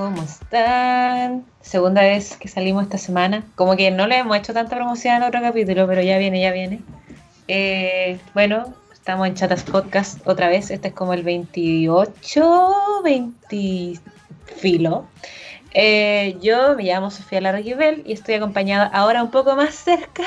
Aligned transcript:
¿cómo 0.00 0.22
están? 0.22 1.44
Segunda 1.60 2.00
vez 2.00 2.38
que 2.38 2.48
salimos 2.48 2.84
esta 2.84 2.96
semana. 2.96 3.44
Como 3.54 3.76
que 3.76 3.90
no 3.90 4.06
le 4.06 4.16
hemos 4.16 4.34
hecho 4.34 4.54
tanta 4.54 4.74
promoción 4.74 5.16
en 5.16 5.24
otro 5.24 5.42
capítulo, 5.42 5.86
pero 5.86 6.00
ya 6.00 6.16
viene, 6.16 6.40
ya 6.40 6.52
viene. 6.52 6.80
Eh, 7.48 8.18
bueno, 8.32 8.72
estamos 8.94 9.26
en 9.26 9.34
Chatas 9.34 9.62
Podcast 9.62 10.26
otra 10.26 10.48
vez. 10.48 10.70
Este 10.70 10.88
es 10.88 10.94
como 10.94 11.12
el 11.12 11.22
28, 11.22 13.02
20 13.04 14.00
filo. 14.56 15.04
Eh, 15.74 16.38
yo 16.40 16.76
me 16.76 16.84
llamo 16.84 17.10
Sofía 17.10 17.42
Larguibel 17.42 18.02
y 18.06 18.14
estoy 18.14 18.36
acompañada 18.36 18.86
ahora 18.86 19.22
un 19.22 19.30
poco 19.30 19.54
más 19.54 19.74
cerca 19.74 20.24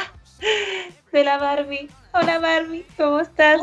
de 1.11 1.24
la 1.24 1.39
Barbie. 1.39 1.89
Hola 2.14 2.37
Barbie, 2.37 2.86
¿cómo 2.96 3.21
estás? 3.21 3.60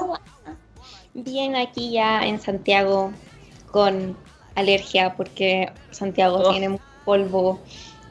Bien, 1.15 1.55
aquí 1.55 1.93
ya 1.93 2.27
en 2.27 2.41
Santiago 2.41 3.13
con 3.71 4.17
alergia 4.55 5.15
porque 5.17 5.71
Santiago 5.91 6.39
Oh. 6.45 6.51
tiene 6.51 6.79
polvo 7.05 7.61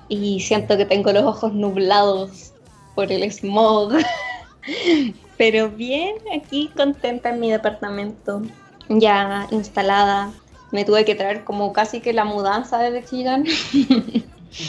y 0.07 0.39
siento 0.39 0.77
que 0.77 0.85
tengo 0.85 1.11
los 1.11 1.23
ojos 1.23 1.53
nublados 1.53 2.53
por 2.95 3.11
el 3.11 3.23
smog. 3.31 3.93
Pero 5.37 5.69
bien, 5.69 6.15
aquí 6.35 6.69
contenta 6.75 7.29
en 7.29 7.39
mi 7.39 7.49
departamento, 7.49 8.41
ya 8.89 9.47
instalada. 9.51 10.31
Me 10.71 10.83
tuve 10.85 11.05
que 11.05 11.15
traer 11.15 11.43
como 11.45 11.71
casi 11.73 12.01
que 12.01 12.13
la 12.13 12.25
mudanza 12.25 12.77
desde 12.79 13.07
Chillán. 13.07 13.43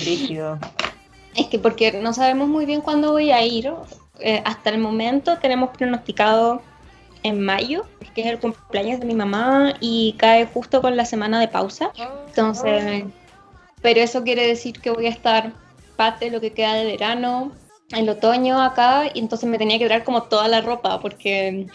Brígido. 0.01 0.59
Es 1.37 1.47
que 1.47 1.61
porque 1.61 1.93
no 1.93 2.13
sabemos 2.13 2.49
muy 2.49 2.67
bien 2.67 2.81
cuándo 2.81 3.13
voy 3.13 3.31
a 3.31 3.45
ir. 3.45 3.73
Eh, 4.19 4.43
hasta 4.45 4.71
el 4.71 4.79
momento 4.79 5.39
tenemos 5.39 5.71
pronosticado 5.71 6.61
en 7.23 7.41
mayo, 7.41 7.87
que 8.15 8.23
es 8.23 8.27
el 8.27 8.39
cumpleaños 8.39 9.01
de 9.01 9.07
mi 9.07 9.15
mamá 9.15 9.75
y 9.81 10.15
cae 10.19 10.47
justo 10.47 10.81
con 10.81 10.97
la 10.97 11.05
semana 11.05 11.41
de 11.41 11.49
pausa. 11.49 11.93
Entonces, 12.29 13.05
pero 13.83 14.01
eso 14.01 14.23
quiere 14.23 14.47
decir 14.47 14.81
que 14.81 14.91
voy 14.91 15.07
a 15.07 15.11
estar 15.11 15.53
parte 15.97 16.27
de 16.27 16.31
lo 16.31 16.41
que 16.41 16.53
queda 16.53 16.75
de 16.75 16.85
verano, 16.85 17.53
el 17.93 18.09
otoño 18.09 18.63
acá, 18.63 19.11
y 19.13 19.19
entonces 19.19 19.49
me 19.49 19.59
tenía 19.59 19.79
que 19.79 19.87
traer 19.87 20.05
como 20.05 20.25
toda 20.25 20.49
la 20.49 20.61
ropa, 20.61 21.01
porque 21.01 21.67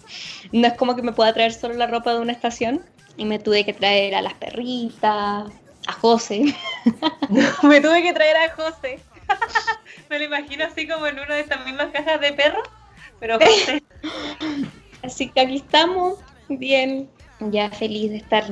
no 0.52 0.66
es 0.66 0.74
como 0.74 0.96
que 0.96 1.02
me 1.02 1.12
pueda 1.12 1.32
traer 1.32 1.52
solo 1.52 1.74
la 1.74 1.86
ropa 1.86 2.14
de 2.14 2.20
una 2.20 2.32
estación. 2.32 2.82
Y 3.16 3.26
me 3.26 3.38
tuve 3.38 3.64
que 3.64 3.72
traer 3.72 4.16
a 4.16 4.22
las 4.22 4.34
perritas, 4.34 5.44
a 5.86 5.92
José. 5.92 6.54
Me 7.62 7.80
tuve 7.80 8.02
que 8.02 8.12
traer 8.12 8.36
a 8.36 8.50
José. 8.54 8.98
Me 10.10 10.18
lo 10.18 10.24
imagino 10.24 10.64
así 10.64 10.88
como 10.88 11.06
en 11.06 11.18
una 11.18 11.34
de 11.34 11.42
estas 11.42 11.64
mismas 11.64 11.92
cajas 11.92 12.20
de 12.20 12.32
perro. 12.32 12.60
Pero 13.20 13.38
José. 13.38 13.82
Así 15.04 15.28
que 15.28 15.40
aquí 15.40 15.56
estamos, 15.56 16.18
bien, 16.48 17.08
ya 17.40 17.70
feliz 17.70 18.10
de 18.10 18.16
estar 18.16 18.44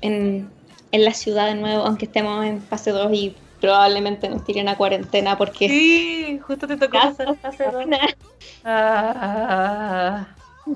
en, 0.00 0.50
en 0.90 1.04
la 1.04 1.14
ciudad 1.14 1.46
de 1.46 1.54
nuevo, 1.54 1.84
aunque 1.84 2.06
estemos 2.06 2.44
en 2.44 2.60
fase 2.60 2.90
2 2.90 3.12
y 3.12 3.36
probablemente 3.60 4.28
nos 4.28 4.44
tiren 4.44 4.68
a 4.68 4.76
cuarentena 4.76 5.38
porque... 5.38 5.68
Sí, 5.68 6.40
justo 6.44 6.66
te 6.66 6.76
tocó 6.76 6.98
pasar 6.98 7.36
fase 7.36 7.64
dos. 7.70 7.86
Ah, 8.64 10.26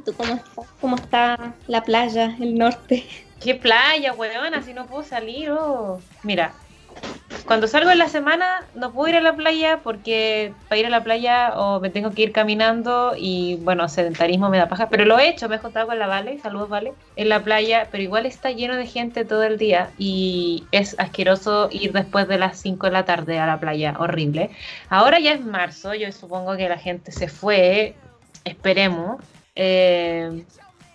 ¿Tú 0.04 0.12
cómo 0.16 0.34
estás? 0.34 0.66
¿Cómo 0.80 0.96
está 0.96 1.54
la 1.66 1.82
playa, 1.82 2.36
el 2.40 2.56
norte? 2.56 3.04
qué 3.40 3.54
playa, 3.54 4.12
weón, 4.14 4.54
así 4.54 4.72
no 4.72 4.86
puedo 4.86 5.02
salir. 5.02 5.50
oh. 5.50 6.00
Mira, 6.22 6.54
cuando 7.46 7.68
salgo 7.68 7.90
en 7.90 7.98
la 7.98 8.08
semana 8.08 8.64
no 8.74 8.92
puedo 8.92 9.08
ir 9.08 9.16
a 9.16 9.20
la 9.20 9.34
playa 9.34 9.80
porque 9.82 10.52
para 10.68 10.80
ir 10.80 10.86
a 10.86 10.90
la 10.90 11.04
playa 11.04 11.52
o 11.56 11.80
me 11.80 11.90
tengo 11.90 12.10
que 12.10 12.22
ir 12.22 12.32
caminando 12.32 13.14
y 13.16 13.56
bueno, 13.62 13.88
sedentarismo 13.88 14.50
me 14.50 14.58
da 14.58 14.68
paja, 14.68 14.88
pero 14.88 15.04
lo 15.04 15.18
he 15.18 15.28
hecho, 15.28 15.48
me 15.48 15.56
he 15.56 15.58
juntado 15.58 15.86
con 15.86 15.98
la 15.98 16.06
Vale, 16.06 16.38
saludos 16.40 16.68
Vale, 16.68 16.92
en 17.14 17.28
la 17.28 17.42
playa, 17.42 17.88
pero 17.90 18.02
igual 18.02 18.26
está 18.26 18.50
lleno 18.50 18.76
de 18.76 18.86
gente 18.86 19.24
todo 19.24 19.44
el 19.44 19.58
día 19.58 19.90
y 19.96 20.64
es 20.72 20.96
asqueroso 20.98 21.68
ir 21.70 21.92
después 21.92 22.28
de 22.28 22.38
las 22.38 22.58
5 22.60 22.86
de 22.86 22.92
la 22.92 23.04
tarde 23.04 23.38
a 23.38 23.46
la 23.46 23.60
playa, 23.60 23.94
horrible. 23.98 24.50
Ahora 24.88 25.20
ya 25.20 25.32
es 25.32 25.44
marzo, 25.44 25.94
yo 25.94 26.10
supongo 26.12 26.56
que 26.56 26.68
la 26.68 26.78
gente 26.78 27.12
se 27.12 27.28
fue, 27.28 27.94
esperemos. 28.44 29.22
eh, 29.54 30.44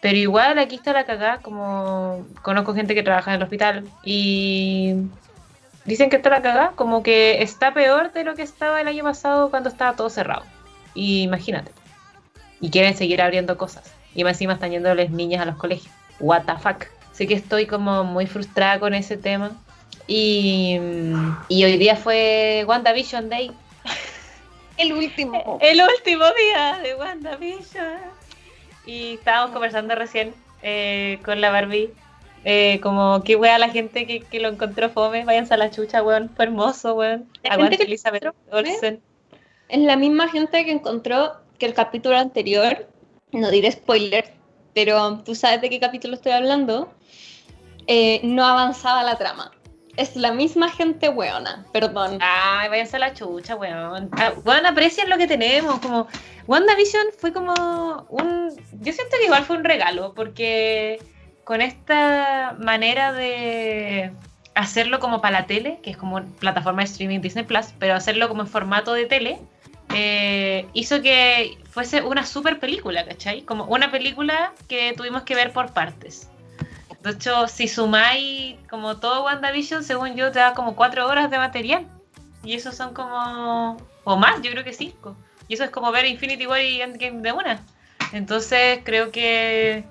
pero 0.01 0.17
igual 0.17 0.57
aquí 0.57 0.75
está 0.75 0.93
la 0.93 1.05
cagada, 1.05 1.37
como 1.43 2.25
conozco 2.41 2.73
gente 2.73 2.95
que 2.95 3.03
trabaja 3.03 3.31
en 3.31 3.37
el 3.37 3.43
hospital 3.43 3.83
y 4.03 4.95
dicen 5.85 6.09
que 6.09 6.17
está 6.17 6.29
la 6.29 6.41
cagada, 6.41 6.71
como 6.75 7.03
que 7.03 7.41
está 7.41 7.73
peor 7.73 8.11
de 8.13 8.23
lo 8.23 8.35
que 8.35 8.43
estaba 8.43 8.81
el 8.81 8.87
año 8.87 9.03
pasado 9.03 9.49
cuando 9.49 9.69
estaba 9.69 9.95
todo 9.95 10.09
cerrado. 10.09 10.43
Y 10.93 11.23
imagínate. 11.23 11.71
Y 12.59 12.69
quieren 12.69 12.95
seguir 12.95 13.21
abriendo 13.21 13.57
cosas. 13.57 13.93
Y 14.13 14.23
más 14.23 14.33
encima 14.33 14.53
están 14.53 14.71
yéndoles 14.71 15.09
niñas 15.11 15.41
a 15.41 15.45
los 15.45 15.55
colegios. 15.55 15.93
What 16.19 16.43
the 16.43 16.53
fuck. 16.57 16.85
Así 17.11 17.27
que 17.27 17.33
estoy 17.33 17.65
como 17.65 18.03
muy 18.03 18.27
frustrada 18.27 18.79
con 18.79 18.93
ese 18.93 19.17
tema. 19.17 19.51
Y, 20.07 20.79
y 21.47 21.63
hoy 21.63 21.77
día 21.77 21.95
fue 21.95 22.65
WandaVision 22.67 23.29
Day. 23.29 23.51
El 24.77 24.93
último. 24.93 25.57
El 25.61 25.81
último 25.81 26.25
día 26.37 26.79
de 26.83 26.95
WandaVision. 26.95 27.97
Y 28.85 29.13
estábamos 29.13 29.51
conversando 29.51 29.95
recién 29.95 30.33
eh, 30.63 31.19
con 31.23 31.41
la 31.41 31.51
Barbie. 31.51 31.91
Eh, 32.43 32.79
como 32.81 33.21
qué 33.23 33.35
wea 33.35 33.57
la 33.59 33.69
gente 33.69 34.07
que, 34.07 34.21
que 34.21 34.39
lo 34.39 34.49
encontró 34.49 34.89
fome. 34.89 35.25
Váyanse 35.25 35.53
a 35.53 35.57
la 35.57 35.71
chucha, 35.71 36.03
weón. 36.03 36.29
Fue 36.35 36.45
hermoso, 36.45 36.95
weón. 36.95 37.29
La 37.43 37.53
Aguante 37.53 37.77
gente 37.77 37.85
que 37.85 37.91
Elizabeth 37.91 38.23
encontró. 38.23 38.57
Olsen. 38.57 39.01
Es 39.69 39.79
la 39.79 39.95
misma 39.95 40.27
gente 40.27 40.65
que 40.65 40.71
encontró 40.71 41.37
que 41.57 41.65
el 41.65 41.73
capítulo 41.73 42.17
anterior, 42.17 42.87
no 43.31 43.51
diré 43.51 43.71
spoiler, 43.71 44.33
pero 44.73 45.19
tú 45.19 45.35
sabes 45.35 45.61
de 45.61 45.69
qué 45.69 45.79
capítulo 45.79 46.15
estoy 46.15 46.31
hablando, 46.31 46.91
eh, 47.87 48.19
no 48.23 48.45
avanzaba 48.45 49.03
la 49.03 49.17
trama. 49.17 49.51
Es 49.97 50.15
la 50.15 50.31
misma 50.31 50.69
gente 50.69 51.09
weona, 51.09 51.65
perdón. 51.71 52.17
Ay, 52.21 52.69
váyanse 52.69 52.95
a 52.95 52.99
la 52.99 53.13
chucha, 53.13 53.55
weón. 53.55 54.09
Ah, 54.13 54.33
weón, 54.43 54.65
aprecien 54.65 55.09
lo 55.09 55.17
que 55.17 55.27
tenemos. 55.27 55.79
Como 55.79 56.07
WandaVision 56.47 57.07
fue 57.17 57.31
como 57.31 57.53
un. 58.09 58.49
Yo 58.79 58.93
siento 58.93 59.17
que 59.19 59.25
igual 59.25 59.43
fue 59.43 59.57
un 59.57 59.63
regalo, 59.63 60.13
porque 60.13 60.99
con 61.51 61.59
esta 61.59 62.55
manera 62.59 63.11
de 63.11 64.13
hacerlo 64.55 65.01
como 65.01 65.19
para 65.19 65.41
la 65.41 65.47
tele, 65.47 65.79
que 65.83 65.89
es 65.89 65.97
como 65.97 66.23
plataforma 66.39 66.81
de 66.81 66.85
streaming 66.85 67.19
Disney 67.19 67.43
Plus, 67.43 67.73
pero 67.77 67.93
hacerlo 67.93 68.29
como 68.29 68.43
en 68.43 68.47
formato 68.47 68.93
de 68.93 69.05
tele, 69.05 69.37
eh, 69.93 70.65
hizo 70.71 71.01
que 71.01 71.57
fuese 71.69 72.03
una 72.03 72.25
super 72.25 72.57
película, 72.57 73.03
¿cachai? 73.03 73.41
Como 73.41 73.65
una 73.65 73.91
película 73.91 74.53
que 74.69 74.93
tuvimos 74.95 75.23
que 75.23 75.35
ver 75.35 75.51
por 75.51 75.73
partes. 75.73 76.29
De 77.03 77.11
hecho, 77.11 77.49
si 77.49 77.67
sumáis 77.67 78.55
como 78.69 79.01
todo 79.01 79.25
WandaVision, 79.25 79.83
según 79.83 80.15
yo, 80.15 80.31
te 80.31 80.39
da 80.39 80.53
como 80.53 80.77
cuatro 80.77 81.05
horas 81.05 81.29
de 81.29 81.37
material. 81.37 81.85
Y 82.45 82.53
eso 82.53 82.71
son 82.71 82.93
como. 82.93 83.75
O 84.05 84.15
más, 84.15 84.41
yo 84.41 84.51
creo 84.51 84.63
que 84.63 84.71
cinco. 84.71 85.17
Y 85.49 85.55
eso 85.55 85.65
es 85.65 85.69
como 85.69 85.91
ver 85.91 86.05
Infinity 86.05 86.47
War 86.47 86.61
y 86.61 86.81
Endgame 86.81 87.21
de 87.21 87.33
una. 87.33 87.59
Entonces, 88.13 88.79
creo 88.85 89.11
que. 89.11 89.83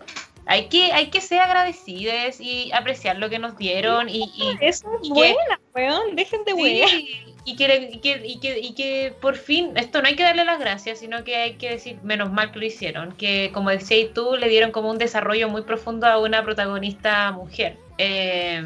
Hay 0.51 0.67
que, 0.67 0.93
hay 0.93 1.11
que 1.11 1.21
ser 1.21 1.39
agradecidos 1.39 2.41
y 2.41 2.73
apreciar 2.73 3.19
lo 3.19 3.31
que 3.31 3.39
nos 3.39 3.57
dieron 3.57 4.09
y, 4.09 4.25
y- 4.35 4.59
Eso 4.61 4.89
es 5.01 5.09
¿Y 5.09 5.11
buena, 5.13 5.61
weón. 5.77 6.17
Dejen 6.17 6.45
de 6.45 6.55
Sí, 6.55 7.25
y, 7.45 7.55
que, 7.55 7.89
y, 7.93 8.01
que, 8.01 8.23
y, 8.27 8.41
que, 8.41 8.59
y 8.59 8.75
que 8.75 9.15
por 9.21 9.37
fin, 9.37 9.71
esto 9.77 10.03
no 10.03 10.09
hay 10.09 10.17
que 10.17 10.25
darle 10.25 10.45
las 10.45 10.59
gracias, 10.59 10.99
sino 10.99 11.23
que 11.23 11.37
hay 11.37 11.55
que 11.55 11.71
decir, 11.71 12.01
menos 12.03 12.33
mal 12.33 12.51
que 12.51 12.59
lo 12.59 12.67
hicieron, 12.67 13.13
que 13.13 13.53
como 13.55 13.71
decías 13.71 14.13
tú, 14.13 14.35
le 14.35 14.49
dieron 14.49 14.73
como 14.73 14.91
un 14.91 14.99
desarrollo 14.99 15.49
muy 15.49 15.63
profundo 15.63 16.09
a 16.09 16.19
una 16.19 16.43
protagonista 16.43 17.31
mujer. 17.31 17.77
Eh, 17.99 18.61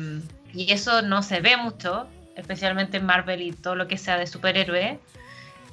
y 0.55 0.73
eso 0.73 1.03
no 1.03 1.23
se 1.23 1.41
ve 1.41 1.59
mucho, 1.59 2.07
especialmente 2.35 2.97
en 2.97 3.05
Marvel 3.05 3.43
y 3.43 3.53
todo 3.53 3.75
lo 3.75 3.89
que 3.89 3.99
sea 3.99 4.17
de 4.17 4.27
superhéroe. 4.27 4.99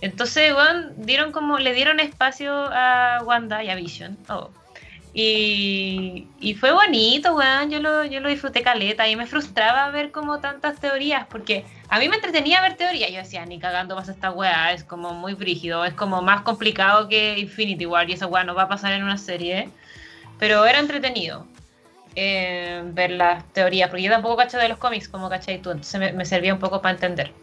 Entonces, 0.02 0.54
weón, 0.54 0.92
dieron 0.98 1.32
como, 1.32 1.58
le 1.58 1.72
dieron 1.74 2.02
espacio 2.02 2.52
a 2.54 3.22
Wanda 3.24 3.64
y 3.64 3.70
a 3.70 3.76
Vision. 3.76 4.18
oh. 4.28 4.50
Y, 5.14 6.28
y 6.40 6.54
fue 6.56 6.72
bonito, 6.72 7.36
weón. 7.36 7.70
Yo 7.70 7.80
lo, 7.80 8.06
yo 8.06 8.20
lo 8.22 8.30
disfruté 8.30 8.62
caleta. 8.62 9.08
Y 9.08 9.16
me 9.16 9.26
frustraba 9.28 9.90
ver 9.92 10.12
como 10.12 10.40
tantas 10.40 10.80
teorías. 10.80 11.26
Porque 11.28 11.66
a 11.90 12.00
mí 12.00 12.08
me 12.10 12.16
entretenía 12.16 12.62
ver 12.62 12.76
teorías. 12.76 13.12
Yo 13.12 13.18
decía, 13.18 13.46
ni 13.46 13.60
cagando 13.60 13.96
pasa 13.96 14.12
esta 14.12 14.32
weá. 14.32 14.74
Es 14.74 14.84
como 14.84 15.14
muy 15.14 15.34
brígido. 15.34 15.84
Es 15.86 15.94
como 15.94 16.22
más 16.22 16.42
complicado 16.42 17.08
que 17.10 17.38
Infinity 17.40 17.86
War. 17.86 18.10
Y 18.10 18.14
esa 18.14 18.28
weá 18.28 18.44
no 18.44 18.56
va 18.56 18.64
a 18.64 18.70
pasar 18.70 18.94
en 18.94 19.04
una 19.04 19.18
serie. 19.18 19.70
Pero 20.40 20.66
era 20.66 20.80
entretenido 20.80 21.46
eh, 22.16 22.82
ver 22.86 23.12
las 23.12 23.44
teorías. 23.54 23.90
Porque 23.90 24.04
yo 24.04 24.12
tampoco 24.12 24.38
cacho 24.38 24.58
de 24.58 24.70
los 24.70 24.78
cómics 24.78 25.10
como 25.10 25.30
cachai 25.30 25.62
tú. 25.62 25.72
Entonces 25.72 26.00
me, 26.00 26.14
me 26.14 26.26
servía 26.26 26.54
un 26.54 26.60
poco 26.60 26.82
para 26.82 26.94
entender. 26.94 27.34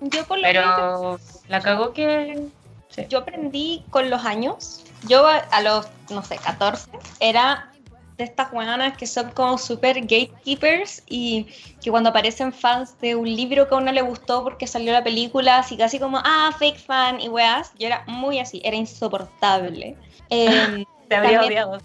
Yo 0.00 0.24
por 0.26 0.38
lo 0.38 0.46
menos 0.46 0.64
Pero 0.64 1.40
la 1.48 1.60
cagó 1.60 1.92
que. 1.92 2.48
sí. 2.88 3.06
yo 3.08 3.18
aprendí 3.18 3.84
con 3.90 4.10
los 4.10 4.24
años. 4.24 4.84
Yo 5.08 5.26
a, 5.26 5.60
los, 5.60 5.86
no 6.10 6.22
sé, 6.22 6.36
14, 6.36 6.90
era 7.20 7.70
de 8.16 8.24
estas 8.24 8.50
weonas 8.52 8.96
que 8.96 9.06
son 9.06 9.30
como 9.32 9.58
super 9.58 10.00
gatekeepers 10.00 11.02
y 11.06 11.44
que 11.82 11.90
cuando 11.90 12.08
aparecen 12.10 12.50
fans 12.52 12.98
de 13.00 13.14
un 13.14 13.26
libro 13.26 13.68
que 13.68 13.74
a 13.74 13.78
uno 13.78 13.92
le 13.92 14.00
gustó 14.00 14.42
porque 14.42 14.66
salió 14.66 14.92
la 14.92 15.04
película, 15.04 15.58
así 15.58 15.76
casi 15.76 15.98
como, 15.98 16.18
ah, 16.24 16.50
fake 16.58 16.78
fan 16.78 17.20
y 17.20 17.28
weas, 17.28 17.72
yo 17.78 17.86
era 17.88 18.04
muy 18.06 18.38
así, 18.38 18.60
era 18.64 18.76
insoportable. 18.76 19.96
Em, 20.30 20.84
Te 21.08 21.14
habría 21.16 21.40
También- 21.40 21.64
odiado. 21.68 21.78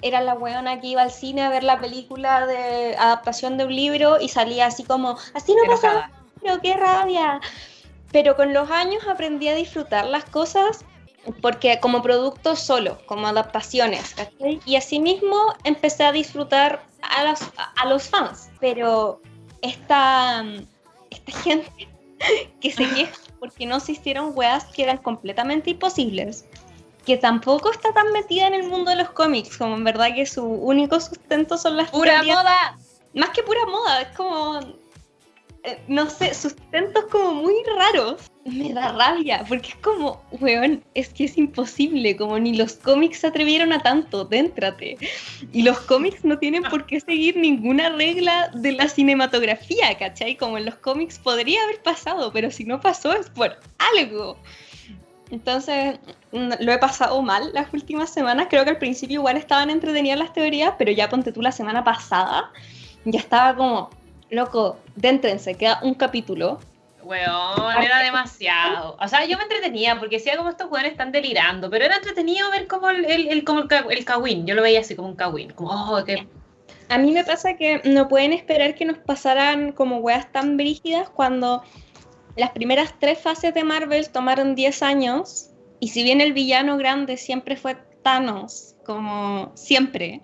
era 0.00 0.20
la 0.20 0.34
weona 0.34 0.80
que 0.80 0.86
iba 0.86 1.02
al 1.02 1.10
cine 1.10 1.42
a 1.42 1.50
ver 1.50 1.64
la 1.64 1.78
película 1.80 2.46
de 2.46 2.96
adaptación 2.96 3.58
de 3.58 3.64
un 3.64 3.74
libro 3.74 4.20
y 4.20 4.28
salía 4.28 4.66
así 4.66 4.84
como, 4.84 5.18
así 5.34 5.52
no 5.54 5.70
pasa, 5.70 6.10
pero 6.40 6.60
qué 6.60 6.74
rabia. 6.74 7.40
Pero 8.12 8.36
con 8.36 8.52
los 8.54 8.70
años 8.70 9.02
aprendí 9.08 9.48
a 9.48 9.54
disfrutar 9.54 10.04
las 10.06 10.24
cosas 10.24 10.84
porque 11.40 11.78
como 11.80 12.02
producto 12.02 12.56
solo, 12.56 12.98
como 13.06 13.26
adaptaciones, 13.26 14.14
¿cachai? 14.14 14.60
Y 14.64 14.76
asimismo 14.76 15.36
empecé 15.64 16.04
a 16.04 16.12
disfrutar 16.12 16.84
a 17.02 17.24
los, 17.24 17.40
a 17.56 17.86
los 17.86 18.08
fans, 18.08 18.50
pero 18.60 19.20
esta, 19.60 20.44
esta 21.10 21.32
gente 21.42 21.88
que 22.60 22.70
se 22.70 22.88
queja 22.88 23.18
porque 23.38 23.66
no 23.66 23.80
se 23.80 23.92
hicieron 23.92 24.32
weas 24.34 24.64
que 24.66 24.84
eran 24.84 24.98
completamente 24.98 25.70
imposibles, 25.70 26.44
que 27.04 27.16
tampoco 27.16 27.72
está 27.72 27.92
tan 27.92 28.12
metida 28.12 28.46
en 28.46 28.54
el 28.54 28.68
mundo 28.68 28.90
de 28.90 28.96
los 28.98 29.10
cómics, 29.10 29.56
como 29.56 29.74
en 29.74 29.84
verdad 29.84 30.14
que 30.14 30.26
su 30.26 30.44
único 30.44 31.00
sustento 31.00 31.58
son 31.58 31.76
las... 31.76 31.90
¡Pura 31.90 32.22
moda! 32.22 32.78
Más 33.14 33.30
que 33.30 33.42
pura 33.42 33.66
moda, 33.66 34.02
es 34.02 34.16
como 34.16 34.60
no 35.86 36.10
sé, 36.10 36.34
sustentos 36.34 37.04
como 37.10 37.34
muy 37.34 37.54
raros. 37.76 38.30
Me 38.44 38.72
da 38.72 38.92
rabia, 38.92 39.44
porque 39.48 39.68
es 39.68 39.76
como, 39.76 40.20
weón, 40.32 40.82
es 40.94 41.10
que 41.10 41.24
es 41.24 41.38
imposible, 41.38 42.16
como 42.16 42.38
ni 42.38 42.56
los 42.56 42.74
cómics 42.74 43.18
se 43.18 43.28
atrevieron 43.28 43.72
a 43.72 43.80
tanto, 43.80 44.24
déntrate. 44.24 44.96
Y 45.52 45.62
los 45.62 45.78
cómics 45.80 46.24
no 46.24 46.38
tienen 46.38 46.64
por 46.64 46.86
qué 46.86 47.00
seguir 47.00 47.36
ninguna 47.36 47.90
regla 47.90 48.50
de 48.54 48.72
la 48.72 48.88
cinematografía, 48.88 49.96
¿cachai? 49.96 50.36
Como 50.36 50.58
en 50.58 50.64
los 50.64 50.74
cómics 50.76 51.18
podría 51.18 51.62
haber 51.62 51.80
pasado, 51.82 52.32
pero 52.32 52.50
si 52.50 52.64
no 52.64 52.80
pasó 52.80 53.12
es 53.12 53.30
por 53.30 53.56
algo. 53.96 54.36
Entonces, 55.30 55.98
lo 56.32 56.72
he 56.72 56.78
pasado 56.78 57.22
mal 57.22 57.52
las 57.54 57.72
últimas 57.72 58.12
semanas. 58.12 58.48
Creo 58.50 58.64
que 58.64 58.70
al 58.70 58.78
principio 58.78 59.20
igual 59.20 59.36
estaban 59.36 59.70
entretenidas 59.70 60.18
las 60.18 60.32
teorías, 60.32 60.74
pero 60.76 60.90
ya 60.90 61.08
ponte 61.08 61.32
tú 61.32 61.40
la 61.40 61.52
semana 61.52 61.84
pasada, 61.84 62.50
ya 63.04 63.20
estaba 63.20 63.56
como, 63.56 63.90
loco, 64.32 64.78
déntrense, 64.96 65.54
queda 65.54 65.78
un 65.82 65.94
capítulo. 65.94 66.58
Weón, 67.04 67.82
era 67.82 67.98
demasiado. 68.02 68.96
O 69.00 69.08
sea, 69.08 69.24
yo 69.26 69.36
me 69.36 69.42
entretenía 69.42 69.98
porque 69.98 70.16
decía 70.16 70.36
como 70.36 70.50
estos 70.50 70.70
weones 70.70 70.92
están 70.92 71.12
delirando, 71.12 71.68
pero 71.68 71.84
era 71.84 71.96
entretenido 71.96 72.50
ver 72.50 72.66
como 72.66 72.90
el, 72.90 73.04
el, 73.04 73.44
como 73.44 73.64
el, 73.90 74.04
kawin. 74.04 74.46
Yo 74.46 74.54
lo 74.54 74.62
veía 74.62 74.80
así 74.80 74.96
como 74.96 75.08
un 75.08 75.16
kawin. 75.16 75.50
Como, 75.50 75.70
oh, 75.70 76.04
qué... 76.04 76.26
A 76.88 76.98
mí 76.98 77.12
me 77.12 77.24
pasa 77.24 77.56
que 77.56 77.80
no 77.84 78.08
pueden 78.08 78.32
esperar 78.32 78.74
que 78.74 78.84
nos 78.84 78.98
pasaran 78.98 79.72
como 79.72 79.98
weas 79.98 80.30
tan 80.32 80.56
brígidas 80.56 81.08
cuando 81.10 81.62
las 82.36 82.50
primeras 82.50 82.94
tres 82.98 83.18
fases 83.18 83.52
de 83.52 83.64
Marvel 83.64 84.08
tomaron 84.10 84.54
10 84.54 84.82
años 84.82 85.50
y 85.80 85.88
si 85.88 86.02
bien 86.02 86.20
el 86.20 86.32
villano 86.32 86.76
grande 86.76 87.16
siempre 87.16 87.56
fue 87.56 87.76
Thanos, 88.02 88.76
como 88.84 89.52
siempre, 89.54 90.22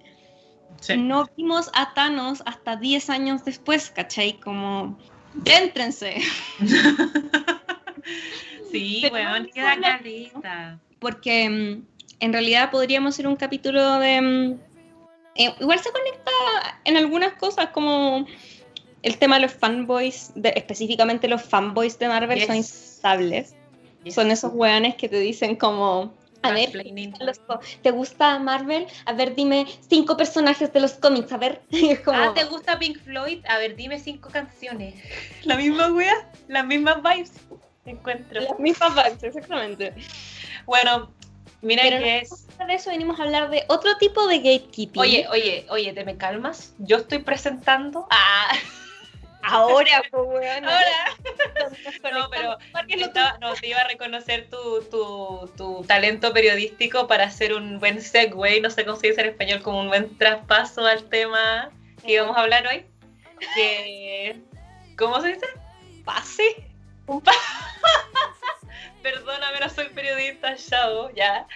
no 0.97 1.29
vimos 1.37 1.71
a 1.75 1.95
Thanos 1.95 2.43
hasta 2.47 2.77
10 2.77 3.11
años 3.11 3.45
después, 3.45 3.91
¿cachai? 3.91 4.39
Como, 4.41 4.99
déntrense. 5.35 6.21
sí, 8.71 9.09
weón, 9.13 9.49
queda 9.53 9.79
calista. 9.81 10.79
Porque 10.99 11.49
mm, 11.49 11.83
en 12.21 12.33
realidad 12.33 12.71
podríamos 12.71 13.15
hacer 13.15 13.27
un 13.27 13.37
capítulo 13.37 13.99
de... 13.99 14.21
Mm, 14.21 14.61
eh, 15.35 15.55
igual 15.61 15.79
se 15.79 15.93
conecta 15.93 16.31
en 16.85 16.97
algunas 16.97 17.35
cosas 17.35 17.69
como 17.69 18.27
el 19.03 19.19
tema 19.19 19.37
de 19.37 19.43
los 19.43 19.53
fanboys, 19.53 20.33
de, 20.35 20.53
específicamente 20.57 21.29
los 21.29 21.43
fanboys 21.43 21.99
de 21.99 22.09
Marvel 22.09 22.45
son 22.45 22.57
instables. 22.57 23.55
Son 24.09 24.31
esos 24.31 24.53
weones 24.55 24.95
que 24.95 25.09
te 25.09 25.21
dicen 25.21 25.57
como, 25.57 26.15
a 26.43 26.53
ver, 26.53 26.71
¿te 27.83 27.91
gusta 27.91 28.39
Marvel? 28.39 28.87
A 29.05 29.13
ver, 29.13 29.35
dime 29.35 29.67
cinco 29.89 30.17
personajes 30.17 30.73
de 30.73 30.81
los 30.81 30.95
cómics, 30.95 31.33
a 31.33 31.39
ver. 31.39 31.63
Ah, 32.07 32.33
¿te 32.35 32.45
gusta 32.45 32.79
Pink 32.79 32.99
Floyd? 32.99 33.45
A 33.49 33.59
ver, 33.59 33.77
dime 33.77 33.99
cinco 33.99 34.31
canciones. 34.31 34.95
La 35.45 35.57
misma 35.57 35.93
wea, 35.93 36.31
las 36.49 36.65
mismas 36.65 37.03
vibes. 37.03 37.33
Encuentro. 37.85 38.41
Las 38.41 38.59
mismas 38.59 38.95
vibes, 38.95 39.23
exactamente. 39.23 39.95
Bueno, 40.67 41.13
mira 41.63 41.83
que 41.83 42.19
es. 42.19 42.47
De 42.59 42.75
eso 42.75 42.91
venimos 42.91 43.19
a 43.19 43.23
hablar 43.23 43.51
de 43.51 43.65
otro 43.69 43.97
tipo 43.97 44.27
de 44.27 44.39
gatekeeping. 44.39 45.01
Oye, 45.01 45.27
oye, 45.31 45.67
oye, 45.71 45.93
¿te 45.93 46.05
me 46.05 46.17
calmas? 46.19 46.75
Yo 46.79 46.99
estoy 46.99 47.19
presentando. 47.19 48.07
Ah. 48.11 48.53
Ahora, 49.51 50.03
pues, 50.11 50.25
bueno. 50.27 50.69
Ahora. 50.69 52.13
no, 52.13 52.31
pero 52.31 52.59
no, 53.41 53.55
te 53.55 53.69
iba 53.69 53.81
a 53.81 53.89
reconocer 53.89 54.49
tu, 54.51 54.83
tu, 54.91 55.51
tu, 55.57 55.85
talento 55.85 56.33
periodístico 56.33 57.07
para 57.07 57.25
hacer 57.25 57.55
un 57.55 57.79
buen 57.79 58.03
segue, 58.03 58.61
no 58.61 58.71
sé 58.71 58.85
cómo 58.85 58.99
se 58.99 59.09
dice 59.09 59.23
en 59.23 59.29
español, 59.29 59.63
como 59.63 59.81
un 59.81 59.89
buen 59.89 60.17
traspaso 60.19 60.85
al 60.85 61.05
tema 61.05 61.71
que 62.05 62.13
íbamos 62.13 62.37
a 62.37 62.43
hablar 62.43 62.67
hoy. 62.67 62.85
Que, 63.55 64.37
¿Cómo 64.97 65.21
se 65.21 65.29
dice? 65.29 65.47
Pase. 66.05 66.67
Un 67.07 67.21
pase. 67.21 67.39
Perdóname, 69.03 69.61
no 69.61 69.71
soy 69.71 69.89
periodista, 69.91 70.57
chao, 70.57 71.11
ya. 71.15 71.47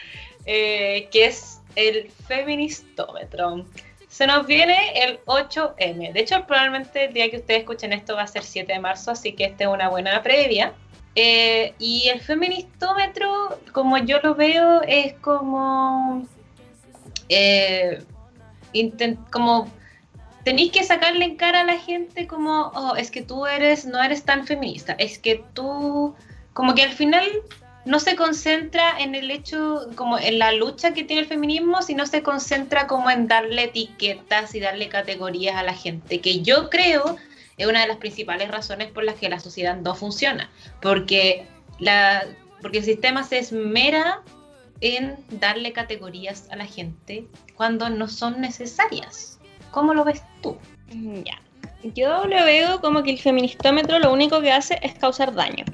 Eh, 0.46 1.08
que 1.12 1.26
es 1.26 1.60
el 1.76 2.10
feministómetro. 2.26 3.66
Se 4.12 4.26
nos 4.26 4.46
viene 4.46 4.76
el 4.94 5.24
8M. 5.24 6.12
De 6.12 6.20
hecho, 6.20 6.44
probablemente 6.46 7.06
el 7.06 7.14
día 7.14 7.30
que 7.30 7.38
ustedes 7.38 7.60
escuchen 7.60 7.94
esto 7.94 8.14
va 8.14 8.24
a 8.24 8.26
ser 8.26 8.42
7 8.42 8.70
de 8.70 8.78
marzo, 8.78 9.12
así 9.12 9.32
que 9.32 9.46
esta 9.46 9.64
es 9.64 9.70
una 9.70 9.88
buena 9.88 10.22
previa. 10.22 10.74
Eh, 11.14 11.72
y 11.78 12.08
el 12.08 12.20
feministómetro, 12.20 13.58
como 13.72 13.96
yo 13.96 14.20
lo 14.22 14.34
veo, 14.34 14.82
es 14.82 15.14
como. 15.14 16.26
Eh, 17.30 18.04
como 19.30 19.72
tenéis 20.44 20.72
que 20.72 20.84
sacarle 20.84 21.24
en 21.24 21.36
cara 21.36 21.60
a 21.60 21.64
la 21.64 21.78
gente 21.78 22.26
como, 22.26 22.70
oh, 22.74 22.94
es 22.96 23.10
que 23.10 23.22
tú 23.22 23.46
eres, 23.46 23.86
no 23.86 24.02
eres 24.02 24.24
tan 24.24 24.46
feminista, 24.46 24.92
es 24.98 25.18
que 25.18 25.42
tú, 25.54 26.14
como 26.52 26.74
que 26.74 26.82
al 26.82 26.92
final 26.92 27.24
no 27.84 27.99
se 27.99 28.14
concentra 28.14 28.99
en 29.00 29.14
el 29.14 29.31
hecho, 29.31 29.88
como 29.96 30.19
en 30.19 30.38
la 30.38 30.52
lucha 30.52 30.94
que 30.94 31.05
tiene 31.05 31.23
el 31.23 31.29
feminismo, 31.29 31.82
sino 31.82 32.06
se 32.06 32.23
concentra 32.23 32.87
como 32.87 33.11
en 33.11 33.26
darle 33.26 33.64
etiquetas 33.64 34.55
y 34.55 34.61
darle 34.61 34.88
categorías 34.88 35.56
a 35.56 35.62
la 35.62 35.75
gente, 35.75 36.20
que 36.20 36.43
yo 36.43 36.70
creo 36.70 37.17
es 37.56 37.67
una 37.67 37.82
de 37.82 37.88
las 37.88 37.99
principales 37.99 38.50
razones 38.50 38.90
por 38.90 39.05
las 39.05 39.17
que 39.17 39.29
la 39.29 39.40
sociedad 39.40 39.76
no 39.76 39.94
funciona, 39.94 40.50
porque, 40.81 41.46
la, 41.79 42.25
porque 42.61 42.79
el 42.79 42.84
sistema 42.84 43.25
se 43.25 43.38
esmera 43.38 44.23
en 44.81 45.17
darle 45.31 45.72
categorías 45.72 46.48
a 46.51 46.56
la 46.56 46.67
gente 46.67 47.27
cuando 47.55 47.89
no 47.89 48.08
son 48.08 48.41
necesarias. 48.41 49.39
¿Cómo 49.70 49.94
lo 49.94 50.05
ves 50.05 50.22
tú? 50.43 50.56
Ya. 51.24 51.41
Yo 51.94 52.27
lo 52.27 52.44
veo 52.44 52.81
como 52.81 53.03
que 53.03 53.10
el 53.10 53.19
feministómetro 53.19 53.98
lo 53.98 54.12
único 54.12 54.41
que 54.41 54.53
hace 54.53 54.79
es 54.82 54.94
causar 54.94 55.34
daño 55.34 55.65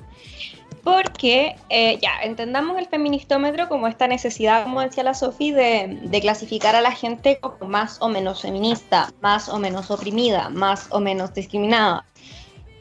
porque 0.83 1.57
eh, 1.69 1.99
ya 2.01 2.21
entendamos 2.23 2.79
el 2.79 2.87
feministómetro 2.87 3.69
como 3.69 3.87
esta 3.87 4.07
necesidad, 4.07 4.65
como 4.65 4.81
decía 4.81 5.03
la 5.05 5.15
Sofi, 5.15 5.53
de, 5.53 5.99
de, 6.03 6.21
clasificar 6.21 6.75
a 6.77 6.81
la 6.81 6.93
gente 6.93 7.39
como 7.41 7.69
más 7.69 7.99
o 8.01 8.09
menos 8.09 8.43
feminista, 8.43 9.13
más 9.21 9.49
o 9.49 9.59
menos 9.59 9.91
oprimida, 9.91 10.49
más 10.49 10.89
o 10.91 11.01
menos 11.01 11.35
discriminada. 11.35 12.05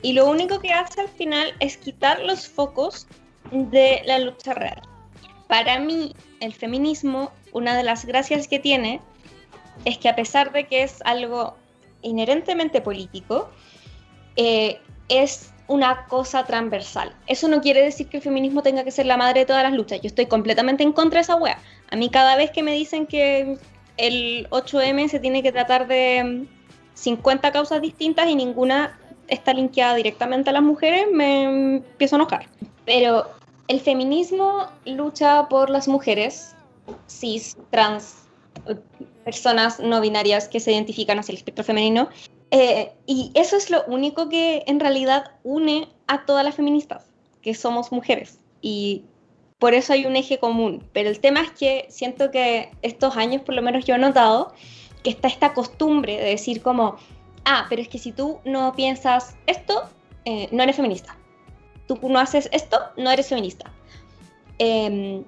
Y 0.02 0.14
lo 0.14 0.30
único 0.30 0.60
que 0.60 0.72
hace 0.72 1.02
al 1.02 1.10
final 1.10 1.54
es 1.60 1.78
quitar 1.78 2.20
los 2.22 2.48
focos 2.48 3.08
de 3.52 4.02
la 4.06 4.20
lucha 4.20 4.54
real. 4.54 4.82
Para 5.48 5.80
mí, 5.80 6.16
el 6.40 6.54
feminismo, 6.54 7.32
una 7.52 7.76
de 7.76 7.84
las 7.84 8.06
gracias 8.06 8.48
que 8.48 8.60
tiene 8.60 9.02
es 9.86 9.98
que 9.98 10.10
a 10.10 10.16
pesar 10.16 10.52
de 10.52 10.68
que 10.68 10.84
es 10.84 11.02
algo 11.06 11.56
inherentemente 12.02 12.82
político, 12.82 13.50
eh, 14.36 14.80
es 15.10 15.52
una 15.68 16.06
cosa 16.08 16.46
transversal. 16.46 17.14
Eso 17.28 17.48
no 17.48 17.62
quiere 17.62 17.84
decir 17.84 18.08
que 18.08 18.18
el 18.18 18.24
feminismo 18.24 18.64
tenga 18.64 18.84
que 18.84 18.92
ser 18.92 19.06
la 19.06 19.18
madre 19.18 19.42
de 19.42 19.46
todas 19.46 19.64
las 19.64 19.74
luchas. 19.74 20.02
Yo 20.02 20.08
estoy 20.08 20.26
completamente 20.26 20.84
en 20.84 20.94
contra 20.94 21.18
de 21.18 21.24
esa 21.24 21.36
wea. 21.36 21.60
A 21.90 21.96
mí 21.96 22.10
cada 22.10 22.36
vez 22.36 22.52
que 22.52 22.64
me 22.64 22.74
dicen 22.74 23.06
que 23.06 23.58
el 23.98 24.48
8M 24.50 25.10
se 25.10 25.20
tiene 25.20 25.44
que 25.44 25.52
tratar 25.52 25.88
de 25.88 26.48
50 26.94 27.50
mm, 27.50 27.52
causas 27.52 27.82
distintas 27.82 28.28
y 28.30 28.36
ninguna 28.36 28.98
está 29.28 29.54
linkeada 29.54 29.96
directamente 29.96 30.50
a 30.50 30.54
las 30.54 30.64
mujeres, 30.64 31.06
me 31.12 31.76
empiezo 31.76 32.16
a 32.16 32.20
enojar. 32.20 32.46
Pero 32.86 33.30
el 33.68 33.82
feminismo 33.82 34.68
lucha 34.86 35.50
por 35.50 35.70
las 35.70 35.88
mujeres 35.88 36.56
cis, 37.08 37.58
trans, 37.70 38.28
personas 39.26 39.80
no 39.82 40.00
binarias 40.00 40.48
que 40.48 40.62
se 40.62 40.72
identifican 40.72 41.20
hacia 41.20 41.34
el 41.34 41.38
espectro 41.38 41.66
femenino 41.66 42.08
eh, 42.52 42.94
y 43.06 43.32
eso 43.34 43.58
es 43.58 43.70
lo 43.70 43.84
único 43.86 44.30
que 44.30 44.64
en 44.68 44.80
realidad 44.80 45.32
une 45.44 45.90
a 46.08 46.26
todas 46.26 46.46
las 46.46 46.56
feministas, 46.56 47.06
que 47.42 47.54
somos 47.54 47.92
mujeres. 47.92 48.40
Y 48.62 49.04
por 49.60 49.74
eso 49.74 49.94
hay 49.94 50.06
un 50.06 50.16
eje 50.16 50.40
común. 50.40 50.84
Pero 50.94 51.10
el 51.10 51.20
tema 51.20 51.42
es 51.42 51.52
que 51.52 51.88
siento 51.90 52.32
que 52.32 52.72
estos 52.82 53.18
años, 53.18 53.42
por 53.42 53.56
lo 53.56 53.62
menos 53.62 53.86
yo 53.86 53.96
he 53.96 54.00
notado, 54.00 54.54
que 55.04 55.10
está 55.10 55.28
esta 55.28 55.54
costumbre 55.54 56.18
de 56.18 56.30
decir 56.30 56.62
como, 56.62 56.96
ah, 57.46 57.66
pero 57.70 57.82
es 57.82 57.90
que 57.90 58.00
si 58.00 58.12
tú 58.12 58.40
no 58.46 58.74
piensas 58.74 59.36
esto, 59.46 59.84
eh, 60.26 60.48
no 60.52 60.64
eres 60.64 60.76
feminista. 60.76 61.18
Tú 61.88 62.00
no 62.04 62.20
haces 62.20 62.50
esto, 62.52 62.80
no 62.98 63.12
eres 63.12 63.28
feminista. 63.28 63.72
Em, 64.60 65.24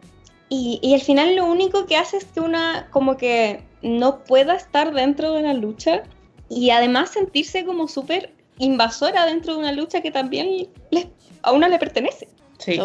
y, 0.49 0.79
y, 0.81 0.93
al 0.95 1.01
final 1.01 1.35
lo 1.35 1.45
único 1.45 1.85
que 1.85 1.95
hace 1.95 2.17
es 2.17 2.25
que 2.25 2.39
una 2.39 2.88
como 2.89 3.17
que 3.17 3.61
no 3.83 4.23
pueda 4.23 4.55
estar 4.55 4.93
dentro 4.93 5.33
de 5.33 5.39
una 5.41 5.53
lucha 5.53 6.03
y 6.50 6.72
además 6.72 7.12
sentirse 7.12 7.65
como 7.65 7.88
súper 7.88 8.34
invasora 8.58 9.25
dentro 9.25 9.53
de 9.53 9.60
una 9.60 9.72
lucha 9.72 10.01
que 10.01 10.12
también 10.12 10.70
a 11.44 11.51
una 11.51 11.68
le 11.68 11.79
pertenece. 11.79 12.27
Sí. 12.58 12.79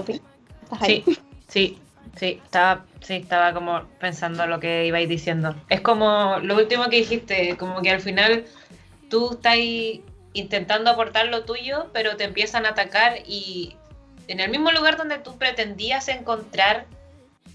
sí, 0.85 1.04
sí, 1.49 1.78
sí, 2.16 2.40
estaba, 2.44 2.85
sí, 3.00 3.14
estaba 3.14 3.52
como 3.52 3.83
pensando 3.99 4.47
lo 4.47 4.61
que 4.61 4.87
ibais 4.87 5.09
diciendo. 5.09 5.54
Es 5.68 5.80
como 5.80 6.38
lo 6.42 6.56
último 6.56 6.85
que 6.88 6.97
dijiste, 6.97 7.56
como 7.56 7.83
que 7.83 7.90
al 7.90 8.00
final 8.00 8.44
tú 9.09 9.33
estás 9.33 9.56
intentando 10.33 10.90
aportar 10.90 11.26
lo 11.26 11.44
tuyo, 11.44 11.90
pero 11.92 12.16
te 12.16 12.25
empiezan 12.25 12.66
a 12.66 12.71
atacar 12.71 13.18
y 13.26 13.76
en 14.28 14.40
el 14.40 14.50
mismo 14.50 14.71
lugar 14.73 14.97
donde 14.97 15.18
tú 15.18 15.37
pretendías 15.37 16.09
encontrar 16.09 16.87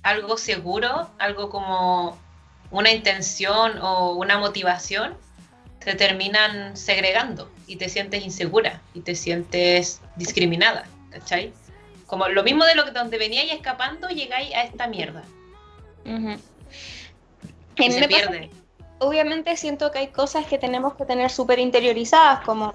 algo 0.04 0.38
seguro, 0.38 1.10
algo 1.20 1.50
como 1.50 2.18
una 2.72 2.92
intención 2.92 3.80
o 3.82 4.14
una 4.14 4.38
motivación, 4.38 5.18
te 5.84 5.96
terminan 5.96 6.76
segregando 6.76 7.50
y 7.68 7.78
te 7.78 7.90
sientes 7.90 8.24
insegura 8.24 8.82
y 8.94 9.02
te 9.02 9.16
sientes 9.16 10.02
discriminada, 10.16 10.86
¿cachai? 11.10 11.54
Como 12.06 12.28
lo 12.28 12.44
mismo 12.44 12.66
de 12.66 12.76
lo 12.76 12.86
que 12.86 12.92
donde 12.92 13.18
veníais 13.18 13.52
escapando, 13.52 14.10
llegáis 14.10 14.54
a 14.56 14.64
esta 14.64 14.88
mierda. 14.88 15.24
Y 17.78 17.92
se 17.92 18.08
pierde. 18.08 18.50
obviamente 19.00 19.56
siento 19.56 19.92
que 19.92 20.00
hay 20.00 20.08
cosas 20.08 20.46
que 20.46 20.58
tenemos 20.58 20.96
que 20.96 21.06
tener 21.06 21.30
súper 21.30 21.60
interiorizadas, 21.60 22.42
como 22.42 22.74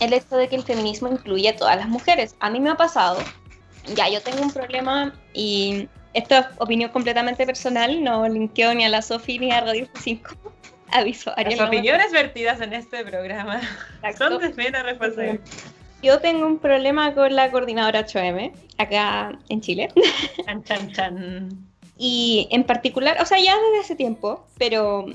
el 0.00 0.12
hecho 0.12 0.36
de 0.36 0.48
que 0.48 0.56
el 0.56 0.62
feminismo 0.62 1.08
incluye 1.08 1.48
a 1.48 1.56
todas 1.56 1.76
las 1.76 1.88
mujeres. 1.88 2.36
A 2.40 2.48
mí 2.48 2.60
me 2.60 2.70
ha 2.70 2.76
pasado, 2.76 3.18
ya 3.94 4.08
yo 4.08 4.22
tengo 4.22 4.42
un 4.42 4.52
problema 4.52 5.12
y 5.34 5.88
esto 6.14 6.36
es 6.36 6.46
opinión 6.58 6.90
completamente 6.90 7.44
personal, 7.44 8.02
no 8.02 8.26
linkeo 8.28 8.72
ni 8.72 8.84
a 8.84 8.88
la 8.88 9.02
Sofi 9.02 9.38
ni 9.38 9.50
a 9.50 9.60
Radio 9.60 9.88
5. 10.00 10.53
Aviso. 10.94 11.32
Las 11.36 11.60
opiniones 11.60 12.12
vertidas 12.12 12.60
en 12.60 12.72
este 12.72 13.04
programa 13.04 13.60
son 14.16 14.40
de 14.40 14.50
pena 14.50 14.84
responsabilidad. 14.84 15.40
Yo 16.02 16.20
tengo 16.20 16.46
un 16.46 16.58
problema 16.58 17.12
con 17.14 17.34
la 17.34 17.50
coordinadora 17.50 18.06
8M, 18.06 18.52
acá 18.78 19.36
en 19.48 19.60
Chile. 19.60 19.88
Chan, 20.46 20.62
chan, 20.62 20.92
chan. 20.92 21.68
Y 21.98 22.46
en 22.52 22.62
particular, 22.62 23.16
o 23.20 23.26
sea, 23.26 23.38
ya 23.40 23.56
desde 23.56 23.80
hace 23.80 23.96
tiempo, 23.96 24.46
pero 24.56 25.06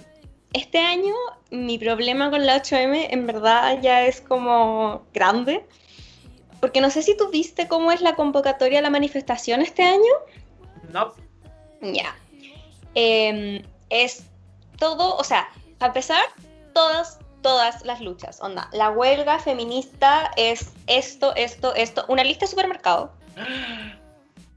este 0.52 0.80
año 0.80 1.14
mi 1.50 1.78
problema 1.78 2.30
con 2.30 2.46
la 2.46 2.62
8M 2.62 3.08
en 3.12 3.26
verdad 3.26 3.80
ya 3.82 4.06
es 4.06 4.20
como 4.20 5.06
grande. 5.14 5.66
Porque 6.60 6.82
no 6.82 6.90
sé 6.90 7.04
si 7.04 7.16
tú 7.16 7.30
viste 7.30 7.70
cómo 7.70 7.94
es 7.94 8.02
la 8.02 8.16
convocatoria 8.16 8.80
a 8.80 8.82
la 8.82 8.90
manifestación 8.90 9.62
este 9.62 9.84
año. 9.84 10.12
No. 10.92 11.14
Ya. 11.82 12.18
Em, 12.96 13.64
es 13.90 14.26
todo, 14.78 15.16
o 15.16 15.24
sea, 15.24 15.48
a 15.80 15.88
empezar, 15.88 16.24
todas, 16.74 17.20
todas 17.42 17.86
las 17.86 18.02
luchas. 18.02 18.40
Onda, 18.42 18.70
la 18.74 18.90
huelga 18.90 19.40
feminista 19.40 20.32
es 20.36 20.72
esto, 20.88 21.36
esto, 21.36 21.74
esto. 21.76 22.06
Una 22.08 22.24
lista 22.24 22.46
de 22.46 22.52
supermercado. 22.52 23.12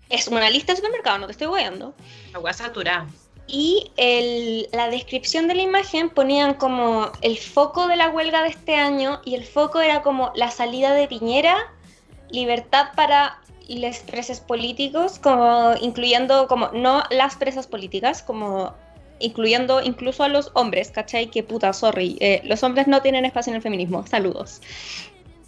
Es 0.08 0.28
una 0.28 0.50
lista 0.50 0.72
de 0.72 0.76
supermercado, 0.76 1.16
no 1.16 1.26
te 1.26 1.32
estoy 1.32 1.46
voyando. 1.46 1.94
Agua 2.34 2.52
saturada. 2.52 3.06
Y 3.46 3.90
el, 3.96 4.68
la 4.70 4.90
descripción 4.90 5.48
de 5.48 5.54
la 5.54 5.62
imagen 5.62 6.10
ponían 6.10 6.52
como 6.52 7.10
el 7.22 7.38
foco 7.38 7.86
de 7.86 7.96
la 7.96 8.10
huelga 8.10 8.42
de 8.42 8.50
este 8.50 8.76
año 8.76 9.22
y 9.24 9.36
el 9.36 9.46
foco 9.46 9.80
era 9.80 10.02
como 10.02 10.30
la 10.34 10.50
salida 10.50 10.92
de 10.92 11.08
Piñera, 11.08 11.56
libertad 12.28 12.88
para 12.94 13.40
los 13.68 13.98
presos 14.00 14.40
políticos, 14.40 15.18
como 15.18 15.72
incluyendo 15.80 16.46
como 16.46 16.68
no 16.68 17.02
las 17.10 17.36
presas 17.36 17.66
políticas, 17.66 18.22
como 18.22 18.74
incluyendo 19.22 19.80
incluso 19.80 20.24
a 20.24 20.28
los 20.28 20.50
hombres, 20.54 20.90
¿cachai? 20.90 21.30
Que 21.30 21.42
puta, 21.42 21.72
sorry. 21.72 22.16
Eh, 22.20 22.42
los 22.44 22.62
hombres 22.62 22.86
no 22.86 23.00
tienen 23.02 23.24
espacio 23.24 23.50
en 23.50 23.56
el 23.56 23.62
feminismo. 23.62 24.06
Saludos. 24.06 24.60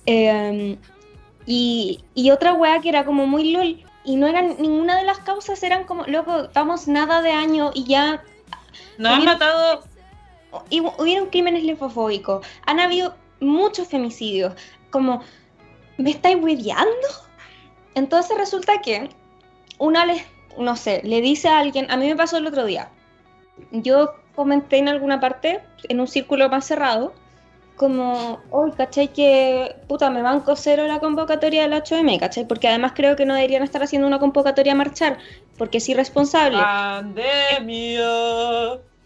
Em, 0.07 0.76
y, 1.47 2.00
y, 2.14 2.31
otra 2.31 2.54
wea 2.54 2.81
que 2.81 2.88
era 2.88 3.04
como 3.04 3.26
muy 3.26 3.52
lol. 3.52 3.85
Y 4.04 4.16
no 4.16 4.26
eran, 4.26 4.57
ninguna 4.59 4.97
de 4.97 5.04
las 5.04 5.19
causas 5.21 5.62
eran 5.62 5.85
como, 5.85 6.04
loco, 6.07 6.45
estamos 6.45 6.88
nada 6.88 7.23
de 7.23 7.33
año 7.33 7.71
y 7.75 7.85
ya. 7.85 8.23
No 8.99 9.11
han 9.11 9.25
matado. 9.25 9.85
Hubieron 10.99 11.28
crímenes 11.31 11.64
lefofóbicos. 11.64 12.47
Han 12.66 12.81
habido 12.81 13.14
muchos 13.40 13.88
femicidios. 13.88 14.54
Como, 14.90 15.23
¿me 15.97 16.11
estáis 16.11 16.37
hueveando? 16.37 17.09
Entonces 17.95 18.37
resulta 18.37 18.81
que 18.81 19.09
una 19.78 20.07
le, 20.07 20.25
no 20.59 20.76
sé, 20.76 21.00
le 21.04 21.21
dice 21.21 21.49
a 21.49 21.59
alguien, 21.59 21.90
a 21.90 21.97
mí 21.97 22.07
me 22.07 22.16
pasó 22.16 22.37
el 22.37 22.47
otro 22.47 22.64
día, 22.64 22.90
yo 23.70 24.14
comenté 24.34 24.78
en 24.78 24.88
alguna 24.88 25.20
parte, 25.20 25.61
en 25.88 26.00
un 26.00 26.08
círculo 26.08 26.49
más 26.49 26.66
cerrado, 26.66 27.12
como, 27.76 28.40
hoy, 28.50 28.73
¿cachai? 28.73 29.08
Que, 29.08 29.75
puta, 29.88 30.08
me 30.11 30.23
banco 30.23 30.54
cero 30.54 30.87
la 30.87 31.00
convocatoria 31.00 31.62
del 31.62 31.73
8M, 31.73 32.20
¿cachai? 32.20 32.46
Porque 32.46 32.68
además 32.68 32.92
creo 32.94 33.16
que 33.16 33.26
no 33.26 33.34
deberían 33.34 33.64
estar 33.64 33.82
haciendo 33.82 34.06
una 34.06 34.20
convocatoria 34.20 34.73
a 34.73 34.76
marchar, 34.76 35.18
porque 35.58 35.78
es 35.78 35.88
irresponsable. 35.88 36.58
¡Pandemia! 36.58 38.04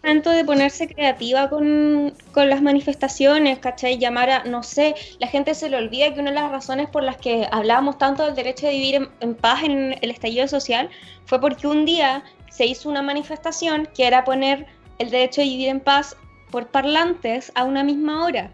Tanto 0.09 0.31
de 0.31 0.43
ponerse 0.43 0.87
creativa 0.87 1.49
con, 1.49 2.13
con, 2.31 2.49
las 2.49 2.63
manifestaciones, 2.63 3.59
¿cachai? 3.59 3.99
Llamar 3.99 4.29
a, 4.31 4.43
no 4.43 4.63
sé, 4.63 4.95
la 5.19 5.27
gente 5.27 5.53
se 5.53 5.69
le 5.69 5.77
olvida 5.77 6.11
que 6.11 6.19
una 6.19 6.31
de 6.31 6.35
las 6.35 6.49
razones 6.49 6.89
por 6.89 7.03
las 7.03 7.17
que 7.17 7.47
hablábamos 7.51 7.99
tanto 7.99 8.25
del 8.25 8.33
derecho 8.33 8.65
de 8.65 8.73
vivir 8.73 8.95
en, 8.95 9.09
en 9.19 9.35
paz 9.35 9.61
en 9.63 9.95
el 10.01 10.09
estallido 10.09 10.47
social 10.47 10.89
fue 11.25 11.39
porque 11.39 11.67
un 11.67 11.85
día 11.85 12.23
se 12.49 12.65
hizo 12.65 12.89
una 12.89 13.03
manifestación 13.03 13.87
que 13.95 14.07
era 14.07 14.23
poner 14.23 14.65
el 14.97 15.11
derecho 15.11 15.41
de 15.41 15.47
vivir 15.47 15.67
en 15.69 15.79
paz 15.79 16.17
por 16.49 16.67
parlantes 16.69 17.51
a 17.53 17.63
una 17.63 17.83
misma 17.83 18.25
hora. 18.25 18.51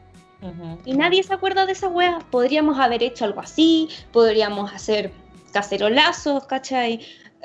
Y 0.83 0.93
nadie 0.93 1.23
se 1.23 1.33
acuerda 1.33 1.65
de 1.65 1.71
esa 1.71 1.87
wea. 1.87 2.19
Podríamos 2.31 2.77
haber 2.79 3.01
hecho 3.01 3.23
algo 3.23 3.39
así, 3.39 3.89
podríamos 4.11 4.73
hacer 4.73 5.11
cacerolazos, 5.53 6.45
¿cachai? 6.47 6.99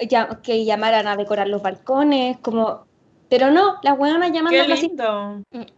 Ya, 0.08 0.40
que 0.42 0.64
llamaran 0.64 1.06
a 1.06 1.16
decorar 1.16 1.48
los 1.48 1.62
balcones, 1.62 2.38
como... 2.38 2.89
Pero 3.30 3.52
no, 3.52 3.76
las 3.82 3.96
weonas 3.96 4.32
llamando 4.32 4.60
así. 4.74 4.92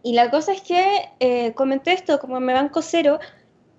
Y 0.01 0.13
la 0.13 0.31
cosa 0.31 0.51
es 0.51 0.61
que 0.61 1.09
eh, 1.19 1.53
comenté 1.53 1.93
esto, 1.93 2.19
como 2.19 2.39
me 2.39 2.51
banco 2.51 2.81
cero, 2.81 3.19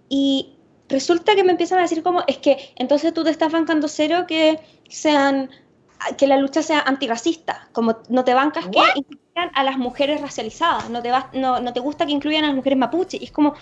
y 0.09 0.55
resulta 0.89 1.35
que 1.35 1.43
me 1.43 1.51
empiezan 1.51 1.81
a 1.81 1.83
decir 1.83 2.03
como, 2.05 2.23
es 2.29 2.39
que 2.39 2.73
entonces 2.77 3.13
tú 3.13 3.25
te 3.25 3.31
estás 3.31 3.53
bancando 3.53 3.89
cero 3.89 4.27
que 4.29 4.61
sean 4.89 5.51
que 6.17 6.27
la 6.29 6.37
lucha 6.37 6.63
sea 6.63 6.81
antirracista, 6.81 7.69
como 7.73 7.99
no 8.09 8.25
te 8.25 8.35
bancas 8.35 8.67
que 8.69 8.79
incluyan 8.95 9.51
a 9.55 9.65
las 9.65 9.77
mujeres 9.77 10.21
racializadas, 10.21 10.89
no 10.89 11.03
te, 11.03 11.11
no, 11.33 11.61
no, 11.61 11.73
te 11.73 11.81
gusta 11.81 12.07
que 12.07 12.13
incluyan 12.13 12.45
a 12.45 12.49
las 12.49 12.57
mujeres 12.57 12.79
mapuche, 12.79 13.19
y 13.21 13.25
es 13.25 13.33
como, 13.33 13.55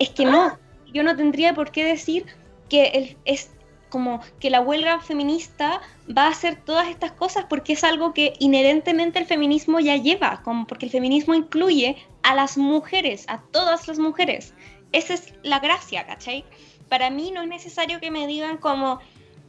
es 0.00 0.10
que 0.10 0.24
no, 0.24 0.58
yo 0.92 1.04
no 1.04 1.14
tendría 1.14 1.54
por 1.54 1.70
qué 1.70 1.84
decir 1.84 2.26
que 2.68 2.86
el, 2.86 3.16
es 3.24 3.52
como 3.90 4.20
que 4.38 4.48
la 4.48 4.60
huelga 4.60 5.00
feminista 5.00 5.80
va 6.16 6.24
a 6.24 6.30
hacer 6.30 6.56
todas 6.56 6.88
estas 6.88 7.12
cosas 7.12 7.44
porque 7.48 7.74
es 7.74 7.84
algo 7.84 8.14
que 8.14 8.32
inherentemente 8.38 9.18
el 9.18 9.26
feminismo 9.26 9.80
ya 9.80 9.96
lleva, 9.96 10.42
como 10.42 10.66
porque 10.66 10.86
el 10.86 10.92
feminismo 10.92 11.34
incluye 11.34 11.96
a 12.22 12.34
las 12.34 12.56
mujeres, 12.56 13.24
a 13.28 13.42
todas 13.52 13.86
las 13.88 13.98
mujeres. 13.98 14.54
Esa 14.92 15.14
es 15.14 15.34
la 15.42 15.58
gracia, 15.58 16.06
¿cachai? 16.06 16.44
Para 16.88 17.10
mí 17.10 17.30
no 17.30 17.42
es 17.42 17.48
necesario 17.48 18.00
que 18.00 18.10
me 18.10 18.26
digan 18.26 18.56
como 18.56 19.00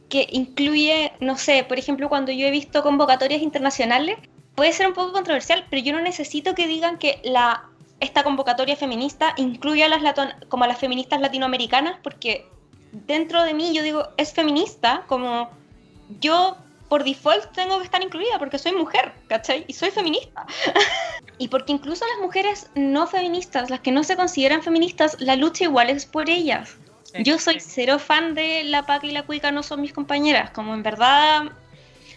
que 0.08 0.26
incluye, 0.30 1.12
no 1.20 1.38
sé, 1.38 1.64
por 1.64 1.78
ejemplo, 1.78 2.10
cuando 2.10 2.32
yo 2.32 2.46
he 2.46 2.50
visto 2.50 2.82
convocatorias 2.82 3.40
internacionales, 3.40 4.18
puede 4.54 4.72
ser 4.72 4.86
un 4.86 4.92
poco 4.92 5.12
controversial, 5.12 5.64
pero 5.70 5.82
yo 5.82 5.92
no 5.94 6.00
necesito 6.00 6.54
que 6.54 6.66
digan 6.66 6.98
que 6.98 7.18
la, 7.24 7.70
esta 8.00 8.22
convocatoria 8.22 8.76
feminista 8.76 9.32
incluya 9.36 9.86
a 9.86 9.88
las 9.88 10.02
como 10.48 10.64
a 10.64 10.66
las 10.66 10.78
feministas 10.78 11.20
latinoamericanas, 11.20 11.98
porque 12.02 12.46
dentro 12.92 13.42
de 13.42 13.54
mí 13.54 13.74
yo 13.74 13.82
digo, 13.82 14.08
es 14.16 14.32
feminista, 14.32 15.04
como 15.06 15.50
yo 16.20 16.56
por 16.88 17.04
default 17.04 17.52
tengo 17.52 17.78
que 17.78 17.84
estar 17.84 18.02
incluida 18.02 18.38
porque 18.38 18.58
soy 18.58 18.72
mujer, 18.72 19.12
¿cachai? 19.26 19.64
Y 19.66 19.72
soy 19.72 19.90
feminista. 19.90 20.46
y 21.38 21.48
porque 21.48 21.72
incluso 21.72 22.04
las 22.06 22.18
mujeres 22.20 22.70
no 22.74 23.06
feministas, 23.06 23.70
las 23.70 23.80
que 23.80 23.92
no 23.92 24.04
se 24.04 24.16
consideran 24.16 24.62
feministas, 24.62 25.16
la 25.20 25.36
lucha 25.36 25.64
igual 25.64 25.88
es 25.88 26.06
por 26.06 26.28
ellas. 26.28 26.76
Yo 27.24 27.38
soy 27.38 27.60
cero 27.60 27.98
fan 27.98 28.34
de 28.34 28.64
la 28.64 28.86
Paca 28.86 29.06
y 29.06 29.10
la 29.10 29.24
Cuica 29.24 29.50
no 29.52 29.62
son 29.62 29.82
mis 29.82 29.92
compañeras, 29.92 30.50
como 30.50 30.72
en 30.72 30.82
verdad, 30.82 31.52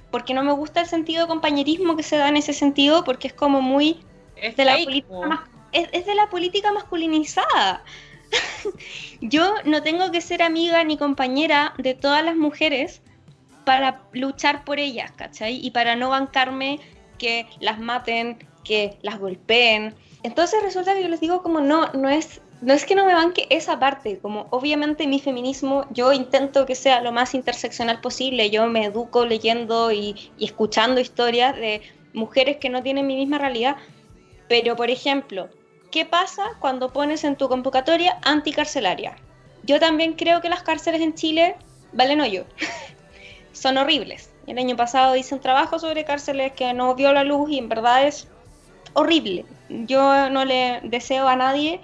porque 0.10 0.34
no 0.34 0.44
me 0.44 0.53
gusta 0.53 0.82
el 0.82 0.88
sentido 0.88 1.24
de 1.24 1.27
compañerismo 1.27 1.98
que 1.98 2.03
se 2.03 2.15
da 2.15 2.29
en 2.29 2.38
ese 2.38 2.53
sentido, 2.53 3.03
porque 3.03 3.27
es 3.27 3.34
como 3.34 3.62
muy 3.62 4.00
es 4.38 4.55
de 4.55 4.65
la 4.65 4.77
política 4.77 5.46
es, 5.72 6.05
de 6.05 6.15
la 6.15 6.29
política 6.29 6.72
masculinizada. 6.72 7.84
Yo 9.22 9.54
no 9.65 9.82
tengo 9.84 10.12
que 10.12 10.22
ser 10.22 10.42
amiga 10.42 10.84
ni 10.84 10.98
compañera 10.98 11.74
de 11.77 11.94
todas 11.94 12.24
las 12.24 12.36
mujeres 12.36 13.01
para 13.65 14.04
luchar 14.13 14.63
por 14.63 14.80
ellas, 14.80 15.12
¿cachai? 15.12 15.65
Y 15.65 15.72
para 15.72 15.96
no 15.96 16.10
bancarme 16.10 16.80
que 17.18 17.48
las 17.60 17.80
maten, 17.80 18.38
que 18.63 18.98
las 19.01 19.20
golpeen. 19.20 19.96
Entonces 20.24 20.62
resulta 20.62 20.94
que 20.94 21.04
yo 21.04 21.10
les 21.10 21.20
digo 21.20 21.42
como 21.42 21.62
no, 21.62 21.92
no 21.94 22.10
es 22.10 22.42
no 22.62 22.74
es 22.74 22.86
que 22.86 22.96
no 22.96 23.06
me 23.06 23.13
banque 23.13 23.48
esa 23.50 23.80
parte, 23.80 24.18
como 24.20 24.48
obviamente 24.50 25.08
mi 25.08 25.20
feminismo, 25.20 25.86
yo 25.92 26.13
intento 26.13 26.65
que 26.65 26.74
sea 26.74 27.01
lo 27.01 27.12
más 27.12 27.36
interseccional 27.36 28.01
posible, 28.01 28.50
yo 28.50 28.65
me 28.68 28.86
educo 28.86 29.25
leyendo 29.25 29.92
y, 29.92 30.32
escuchando 30.39 31.01
historias 31.01 31.56
de 31.56 31.82
mujeres 32.13 32.58
que 32.58 32.70
no 32.70 32.82
tienen 32.82 33.08
mi 33.08 33.15
misma 33.15 33.38
realidad, 33.38 33.75
Pero, 34.48 34.75
por 34.75 34.89
ejemplo, 34.89 35.50
¿qué 35.96 36.04
pasa 36.04 36.52
cuando 36.60 36.92
pones 36.92 37.24
en 37.24 37.38
tu 37.38 37.48
convocatoria 37.48 38.20
anticarcelaria? 38.22 39.16
Yo 39.64 39.80
también 39.80 40.12
creo 40.12 40.42
que 40.42 40.50
las 40.50 40.62
cárceles 40.62 41.00
en 41.00 41.14
Chile 41.14 41.56
valen 41.94 42.20
hoyo. 42.20 42.44
Son 43.54 43.78
horribles. 43.78 44.30
El 44.46 44.58
año 44.58 44.75
pasado 44.75 45.16
hice 45.16 45.34
un 45.34 45.40
trabajo 45.40 45.80
sobre 45.80 46.04
cárceles 46.04 46.52
que 46.52 46.74
no 46.74 46.96
vio 46.96 47.14
la 47.14 47.24
luz 47.24 47.50
y 47.50 47.60
en 47.60 47.70
verdad 47.70 48.06
es 48.06 48.28
horrible. 48.92 49.46
Yo 49.70 50.30
no 50.30 50.44
le 50.44 50.82
deseo 50.84 51.30
a 51.30 51.38
nadie 51.38 51.80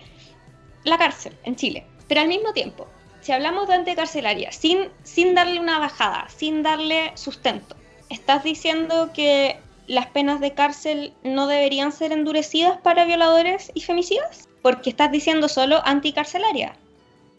la 0.84 0.98
cárcel 0.98 1.34
en 1.46 1.56
Chile. 1.56 1.86
Pero 2.10 2.20
al 2.20 2.28
mismo 2.28 2.52
tiempo, 2.52 2.90
si 3.22 3.32
hablamos 3.32 3.70
de 3.70 3.76
anticarcelaria, 3.76 4.52
sin, 4.52 4.90
sin 5.04 5.36
darle 5.36 5.58
una 5.58 5.80
bajada, 5.80 6.28
sin 6.28 6.64
darle 6.64 7.14
sustento, 7.16 7.78
estás 8.10 8.44
diciendo 8.44 9.12
que 9.14 9.58
las 9.92 10.08
penas 10.08 10.40
de 10.40 10.54
cárcel 10.54 11.14
no 11.24 11.48
deberían 11.48 11.92
ser 11.92 12.14
endurecidas 12.14 12.78
para 12.80 13.04
violadores 13.04 13.72
y 13.74 13.82
femicidas? 13.82 14.48
Porque 14.62 14.90
estás 14.90 15.12
diciendo 15.12 15.50
solo 15.50 15.82
anticarcelaria. 15.86 16.74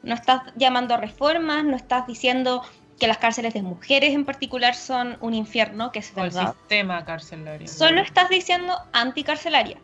No 0.02 0.14
estás 0.14 0.42
llamando 0.56 0.94
a 0.94 0.98
reformas, 0.98 1.64
no 1.64 1.76
estás 1.76 2.06
diciendo 2.06 2.62
que 2.98 3.06
las 3.06 3.18
cárceles 3.18 3.54
de 3.54 3.62
mujeres 3.62 4.14
en 4.14 4.24
particular 4.24 4.74
son 4.74 5.16
un 5.20 5.32
infierno, 5.34 5.92
que 5.92 6.00
es 6.00 6.14
verdad. 6.14 6.48
El 6.48 6.52
sistema 6.52 7.04
carcelario. 7.04 7.68
Solo 7.68 8.00
estás 8.00 8.28
diciendo 8.28 8.76
anticarcelaria. 8.92 9.78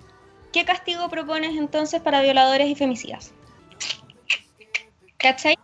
¿Qué 0.52 0.64
castigo 0.64 1.08
propones 1.08 1.56
entonces 1.56 2.02
para 2.02 2.22
violadores 2.22 2.68
y 2.68 2.74
femicidas? 2.74 3.32
¿Cachai? 5.16 5.56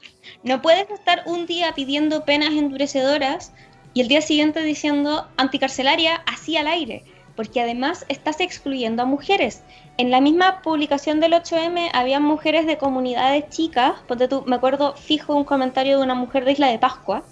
No 0.42 0.62
puedes 0.62 0.90
estar 0.90 1.22
un 1.26 1.46
día 1.46 1.72
pidiendo 1.74 2.24
penas 2.24 2.50
endurecedoras 2.50 3.52
y 3.94 4.00
el 4.00 4.08
día 4.08 4.20
siguiente 4.20 4.60
diciendo 4.62 5.26
anticarcelaria 5.36 6.22
así 6.26 6.56
al 6.56 6.66
aire, 6.66 7.04
porque 7.36 7.60
además 7.60 8.04
estás 8.08 8.40
excluyendo 8.40 9.02
a 9.02 9.06
mujeres. 9.06 9.62
En 9.96 10.10
la 10.10 10.20
misma 10.20 10.60
publicación 10.62 11.20
del 11.20 11.32
8M 11.32 11.90
había 11.92 12.18
mujeres 12.18 12.66
de 12.66 12.76
comunidades 12.76 13.48
chicas, 13.50 13.94
porque 14.08 14.26
tú, 14.26 14.42
me 14.46 14.56
acuerdo 14.56 14.94
fijo 14.96 15.34
un 15.34 15.44
comentario 15.44 15.98
de 15.98 16.04
una 16.04 16.16
mujer 16.16 16.44
de 16.44 16.52
Isla 16.52 16.68
de 16.68 16.78
Pascua, 16.80 17.22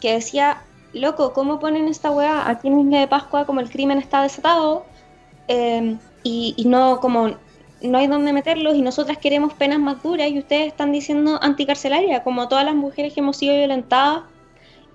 que 0.00 0.14
decía, 0.14 0.62
loco, 0.94 1.34
¿cómo 1.34 1.60
ponen 1.60 1.86
esta 1.88 2.10
weá 2.10 2.48
aquí 2.48 2.68
en 2.68 2.80
Isla 2.80 3.00
de 3.00 3.08
Pascua 3.08 3.44
como 3.44 3.60
el 3.60 3.70
crimen 3.70 3.98
está 3.98 4.22
desatado? 4.22 4.86
Eh, 5.48 5.96
y, 6.22 6.54
y, 6.56 6.64
no 6.64 6.98
como 7.00 7.36
no 7.82 7.98
hay 7.98 8.06
dónde 8.08 8.32
meterlos 8.32 8.74
y 8.74 8.82
nosotras 8.82 9.18
queremos 9.18 9.54
penas 9.54 9.78
más 9.78 10.02
duras 10.02 10.28
y 10.28 10.38
ustedes 10.38 10.66
están 10.68 10.92
diciendo 10.92 11.38
anticarcelaria, 11.42 12.24
como 12.24 12.48
todas 12.48 12.64
las 12.64 12.74
mujeres 12.74 13.12
que 13.12 13.20
hemos 13.20 13.36
sido 13.36 13.54
violentadas 13.54 14.22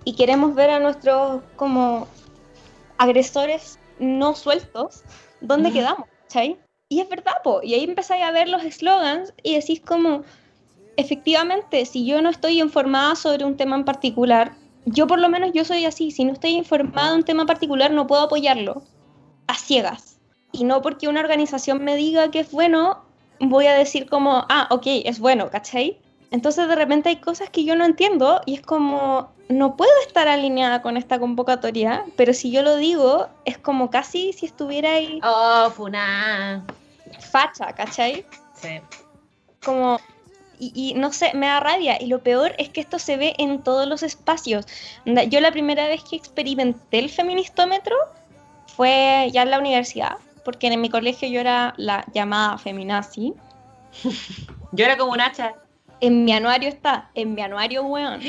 y 0.03 0.15
queremos 0.15 0.55
ver 0.55 0.69
a 0.69 0.79
nuestros 0.79 1.41
como 1.55 2.07
agresores 2.97 3.79
no 3.99 4.35
sueltos, 4.35 5.03
¿dónde 5.41 5.71
quedamos? 5.71 6.07
¿cachai? 6.23 6.57
Y 6.89 6.99
es 6.99 7.09
verdad, 7.09 7.33
po. 7.43 7.61
y 7.63 7.73
ahí 7.73 7.83
empezáis 7.83 8.23
a 8.23 8.31
ver 8.31 8.49
los 8.49 8.63
eslogans 8.63 9.33
y 9.43 9.55
decís 9.55 9.79
como, 9.79 10.23
efectivamente, 10.97 11.85
si 11.85 12.05
yo 12.05 12.21
no 12.21 12.29
estoy 12.29 12.59
informada 12.59 13.15
sobre 13.15 13.45
un 13.45 13.55
tema 13.55 13.75
en 13.75 13.85
particular, 13.85 14.53
yo 14.85 15.07
por 15.07 15.19
lo 15.19 15.29
menos 15.29 15.51
yo 15.53 15.63
soy 15.63 15.85
así, 15.85 16.11
si 16.11 16.25
no 16.25 16.33
estoy 16.33 16.51
informada 16.51 17.11
de 17.11 17.15
un 17.17 17.23
tema 17.23 17.45
particular 17.45 17.91
no 17.91 18.07
puedo 18.07 18.23
apoyarlo 18.23 18.81
a 19.47 19.55
ciegas. 19.55 20.19
Y 20.51 20.65
no 20.65 20.81
porque 20.81 21.07
una 21.07 21.21
organización 21.21 21.83
me 21.83 21.95
diga 21.95 22.29
que 22.29 22.41
es 22.41 22.51
bueno, 22.51 23.05
voy 23.39 23.67
a 23.67 23.73
decir 23.73 24.09
como, 24.09 24.45
ah, 24.49 24.67
ok, 24.69 24.87
es 25.05 25.19
bueno, 25.19 25.49
¿cachai? 25.49 26.00
Entonces 26.31 26.67
de 26.69 26.75
repente 26.75 27.09
hay 27.09 27.17
cosas 27.17 27.49
que 27.49 27.65
yo 27.65 27.75
no 27.75 27.85
entiendo 27.85 28.41
y 28.45 28.55
es 28.55 28.61
como, 28.61 29.31
no 29.49 29.75
puedo 29.75 29.91
estar 30.07 30.29
alineada 30.29 30.81
con 30.81 30.95
esta 30.95 31.19
convocatoria, 31.19 32.05
pero 32.15 32.33
si 32.33 32.51
yo 32.51 32.63
lo 32.63 32.77
digo, 32.77 33.27
es 33.43 33.57
como 33.57 33.89
casi 33.89 34.31
si 34.31 34.45
estuviera 34.45 34.93
ahí. 34.93 35.19
Oh, 35.23 35.69
funa. 35.69 36.65
Facha, 37.19 37.73
¿cachai? 37.73 38.25
Sí. 38.53 38.79
Como, 39.63 39.99
y, 40.57 40.71
y, 40.73 40.93
no 40.93 41.11
sé, 41.11 41.33
me 41.33 41.47
da 41.47 41.59
rabia. 41.59 42.01
Y 42.01 42.07
lo 42.07 42.23
peor 42.23 42.55
es 42.57 42.69
que 42.69 42.79
esto 42.79 42.97
se 42.97 43.17
ve 43.17 43.35
en 43.37 43.61
todos 43.61 43.85
los 43.85 44.01
espacios. 44.01 44.65
Yo 45.27 45.41
la 45.41 45.51
primera 45.51 45.87
vez 45.89 46.01
que 46.03 46.15
experimenté 46.15 46.99
el 46.99 47.09
feministómetro 47.09 47.95
fue 48.67 49.29
ya 49.33 49.41
en 49.41 49.51
la 49.51 49.59
universidad, 49.59 50.17
porque 50.45 50.67
en 50.67 50.79
mi 50.79 50.89
colegio 50.89 51.27
yo 51.27 51.41
era 51.41 51.73
la 51.75 52.05
llamada 52.13 52.57
feminazi. 52.57 53.33
yo 54.71 54.85
era 54.85 54.95
como 54.97 55.11
un 55.11 55.19
hacha. 55.19 55.55
En 56.01 56.25
mi 56.25 56.33
anuario 56.33 56.69
está, 56.69 57.09
en 57.15 57.33
mi 57.33 57.41
anuario, 57.41 57.83
weón. 57.83 58.21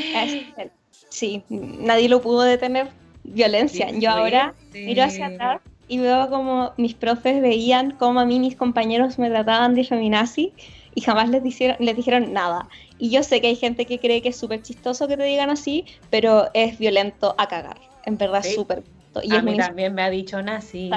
Sí, 1.09 1.43
nadie 1.49 2.09
lo 2.09 2.21
pudo 2.23 2.43
detener. 2.43 2.91
Violencia. 3.25 3.91
Yo 3.91 4.11
ahora 4.11 4.55
miro 4.73 5.03
hacia 5.05 5.27
atrás 5.27 5.61
y 5.89 5.99
veo 5.99 6.29
como 6.29 6.73
mis 6.77 6.95
profes 6.95 7.41
veían 7.41 7.93
cómo 7.93 8.21
a 8.21 8.25
mí 8.25 8.39
mis 8.41 8.57
compañeros 8.57 9.19
me 9.19 9.29
trataban 9.29 9.75
de 9.75 9.85
feminazi 9.85 10.53
y 10.95 11.01
jamás 11.01 11.29
les 11.29 11.43
dijeron, 11.43 11.77
les 11.81 11.97
dijeron 11.97 12.33
nada. 12.33 12.69
Y 12.99 13.11
yo 13.11 13.23
sé 13.23 13.41
que 13.41 13.49
hay 13.49 13.57
gente 13.57 13.87
que 13.87 13.99
cree 13.99 14.23
que 14.23 14.31
es 14.31 14.37
súper 14.37 14.63
chistoso 14.63 15.09
que 15.09 15.17
te 15.17 15.25
digan 15.25 15.51
así, 15.51 15.85
pero 16.11 16.49
es 16.55 16.79
violento 16.79 17.35
a 17.39 17.49
cagar. 17.49 17.79
En 18.05 18.19
verdad 18.19 18.43
súper 18.43 18.83
y 19.23 19.35
a 19.35 19.43
mí 19.43 19.57
también 19.57 19.95
me 19.95 20.03
ha 20.03 20.11
dicho 20.11 20.41
nazi. 20.43 20.91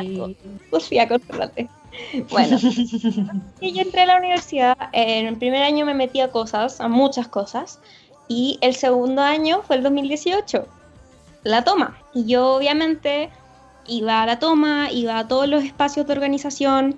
Sofía, 0.72 1.08
controlate. 1.08 1.68
Bueno, 2.30 2.58
yo 3.62 3.82
entré 3.82 4.02
a 4.02 4.06
la 4.06 4.18
universidad, 4.18 4.78
en 4.92 5.28
el 5.28 5.38
primer 5.38 5.64
año 5.64 5.86
me 5.86 5.94
metí 5.94 6.22
a 6.22 6.32
cosas, 6.32 6.80
a 6.82 6.88
muchas 6.88 7.28
cosas, 7.28 7.80
y 8.28 8.58
el 8.62 8.76
segundo 8.76 9.22
año 9.22 9.62
fue 9.64 9.78
el 9.78 9.84
2018, 9.84 10.66
la 11.44 11.64
toma. 11.64 11.98
Y 12.14 12.26
yo 12.26 12.56
obviamente 12.56 13.30
iba 13.88 14.24
a 14.24 14.26
la 14.26 14.40
toma, 14.40 14.90
iba 14.92 15.18
a 15.18 15.28
todos 15.28 15.48
los 15.48 15.64
espacios 15.64 16.08
de 16.08 16.14
organización, 16.14 16.96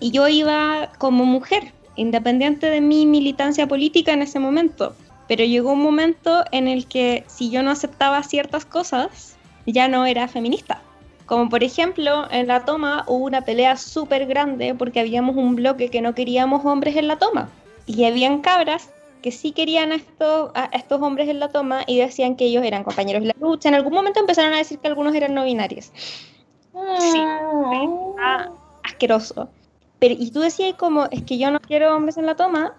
y 0.00 0.10
yo 0.10 0.28
iba 0.28 0.92
como 0.98 1.24
mujer, 1.24 1.72
independiente 1.96 2.70
de 2.70 2.80
mi 2.80 3.06
militancia 3.06 3.66
política 3.66 4.12
en 4.12 4.22
ese 4.22 4.38
momento. 4.38 4.94
Pero 5.26 5.44
llegó 5.44 5.72
un 5.72 5.82
momento 5.82 6.44
en 6.52 6.68
el 6.68 6.86
que 6.86 7.24
si 7.26 7.50
yo 7.50 7.62
no 7.62 7.70
aceptaba 7.70 8.22
ciertas 8.22 8.64
cosas, 8.64 9.36
ya 9.66 9.88
no 9.88 10.06
era 10.06 10.28
feminista. 10.28 10.80
Como 11.28 11.50
por 11.50 11.62
ejemplo, 11.62 12.26
en 12.30 12.46
la 12.46 12.64
toma 12.64 13.04
hubo 13.06 13.26
una 13.26 13.42
pelea 13.42 13.76
súper 13.76 14.24
grande 14.24 14.74
porque 14.74 14.98
habíamos 14.98 15.36
un 15.36 15.56
bloque 15.56 15.90
que 15.90 16.00
no 16.00 16.14
queríamos 16.14 16.64
hombres 16.64 16.96
en 16.96 17.06
la 17.06 17.18
toma. 17.18 17.50
Y 17.84 18.04
habían 18.04 18.40
cabras 18.40 18.88
que 19.20 19.30
sí 19.30 19.52
querían 19.52 19.92
a 19.92 19.96
estos, 19.96 20.50
a 20.54 20.70
estos 20.72 21.02
hombres 21.02 21.28
en 21.28 21.38
la 21.38 21.50
toma 21.50 21.82
y 21.86 21.98
decían 21.98 22.34
que 22.34 22.46
ellos 22.46 22.64
eran 22.64 22.82
compañeros 22.82 23.20
de 23.20 23.28
la 23.28 23.34
lucha. 23.38 23.68
En 23.68 23.74
algún 23.74 23.92
momento 23.92 24.20
empezaron 24.20 24.54
a 24.54 24.56
decir 24.56 24.78
que 24.78 24.88
algunos 24.88 25.14
eran 25.14 25.34
no 25.34 25.44
binarios. 25.44 25.92
Sí, 26.98 27.20
ah, 27.20 28.48
asqueroso. 28.82 29.50
Pero, 29.98 30.14
y 30.18 30.30
tú 30.30 30.40
decías 30.40 30.76
como, 30.76 31.08
es 31.10 31.24
que 31.24 31.36
yo 31.36 31.50
no 31.50 31.60
quiero 31.60 31.94
hombres 31.94 32.16
en 32.16 32.24
la 32.24 32.36
toma, 32.36 32.72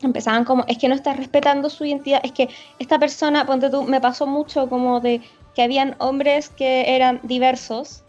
empezaban 0.00 0.46
como, 0.46 0.64
es 0.68 0.78
que 0.78 0.88
no 0.88 0.94
estás 0.94 1.18
respetando 1.18 1.68
su 1.68 1.84
identidad, 1.84 2.20
es 2.22 2.32
que 2.32 2.48
esta 2.78 2.98
persona, 2.98 3.44
ponte 3.44 3.68
tú, 3.68 3.82
me 3.82 4.00
pasó 4.00 4.26
mucho 4.26 4.70
como 4.70 5.00
de, 5.00 5.20
que 5.54 5.62
habían 5.62 5.94
hombres 5.98 6.48
que 6.48 6.94
eran 6.94 7.20
diversos 7.22 8.02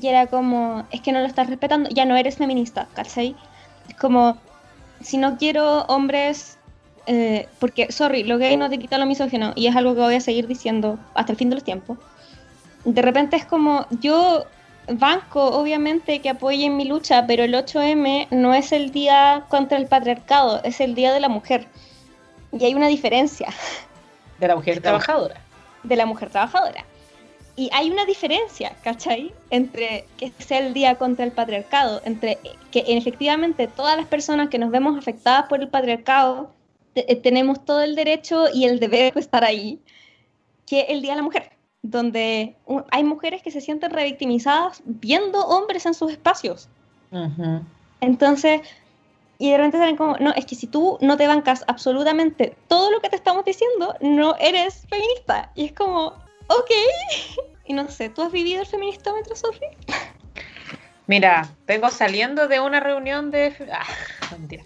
y 0.00 0.08
era 0.08 0.26
como, 0.26 0.86
es 0.90 1.00
que 1.00 1.12
no 1.12 1.20
lo 1.20 1.26
estás 1.26 1.48
respetando, 1.48 1.88
ya 1.90 2.04
no 2.04 2.16
eres 2.16 2.36
feminista, 2.36 2.86
¿cachai? 2.94 3.34
Es 3.88 3.96
como, 3.96 4.36
si 5.00 5.16
no 5.16 5.38
quiero 5.38 5.82
hombres, 5.84 6.58
eh, 7.06 7.48
porque, 7.58 7.90
sorry, 7.90 8.24
lo 8.24 8.36
gay 8.36 8.56
no 8.56 8.68
te 8.68 8.78
quita 8.78 8.98
lo 8.98 9.06
misógino 9.06 9.52
y 9.56 9.68
es 9.68 9.76
algo 9.76 9.94
que 9.94 10.00
voy 10.00 10.14
a 10.16 10.20
seguir 10.20 10.46
diciendo 10.46 10.98
hasta 11.14 11.32
el 11.32 11.38
fin 11.38 11.48
de 11.48 11.56
los 11.56 11.64
tiempos. 11.64 11.98
De 12.84 13.00
repente 13.00 13.36
es 13.36 13.46
como, 13.46 13.86
yo 14.00 14.44
banco, 14.86 15.42
obviamente, 15.58 16.20
que 16.20 16.28
apoyen 16.28 16.76
mi 16.76 16.84
lucha, 16.84 17.26
pero 17.26 17.44
el 17.44 17.54
8M 17.54 18.28
no 18.30 18.54
es 18.54 18.72
el 18.72 18.92
día 18.92 19.44
contra 19.48 19.78
el 19.78 19.86
patriarcado, 19.86 20.62
es 20.62 20.80
el 20.80 20.94
día 20.94 21.12
de 21.12 21.20
la 21.20 21.28
mujer. 21.28 21.66
Y 22.52 22.64
hay 22.64 22.74
una 22.74 22.86
diferencia. 22.86 23.48
De 24.38 24.46
la 24.46 24.54
mujer 24.54 24.80
trabajadora 24.82 25.45
de 25.86 25.96
la 25.96 26.06
mujer 26.06 26.30
trabajadora. 26.30 26.84
Y 27.58 27.70
hay 27.72 27.90
una 27.90 28.04
diferencia, 28.04 28.76
¿cachai? 28.82 29.32
Entre 29.48 30.04
que 30.18 30.30
sea 30.38 30.58
el 30.58 30.74
día 30.74 30.96
contra 30.96 31.24
el 31.24 31.32
patriarcado, 31.32 32.02
entre 32.04 32.38
que 32.70 32.84
efectivamente 32.86 33.66
todas 33.66 33.96
las 33.96 34.06
personas 34.06 34.50
que 34.50 34.58
nos 34.58 34.70
vemos 34.70 34.98
afectadas 34.98 35.46
por 35.48 35.60
el 35.60 35.68
patriarcado 35.68 36.50
eh, 36.94 37.16
tenemos 37.16 37.64
todo 37.64 37.82
el 37.82 37.94
derecho 37.94 38.46
y 38.52 38.64
el 38.64 38.78
deber 38.78 39.14
de 39.14 39.20
estar 39.20 39.44
ahí, 39.44 39.80
que 40.66 40.82
el 40.82 41.00
Día 41.00 41.12
de 41.12 41.16
la 41.16 41.22
Mujer, 41.22 41.50
donde 41.82 42.56
hay 42.90 43.04
mujeres 43.04 43.42
que 43.42 43.50
se 43.50 43.60
sienten 43.60 43.90
revictimizadas 43.90 44.82
viendo 44.84 45.40
hombres 45.46 45.86
en 45.86 45.94
sus 45.94 46.10
espacios. 46.10 46.68
Entonces, 48.00 48.60
y 49.38 49.50
de 49.50 49.56
repente 49.56 49.78
salen 49.78 49.96
como, 49.96 50.16
no, 50.18 50.32
es 50.34 50.46
que 50.46 50.54
si 50.54 50.66
tú 50.66 50.98
no 51.00 51.16
te 51.16 51.26
bancas 51.26 51.64
absolutamente 51.66 52.56
todo 52.68 52.90
lo 52.90 53.00
que 53.00 53.10
te 53.10 53.16
estamos 53.16 53.44
diciendo, 53.44 53.94
no 54.00 54.36
eres 54.38 54.86
feminista. 54.88 55.50
Y 55.54 55.66
es 55.66 55.72
como, 55.72 56.14
ok. 56.48 56.70
Y 57.68 57.72
no 57.72 57.88
sé, 57.88 58.10
¿tú 58.10 58.22
has 58.22 58.30
vivido 58.30 58.60
el 58.60 58.66
feministómetro, 58.68 59.34
Sofi? 59.34 59.66
Mira, 61.08 61.48
vengo 61.66 61.90
saliendo 61.90 62.46
de 62.46 62.60
una 62.60 62.78
reunión 62.78 63.32
de... 63.32 63.52
Ah, 63.72 63.84
mentira. 64.30 64.62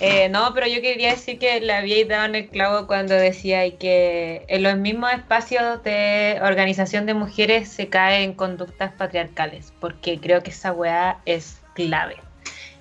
Eh, 0.00 0.28
no, 0.28 0.52
pero 0.54 0.66
yo 0.66 0.82
quería 0.82 1.10
decir 1.10 1.38
que 1.38 1.60
le 1.60 1.72
habíais 1.72 2.08
dado 2.08 2.26
en 2.26 2.34
el 2.34 2.48
clavo 2.48 2.86
cuando 2.86 3.14
decía 3.14 3.78
que 3.78 4.44
en 4.48 4.62
los 4.62 4.76
mismos 4.76 5.12
espacios 5.12 5.82
de 5.84 6.38
organización 6.42 7.06
de 7.06 7.14
mujeres 7.14 7.68
se 7.68 7.88
caen 7.88 8.34
conductas 8.34 8.92
patriarcales, 8.92 9.72
porque 9.80 10.18
creo 10.20 10.42
que 10.42 10.50
esa 10.50 10.72
weá 10.72 11.20
es 11.26 11.60
clave. 11.74 12.16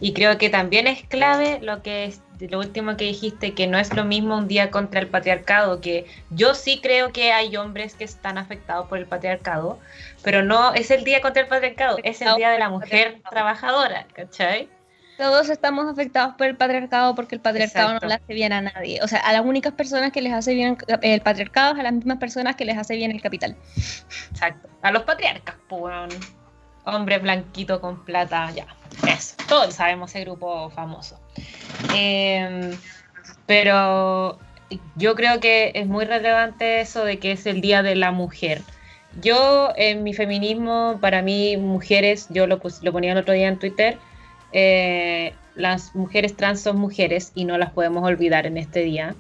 Y 0.04 0.12
creo 0.12 0.38
que 0.38 0.50
también 0.50 0.86
es 0.86 1.02
clave 1.04 1.60
lo 1.62 1.82
que 1.82 2.04
es 2.04 2.22
lo 2.38 2.60
último 2.60 2.98
que 2.98 3.06
dijiste, 3.06 3.54
que 3.54 3.68
no 3.68 3.80
es 3.80 3.94
lo 3.94 4.04
mismo 4.04 4.38
un 4.38 4.50
día 4.50 4.70
contra 4.70 5.00
el 5.00 5.08
patriarcado, 5.08 5.80
que 5.80 6.06
yo 6.30 6.56
sí 6.56 6.82
creo 6.84 7.14
que 7.14 7.32
hay 7.32 7.56
hombres 7.56 7.96
que 7.96 8.04
están 8.04 8.38
afectados 8.38 8.90
por 8.90 8.98
el 8.98 9.06
patriarcado, 9.06 9.80
pero 10.22 10.44
no 10.44 10.74
es 10.74 10.92
el 10.92 11.06
día 11.06 11.22
contra 11.22 11.44
el 11.44 11.48
patriarcado, 11.48 12.00
es 12.04 12.22
el 12.22 12.36
día 12.36 12.50
de 12.50 12.60
la 12.60 12.68
mujer 12.68 13.22
trabajadora, 13.30 14.06
¿cachai? 14.12 14.68
Todos 15.18 15.48
estamos 15.48 15.90
afectados 15.90 16.36
por 16.36 16.48
el 16.48 16.58
patriarcado 16.58 17.16
porque 17.16 17.36
el 17.36 17.42
patriarcado 17.42 17.94
no 17.94 18.06
le 18.06 18.16
hace 18.16 18.34
bien 18.34 18.52
a 18.52 18.60
nadie. 18.60 19.00
O 19.04 19.08
sea, 19.08 19.20
a 19.20 19.32
las 19.32 19.46
únicas 19.46 19.72
personas 19.72 20.12
que 20.12 20.22
les 20.22 20.34
hace 20.34 20.54
bien 20.54 20.78
el 21.02 21.22
patriarcado 21.22 21.76
es 21.76 21.80
a 21.80 21.84
las 21.84 21.94
mismas 21.94 22.18
personas 22.18 22.58
que 22.58 22.66
les 22.66 22.78
hace 22.78 22.98
bien 22.98 23.12
el 23.12 23.22
capital. 23.22 23.56
Exacto. 24.32 24.68
A 24.82 24.92
los 24.92 25.04
patriarcas, 25.04 25.56
pues, 25.70 26.20
hombre 26.86 27.20
blanquito 27.20 27.82
con 27.82 28.04
plata, 28.04 28.52
ya. 28.52 28.68
Eso. 29.08 29.36
Todos 29.48 29.76
sabemos 29.76 30.12
ese 30.12 30.22
grupo 30.22 30.70
famoso. 30.70 31.20
Em, 31.96 32.72
pero 33.46 34.40
yo 34.96 35.16
creo 35.16 35.40
que 35.40 35.72
es 35.76 35.88
muy 35.88 36.06
relevante 36.06 36.82
eso 36.82 37.06
de 37.06 37.20
que 37.20 37.32
es 37.32 37.46
el 37.46 37.62
Día 37.62 37.84
de 37.84 37.96
la 37.96 38.12
Mujer. 38.12 38.62
Yo, 39.22 39.74
en 39.76 40.04
mi 40.04 40.14
feminismo, 40.14 40.98
para 41.00 41.22
mí, 41.22 41.58
mujeres, 41.58 42.28
yo 42.30 42.48
lo, 42.48 42.60
lo 42.82 42.92
ponía 42.92 43.12
el 43.12 43.18
otro 43.20 43.34
día 43.34 43.48
en 43.48 43.60
Twitter, 43.60 43.98
eh, 44.54 45.34
las 45.56 45.96
mujeres 45.96 46.36
trans 46.36 46.62
son 46.62 46.80
mujeres 46.80 47.32
y 47.36 47.46
no 47.46 47.58
las 47.58 47.72
podemos 47.72 48.04
olvidar 48.04 48.46
en 48.46 48.58
este 48.58 48.82
día. 48.82 49.16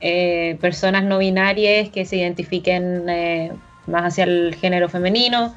Eh, 0.00 0.56
personas 0.60 1.04
no 1.04 1.18
binarias 1.18 1.88
que 1.90 2.04
se 2.04 2.16
identifiquen 2.16 3.08
eh, 3.08 3.52
más 3.86 4.04
hacia 4.04 4.24
el 4.24 4.54
género 4.54 4.88
femenino, 4.88 5.54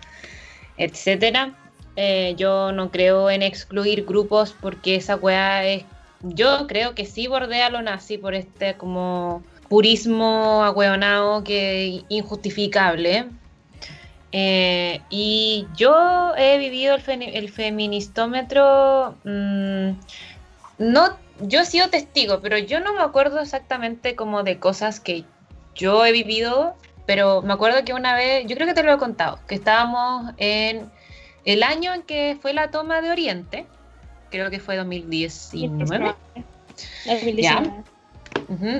etcétera. 0.78 1.54
yo 2.38 2.72
no 2.72 2.92
creo 2.92 3.30
en 3.30 3.42
excluir 3.42 4.06
grupos 4.06 4.56
porque 4.60 4.96
esa 4.96 5.16
weá 5.16 5.66
es 5.66 5.84
yo 6.22 6.68
creo 6.68 6.96
que 6.96 7.06
sí 7.06 7.28
bordea 7.28 7.70
lo 7.70 7.82
nazi 7.82 8.18
por 8.18 8.34
este 8.34 8.76
como 8.76 9.44
purismo 9.70 10.64
agüeonado 10.64 11.44
que 11.44 12.04
injustificable. 12.10 13.28
Eh, 14.32 15.02
y 15.10 15.68
yo 15.76 16.36
he 16.36 16.58
vivido 16.58 16.96
el, 16.96 17.50
feministómetro, 17.50 19.16
mm, 19.24 19.92
no, 20.80 21.18
yo 21.42 21.62
he 21.62 21.66
sido 21.66 21.90
testigo, 21.90 22.42
pero 22.42 22.58
yo 22.58 22.80
no 22.80 22.94
me 22.94 23.02
acuerdo 23.02 23.40
exactamente 23.40 24.16
como 24.16 24.44
de 24.44 24.60
cosas 24.60 25.00
que 25.00 25.24
yo 25.76 26.06
he 26.06 26.12
vivido, 26.12 26.76
pero 27.08 27.42
me 27.42 27.54
acuerdo 27.54 27.84
que 27.86 27.94
una 27.94 28.14
vez, 28.14 28.46
yo 28.48 28.56
creo 28.56 28.68
que 28.68 28.74
te 28.74 28.84
lo 28.84 28.94
he 28.94 28.98
contado, 28.98 29.40
que 29.48 29.56
estábamos 29.56 30.34
en 30.38 30.92
el 31.46 31.64
año 31.64 31.94
en 31.94 32.04
que 32.04 32.38
fue 32.40 32.54
la 32.54 32.70
toma 32.70 33.02
de 33.02 33.10
Oriente, 33.10 33.66
creo 34.30 34.52
que 34.52 34.60
fue 34.60 34.76
2019. 34.76 36.14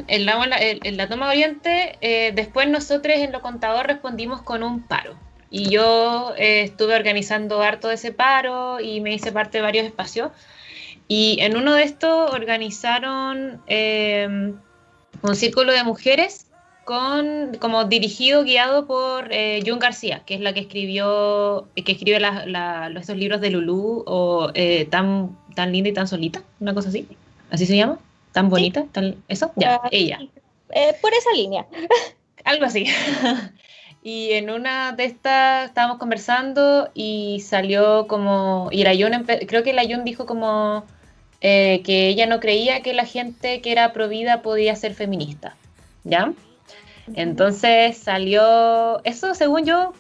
en, 0.08 0.26
la, 0.26 1.08
toma 1.08 1.28
de 1.28 1.32
Oriente, 1.32 1.98
eh, 2.02 2.34
después 2.36 2.68
nosotros 2.68 3.16
en 3.16 3.32
lo 3.32 3.42
contador 3.42 3.88
respondimos 3.88 4.42
con 4.42 4.62
un 4.62 4.84
paro. 4.84 5.16
Y 5.50 5.70
yo 5.70 6.34
eh, 6.38 6.64
estuve 6.64 6.96
organizando 6.96 7.62
harto 7.62 7.88
de 7.88 7.94
ese 7.94 8.12
paro 8.12 8.82
y 8.82 9.00
me 9.00 9.14
hice 9.14 9.32
parte 9.32 9.60
de 9.60 9.62
varios 9.62 9.86
espacios. 9.86 10.32
Y 11.08 11.38
en 11.40 11.56
uno 11.56 11.76
de 11.76 11.84
estos 11.84 12.34
organizaron 12.34 13.62
eh, 13.68 14.28
un 15.22 15.36
círculo 15.38 15.72
de 15.72 15.86
mujeres 15.86 16.47
con, 16.88 17.58
como 17.60 17.84
dirigido, 17.84 18.46
guiado 18.46 18.88
por 18.88 19.28
eh, 19.34 19.62
Jun 19.66 19.78
García, 19.78 20.22
que 20.26 20.36
es 20.36 20.40
la 20.40 20.54
que 20.54 20.62
escribió, 20.62 21.68
que 21.76 21.92
escribe 21.92 22.22
estos 22.96 23.18
libros 23.18 23.42
de 23.42 23.50
Lulú, 23.50 24.06
o 24.08 24.52
eh, 24.54 24.88
tan, 24.90 25.38
tan 25.54 25.74
linda 25.74 25.90
y 25.90 25.94
tan 25.94 26.08
solita, 26.08 26.44
una 26.62 26.74
cosa 26.74 26.88
así, 26.88 27.06
así 27.52 27.66
se 27.66 27.76
llama, 27.76 28.00
tan 28.32 28.50
bonita, 28.50 28.86
eso, 29.28 29.52
ya, 29.58 29.82
ah, 29.84 29.90
ella. 29.92 30.20
Eh, 30.70 30.96
por 31.02 31.14
esa 31.14 31.30
línea. 31.34 31.66
Algo 32.46 32.64
así. 32.64 32.86
y 34.02 34.32
en 34.32 34.50
una 34.50 34.94
de 34.94 35.04
estas 35.04 35.68
estábamos 35.68 35.98
conversando 35.98 36.90
y 36.94 37.42
salió 37.42 38.08
como, 38.08 38.70
y 38.72 38.86
la 38.86 38.96
Jun, 38.96 39.26
creo 39.26 39.62
que 39.62 39.74
la 39.74 39.84
Jun 39.84 40.06
dijo 40.06 40.26
como 40.26 40.86
que 41.42 42.08
ella 42.08 42.28
no 42.28 42.40
creía 42.40 42.82
que 42.82 42.94
la 42.94 43.06
gente 43.06 43.60
que 43.60 43.74
era 43.74 43.92
provida 43.92 44.42
podía 44.42 44.74
ser 44.78 44.94
feminista, 44.94 45.58
¿ya? 46.06 46.32
Entonces 47.14 47.98
salió, 47.98 49.04
eso 49.04 49.34
según 49.34 49.66
yo, 49.66 49.94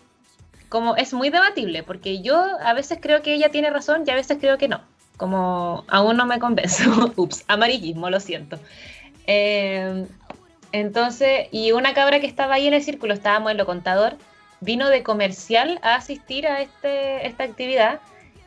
como 0.69 0.95
es 0.95 1.13
muy 1.13 1.29
debatible, 1.29 1.83
porque 1.83 2.21
yo 2.21 2.37
a 2.61 2.73
veces 2.73 2.99
creo 3.01 3.21
que 3.21 3.33
ella 3.33 3.49
tiene 3.49 3.69
razón 3.69 4.03
y 4.05 4.11
a 4.11 4.15
veces 4.15 4.37
creo 4.39 4.57
que 4.57 4.67
no. 4.67 4.81
Como 5.15 5.83
aún 5.87 6.17
no 6.17 6.25
me 6.25 6.39
convenzo. 6.39 7.11
Ups, 7.15 7.43
amarillismo, 7.47 8.09
lo 8.09 8.19
siento. 8.19 8.59
Em, 9.25 10.07
entonces, 10.71 11.47
y 11.51 11.71
una 11.71 11.93
cabra 11.93 12.19
que 12.19 12.27
estaba 12.27 12.55
ahí 12.55 12.67
en 12.67 12.73
el 12.73 12.83
círculo, 12.83 13.13
estábamos 13.13 13.51
en 13.51 13.57
lo 13.57 13.65
contador, 13.65 14.17
vino 14.59 14.89
de 14.89 15.03
comercial 15.03 15.79
a 15.81 15.95
asistir 15.95 16.47
a 16.47 16.61
este, 16.61 17.25
esta 17.25 17.43
actividad 17.43 17.99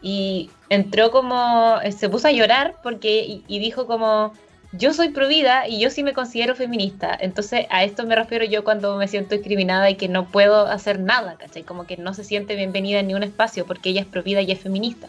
y 0.02 0.50
entró 0.68 1.10
como, 1.10 1.76
se 1.96 2.08
puso 2.08 2.28
a 2.28 2.32
llorar 2.32 2.76
porque, 2.82 3.42
y 3.46 3.58
dijo 3.58 3.86
como, 3.86 4.32
yo 4.72 4.94
soy 4.94 5.08
provida 5.08 5.66
y 5.66 5.80
yo 5.80 5.90
sí 5.90 6.02
me 6.02 6.12
considero 6.12 6.54
feminista. 6.54 7.16
Entonces 7.18 7.66
a 7.70 7.84
esto 7.84 8.04
me 8.04 8.14
refiero 8.14 8.44
yo 8.44 8.62
cuando 8.62 8.96
me 8.96 9.08
siento 9.08 9.34
discriminada 9.34 9.90
y 9.90 9.96
que 9.96 10.08
no 10.08 10.26
puedo 10.26 10.66
hacer 10.66 11.00
nada, 11.00 11.36
¿cachai? 11.36 11.64
Como 11.64 11.86
que 11.86 11.96
no 11.96 12.14
se 12.14 12.24
siente 12.24 12.54
bienvenida 12.54 13.00
en 13.00 13.08
ningún 13.08 13.24
espacio 13.24 13.66
porque 13.66 13.90
ella 13.90 14.02
es 14.02 14.06
provida 14.06 14.40
y 14.42 14.52
es 14.52 14.60
feminista. 14.60 15.08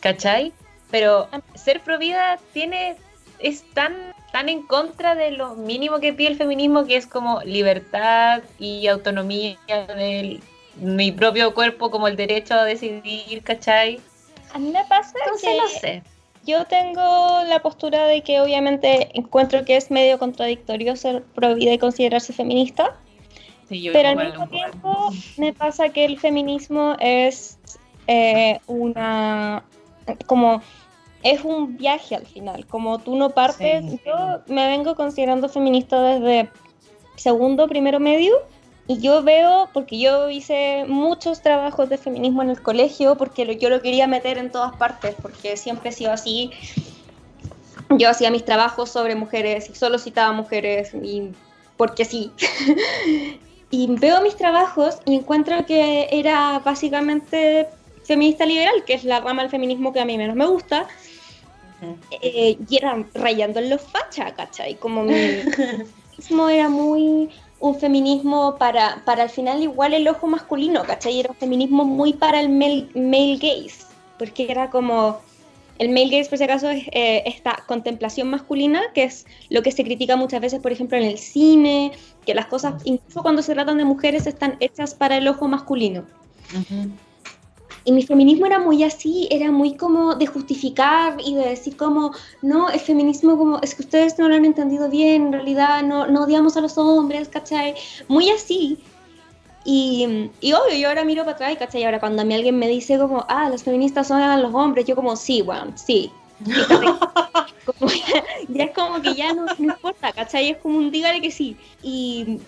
¿Cachai? 0.00 0.52
Pero 0.90 1.28
ser 1.54 1.80
provida 1.80 2.38
tiene 2.52 2.96
es 3.38 3.62
tan 3.72 3.94
tan 4.32 4.48
en 4.48 4.62
contra 4.62 5.14
de 5.14 5.30
lo 5.30 5.54
mínimo 5.54 6.00
que 6.00 6.12
pide 6.12 6.28
el 6.28 6.36
feminismo 6.36 6.84
que 6.84 6.96
es 6.96 7.06
como 7.06 7.40
libertad 7.42 8.42
y 8.58 8.86
autonomía 8.86 9.56
de 9.68 10.40
mi 10.76 11.12
propio 11.12 11.54
cuerpo 11.54 11.90
como 11.90 12.08
el 12.08 12.16
derecho 12.16 12.54
a 12.54 12.64
decidir, 12.64 13.42
¿cachai? 13.42 14.00
A 14.52 14.58
mí 14.58 14.70
me 14.70 14.84
pasa 14.84 15.12
Entonces, 15.24 15.56
no 15.56 15.68
sé 15.68 16.02
yo 16.48 16.64
tengo 16.64 17.42
la 17.46 17.60
postura 17.60 18.06
de 18.06 18.22
que 18.22 18.40
obviamente 18.40 19.10
encuentro 19.12 19.66
que 19.66 19.76
es 19.76 19.90
medio 19.90 20.18
contradictorio 20.18 20.96
ser 20.96 21.22
prohibida 21.22 21.74
y 21.74 21.78
considerarse 21.78 22.32
feminista. 22.32 22.96
pero 23.68 24.08
al 24.08 24.16
mismo 24.16 24.48
tiempo 24.48 25.10
me 25.36 25.52
pasa 25.52 25.90
que 25.90 26.06
el 26.06 26.18
feminismo 26.18 26.96
es 27.00 27.58
eh, 28.06 28.58
una 28.66 29.62
como 30.24 30.62
es 31.22 31.44
un 31.44 31.76
viaje 31.76 32.14
al 32.14 32.26
final, 32.26 32.64
como 32.66 32.98
tú 32.98 33.14
no 33.16 33.30
partes, 33.30 33.84
yo 34.06 34.40
me 34.46 34.68
vengo 34.68 34.94
considerando 34.94 35.50
feminista 35.50 36.00
desde 36.00 36.48
segundo, 37.16 37.68
primero 37.68 38.00
medio, 38.00 38.36
y 38.90 39.00
yo 39.00 39.22
veo, 39.22 39.68
porque 39.74 39.98
yo 39.98 40.30
hice 40.30 40.86
muchos 40.88 41.42
trabajos 41.42 41.90
de 41.90 41.98
feminismo 41.98 42.42
en 42.42 42.48
el 42.48 42.62
colegio, 42.62 43.16
porque 43.16 43.58
yo 43.58 43.68
lo 43.68 43.82
quería 43.82 44.06
meter 44.06 44.38
en 44.38 44.50
todas 44.50 44.72
partes, 44.76 45.14
porque 45.20 45.58
siempre 45.58 45.90
he 45.90 45.92
sido 45.92 46.10
así. 46.10 46.50
Yo 47.90 48.08
hacía 48.08 48.30
mis 48.30 48.46
trabajos 48.46 48.90
sobre 48.90 49.14
mujeres 49.14 49.68
y 49.68 49.74
solo 49.74 49.98
citaba 49.98 50.32
mujeres, 50.32 50.94
y 50.94 51.32
porque 51.76 52.06
sí. 52.06 52.32
y 53.70 53.86
veo 53.90 54.22
mis 54.22 54.36
trabajos 54.36 55.00
y 55.04 55.16
encuentro 55.16 55.66
que 55.66 56.08
era 56.10 56.58
básicamente 56.60 57.68
feminista 58.04 58.46
liberal, 58.46 58.84
que 58.86 58.94
es 58.94 59.04
la 59.04 59.20
rama 59.20 59.42
del 59.42 59.50
feminismo 59.50 59.92
que 59.92 60.00
a 60.00 60.06
mí 60.06 60.16
menos 60.16 60.34
me 60.34 60.46
gusta. 60.46 60.86
Eh, 62.22 62.56
y 62.66 62.76
era 62.76 63.04
rayando 63.12 63.60
en 63.60 63.68
los 63.68 63.82
fachas, 63.82 64.32
¿cachai? 64.32 64.76
Como 64.76 65.02
mi 65.02 65.12
feminismo 66.16 66.48
era 66.48 66.70
muy 66.70 67.28
un 67.60 67.74
feminismo 67.74 68.56
para, 68.56 69.02
para 69.04 69.24
al 69.24 69.30
final 69.30 69.62
igual 69.62 69.94
el 69.94 70.06
ojo 70.08 70.26
masculino, 70.26 70.84
¿cachai? 70.84 71.20
Era 71.20 71.30
un 71.30 71.36
feminismo 71.36 71.84
muy 71.84 72.12
para 72.12 72.40
el 72.40 72.48
male, 72.48 73.36
gaze, 73.36 73.86
porque 74.18 74.46
era 74.48 74.70
como, 74.70 75.18
el 75.78 75.88
male 75.88 76.08
gaze 76.08 76.28
por 76.28 76.38
si 76.38 76.44
acaso 76.44 76.70
es 76.70 76.86
eh, 76.92 77.22
esta 77.26 77.64
contemplación 77.66 78.30
masculina, 78.30 78.82
que 78.94 79.04
es 79.04 79.26
lo 79.50 79.62
que 79.62 79.72
se 79.72 79.84
critica 79.84 80.16
muchas 80.16 80.40
veces, 80.40 80.60
por 80.60 80.72
ejemplo, 80.72 80.96
en 80.96 81.04
el 81.04 81.18
cine, 81.18 81.92
que 82.24 82.34
las 82.34 82.46
cosas, 82.46 82.82
incluso 82.84 83.22
cuando 83.22 83.42
se 83.42 83.54
tratan 83.54 83.78
de 83.78 83.84
mujeres, 83.84 84.26
están 84.26 84.56
hechas 84.60 84.94
para 84.94 85.16
el 85.16 85.26
ojo 85.26 85.48
masculino. 85.48 86.04
Y 87.84 87.92
mi 87.92 88.02
feminismo 88.02 88.46
era 88.46 88.58
muy 88.58 88.84
así, 88.84 89.28
era 89.30 89.50
muy 89.50 89.76
como 89.76 90.14
de 90.14 90.26
justificar 90.26 91.16
y 91.24 91.34
de 91.34 91.48
decir 91.48 91.76
como, 91.76 92.12
no, 92.42 92.68
el 92.68 92.80
feminismo 92.80 93.38
como, 93.38 93.60
es 93.60 93.74
que 93.74 93.82
ustedes 93.82 94.18
no 94.18 94.28
lo 94.28 94.34
han 94.34 94.44
entendido 94.44 94.88
bien, 94.88 95.26
en 95.26 95.32
realidad 95.32 95.82
no, 95.82 96.06
no 96.06 96.24
odiamos 96.24 96.56
a 96.56 96.60
los 96.60 96.76
hombres, 96.78 97.28
¿cachai? 97.28 97.74
Muy 98.08 98.30
así. 98.30 98.78
Y, 99.64 100.30
y 100.40 100.52
obvio, 100.52 100.76
yo 100.78 100.88
ahora 100.88 101.04
miro 101.04 101.24
para 101.24 101.34
atrás, 101.34 101.56
¿cachai? 101.58 101.84
Ahora 101.84 102.00
cuando 102.00 102.22
a 102.22 102.24
mí 102.24 102.34
alguien 102.34 102.58
me 102.58 102.68
dice 102.68 102.98
como, 102.98 103.24
ah, 103.28 103.48
los 103.50 103.62
feministas 103.62 104.08
son 104.08 104.20
a 104.20 104.36
los 104.36 104.54
hombres, 104.54 104.86
yo 104.86 104.96
como, 104.96 105.16
sí, 105.16 105.42
bueno, 105.42 105.72
sí. 105.76 106.10
ya, 108.48 108.64
es 108.64 108.70
como 108.74 109.00
que 109.02 109.14
ya 109.14 109.32
no, 109.34 109.46
no 109.46 109.74
importa, 109.74 110.12
¿cachai? 110.12 110.50
Es 110.50 110.58
como 110.58 110.78
un 110.78 110.90
dígale 110.90 111.20
que 111.20 111.30
sí. 111.30 111.56
Y, 111.82 112.38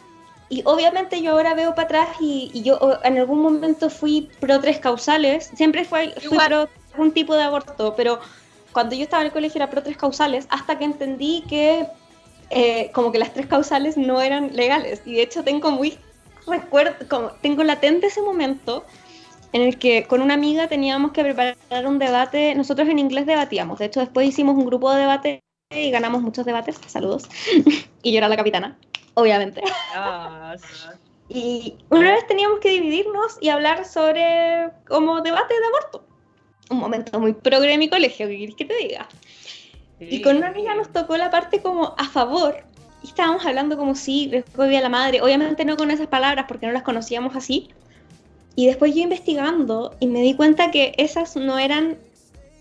y 0.50 0.62
obviamente 0.66 1.22
yo 1.22 1.30
ahora 1.30 1.54
veo 1.54 1.74
para 1.74 1.86
atrás 1.86 2.08
y, 2.20 2.50
yo 2.62 2.78
en 3.04 3.18
algún 3.18 3.40
momento 3.40 3.88
fui 3.88 4.28
pro 4.40 4.60
tres 4.60 4.80
causales, 4.80 5.50
siempre 5.54 5.84
fui, 5.84 6.12
fui 6.28 6.36
pro 6.36 6.68
un 6.98 7.12
tipo 7.12 7.36
de 7.36 7.44
aborto, 7.44 7.94
pero 7.96 8.18
cuando 8.72 8.96
yo 8.96 9.04
estaba 9.04 9.22
en 9.22 9.28
el 9.28 9.32
colegio 9.32 9.58
era 9.58 9.70
pro 9.70 9.82
tres 9.82 9.96
causales, 9.96 10.46
hasta 10.50 10.76
que 10.76 10.84
entendí 10.84 11.44
que 11.48 11.86
eh, 12.50 12.90
como 12.92 13.12
que 13.12 13.18
las 13.18 13.32
tres 13.32 13.46
causales 13.46 13.96
no 13.96 14.20
eran 14.20 14.54
legales. 14.54 15.02
Y 15.06 15.14
de 15.14 15.22
hecho 15.22 15.44
tengo 15.44 15.70
muy 15.70 15.98
recuerdo, 16.48 16.94
como, 17.08 17.28
tengo 17.40 17.62
latente 17.62 18.08
ese 18.08 18.20
momento 18.20 18.84
en 19.52 19.62
el 19.62 19.78
que 19.78 20.04
con 20.08 20.20
una 20.20 20.34
amiga 20.34 20.66
teníamos 20.66 21.12
que 21.12 21.22
preparar 21.22 21.86
un 21.86 22.00
debate, 22.00 22.56
nosotros 22.56 22.88
en 22.88 22.98
inglés 22.98 23.26
debatíamos, 23.26 23.78
de 23.78 23.86
hecho 23.86 24.00
después 24.00 24.28
hicimos 24.28 24.56
un 24.56 24.66
grupo 24.66 24.92
de 24.92 25.00
debate 25.00 25.40
y 25.72 25.90
ganamos 25.90 26.22
muchos 26.22 26.44
debates, 26.44 26.78
saludos, 26.86 27.28
y 28.02 28.12
yo 28.12 28.18
era 28.18 28.28
la 28.28 28.36
capitana, 28.36 28.78
obviamente. 29.14 29.62
y 31.28 31.76
una 31.90 32.12
vez 32.12 32.26
teníamos 32.26 32.60
que 32.60 32.70
dividirnos 32.70 33.38
y 33.40 33.48
hablar 33.48 33.84
sobre 33.84 34.70
como 34.88 35.20
debate 35.20 35.54
de 35.54 35.66
aborto. 35.66 36.04
Un 36.70 36.78
momento 36.78 37.18
muy 37.18 37.32
progre 37.32 37.72
en 37.72 37.80
mi 37.80 37.88
colegio, 37.88 38.28
¿qué 38.28 38.36
quieres 38.36 38.54
que 38.56 38.64
te 38.64 38.76
diga? 38.76 39.08
Y 39.98 40.22
con 40.22 40.36
una 40.36 40.48
amiga 40.48 40.74
nos 40.74 40.90
tocó 40.92 41.16
la 41.16 41.30
parte 41.30 41.60
como 41.60 41.94
a 41.98 42.04
favor, 42.04 42.64
y 43.02 43.08
estábamos 43.08 43.44
hablando 43.44 43.76
como 43.76 43.94
si 43.94 44.28
de 44.28 44.44
la 44.80 44.88
madre, 44.88 45.20
obviamente 45.20 45.64
no 45.64 45.76
con 45.76 45.90
esas 45.90 46.06
palabras 46.06 46.46
porque 46.48 46.66
no 46.66 46.72
las 46.72 46.82
conocíamos 46.82 47.36
así, 47.36 47.70
y 48.56 48.66
después 48.66 48.94
yo 48.94 49.02
investigando 49.02 49.94
y 50.00 50.06
me 50.06 50.22
di 50.22 50.34
cuenta 50.34 50.70
que 50.70 50.94
esas 50.96 51.36
no 51.36 51.58
eran 51.58 51.98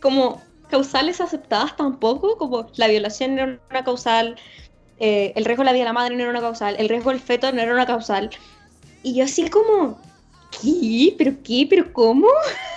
como 0.02 0.42
causales 0.70 1.20
aceptadas 1.20 1.76
tampoco, 1.76 2.38
como 2.38 2.68
la 2.76 2.88
violación 2.88 3.40
era 3.40 3.60
una 3.70 3.84
causal, 3.84 4.36
eh, 5.00 5.34
el 5.36 5.46
riesgo 5.46 5.64
de 5.64 5.66
la 5.66 5.74
vida 5.74 5.84
de 5.84 5.90
la 5.90 5.94
madre 5.94 6.16
no 6.16 6.22
era 6.22 6.32
una 6.32 6.42
causal, 6.42 6.76
el 6.78 6.90
riesgo 6.90 7.12
del 7.12 7.20
feto 7.20 7.52
no 7.52 7.62
era 7.62 7.74
una 7.74 7.86
causal. 7.86 8.30
Y 9.04 9.14
yo 9.16 9.26
así 9.26 9.50
como, 9.50 9.98
¿qué? 10.62 11.16
¿Pero 11.18 11.34
qué? 11.44 11.68
¿Pero 11.70 11.94
cómo? 11.94 12.28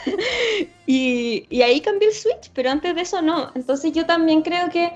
y, 0.87 1.47
y 1.51 1.63
ahí 1.63 1.81
cambié 1.81 2.09
el 2.09 2.15
switch, 2.15 2.51
pero 2.55 2.71
antes 2.71 2.95
de 2.95 3.01
eso 3.01 3.23
no. 3.23 3.51
Entonces 3.55 3.93
yo 3.93 4.07
también 4.07 4.43
creo 4.43 4.69
que 4.71 4.93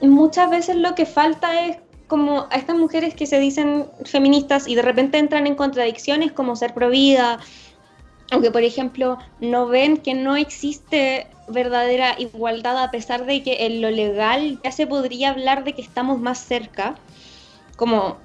muchas 0.00 0.50
veces 0.50 0.76
lo 0.76 0.94
que 0.94 1.06
falta 1.06 1.66
es 1.66 1.78
como 2.08 2.46
a 2.50 2.56
estas 2.56 2.76
mujeres 2.76 3.14
que 3.14 3.26
se 3.26 3.38
dicen 3.38 3.86
feministas 4.04 4.66
y 4.66 4.74
de 4.74 4.82
repente 4.82 5.18
entran 5.18 5.46
en 5.46 5.54
contradicciones 5.54 6.32
como 6.32 6.56
ser 6.56 6.72
provida, 6.72 7.38
o 8.32 8.40
que 8.40 8.50
por 8.50 8.62
ejemplo 8.62 9.18
no 9.40 9.66
ven 9.66 9.96
que 9.96 10.14
no 10.14 10.36
existe 10.36 11.26
verdadera 11.48 12.14
igualdad 12.18 12.82
a 12.82 12.90
pesar 12.90 13.24
de 13.24 13.42
que 13.42 13.66
en 13.66 13.80
lo 13.80 13.90
legal 13.90 14.60
ya 14.62 14.72
se 14.72 14.86
podría 14.86 15.30
hablar 15.30 15.64
de 15.64 15.72
que 15.72 15.82
estamos 15.82 16.18
más 16.18 16.38
cerca, 16.38 16.96
como 17.76 18.18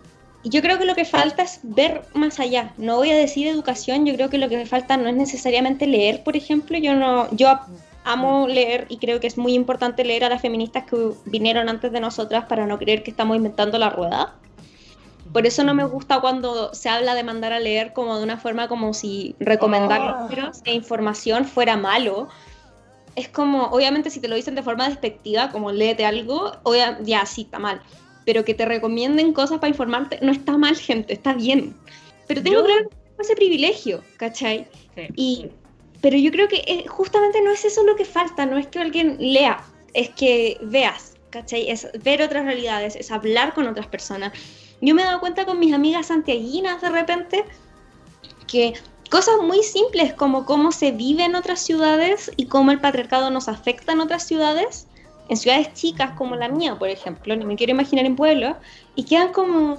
yo 0.44 0.62
creo 0.62 0.78
que 0.78 0.86
lo 0.86 0.96
que 0.96 1.06
falta 1.06 1.44
es 1.44 1.62
ver 1.64 2.02
más 2.14 2.40
allá. 2.40 2.74
No 2.78 2.98
voy 2.98 3.12
a 3.12 3.18
decir 3.18 3.48
educación, 3.48 4.06
yo 4.06 4.14
creo 4.16 4.30
que 4.30 4.38
lo 4.38 4.50
que 4.50 4.66
falta 4.66 4.98
no 4.98 5.08
es 5.08 5.16
necesariamente 5.16 5.88
leer, 5.88 6.24
por 6.24 6.36
ejemplo, 6.36 6.78
yo 6.78 6.96
no 6.96 7.30
yo 7.32 7.58
amo 8.04 8.48
leer 8.48 8.86
y 8.90 8.98
creo 8.98 9.22
que 9.22 9.28
es 9.28 9.38
muy 9.38 9.54
importante 9.54 10.04
leer 10.04 10.26
a 10.26 10.30
las 10.30 10.42
feministas 10.42 10.84
que 10.84 11.12
vinieron 11.26 11.70
antes 11.70 11.92
de 11.92 12.02
nosotras 12.02 12.46
para 12.46 12.68
no 12.68 12.78
creer 12.78 13.04
que 13.04 13.12
estamos 13.12 13.38
inventando 13.38 13.78
la 13.78 13.90
rueda. 13.90 14.36
Por 15.34 15.48
eso 15.48 15.64
no 15.64 15.74
me 15.74 15.84
gusta 15.84 16.22
cuando 16.22 16.74
se 16.74 16.90
habla 16.90 17.16
de 17.16 17.24
mandar 17.24 17.54
a 17.54 17.60
leer 17.60 17.92
como 17.94 18.18
de 18.18 18.24
una 18.24 18.38
forma 18.38 18.68
como 18.68 18.94
si 18.94 19.36
recomendar 19.40 20.02
oh. 20.02 20.30
libros 20.30 20.62
e 20.66 20.74
información 20.74 21.46
fuera 21.46 21.76
malo. 21.76 22.30
Es 23.16 23.28
como, 23.28 23.64
obviamente 23.66 24.10
si 24.10 24.20
te 24.20 24.28
lo 24.28 24.36
dicen 24.36 24.56
de 24.56 24.64
forma 24.64 24.88
despectiva, 24.88 25.50
como 25.50 25.72
léete 25.72 26.06
algo, 26.06 26.52
ya 27.04 27.26
sí, 27.26 27.42
está 27.42 27.60
mal. 27.60 27.82
Pero 28.26 28.46
que 28.46 28.54
te 28.54 28.66
recomienden 28.66 29.34
cosas 29.34 29.58
para 29.58 29.70
informarte, 29.70 30.20
no 30.22 30.32
está 30.32 30.58
mal, 30.58 30.76
gente, 30.78 31.14
está 31.14 31.34
bien. 31.34 31.76
Pero 32.28 32.42
tengo 32.42 32.64
que 32.64 32.88
ese 33.20 33.36
privilegio, 33.36 34.04
¿cachai? 34.18 34.68
Y 35.16 35.50
pero 36.04 36.18
yo 36.18 36.32
creo 36.32 36.50
que 36.50 36.64
eh, 36.68 36.86
justamente 36.86 37.42
no 37.42 37.52
es 37.52 37.64
eso 37.64 37.82
lo 37.84 37.96
que 37.96 38.04
falta, 38.04 38.46
no 38.46 38.58
es 38.58 38.68
que 38.68 38.80
alguien 38.80 39.16
lea, 39.20 39.64
es 39.94 40.10
que 40.10 40.58
veas, 40.62 41.16
¿cachai? 41.30 41.70
Es 41.70 41.88
ver 42.04 42.22
otras 42.22 42.44
realidades, 42.44 42.98
es 42.98 43.10
hablar 43.10 43.54
con 43.54 43.68
otras 43.68 43.88
personas. 43.88 44.34
Yo 44.86 44.94
me 44.94 45.02
he 45.02 45.06
dado 45.06 45.22
cuenta 45.22 45.46
con 45.46 45.60
mis 45.60 45.74
amigas 45.74 46.08
santiaguinas 46.08 46.82
de 46.82 46.90
repente 46.90 47.46
que 48.48 48.74
cosas 49.10 49.36
muy 49.42 49.64
simples 49.64 50.14
como 50.14 50.46
cómo 50.46 50.74
se 50.74 50.92
vive 50.92 51.24
en 51.24 51.36
otras 51.36 51.62
ciudades 51.62 52.30
y 52.36 52.48
cómo 52.48 52.72
el 52.72 52.82
patriarcado 52.82 53.30
nos 53.30 53.48
afecta 53.48 53.94
en 53.94 54.02
otras 54.02 54.28
ciudades, 54.28 54.88
en 55.30 55.38
ciudades 55.38 55.74
chicas 55.74 56.12
como 56.18 56.36
la 56.36 56.50
mía, 56.50 56.78
por 56.78 56.90
ejemplo, 56.90 57.34
ni 57.34 57.46
me 57.46 57.56
quiero 57.56 57.72
imaginar 57.72 58.06
en 58.06 58.18
pueblos, 58.18 58.58
y 58.96 59.06
quedan 59.06 59.32
como, 59.32 59.78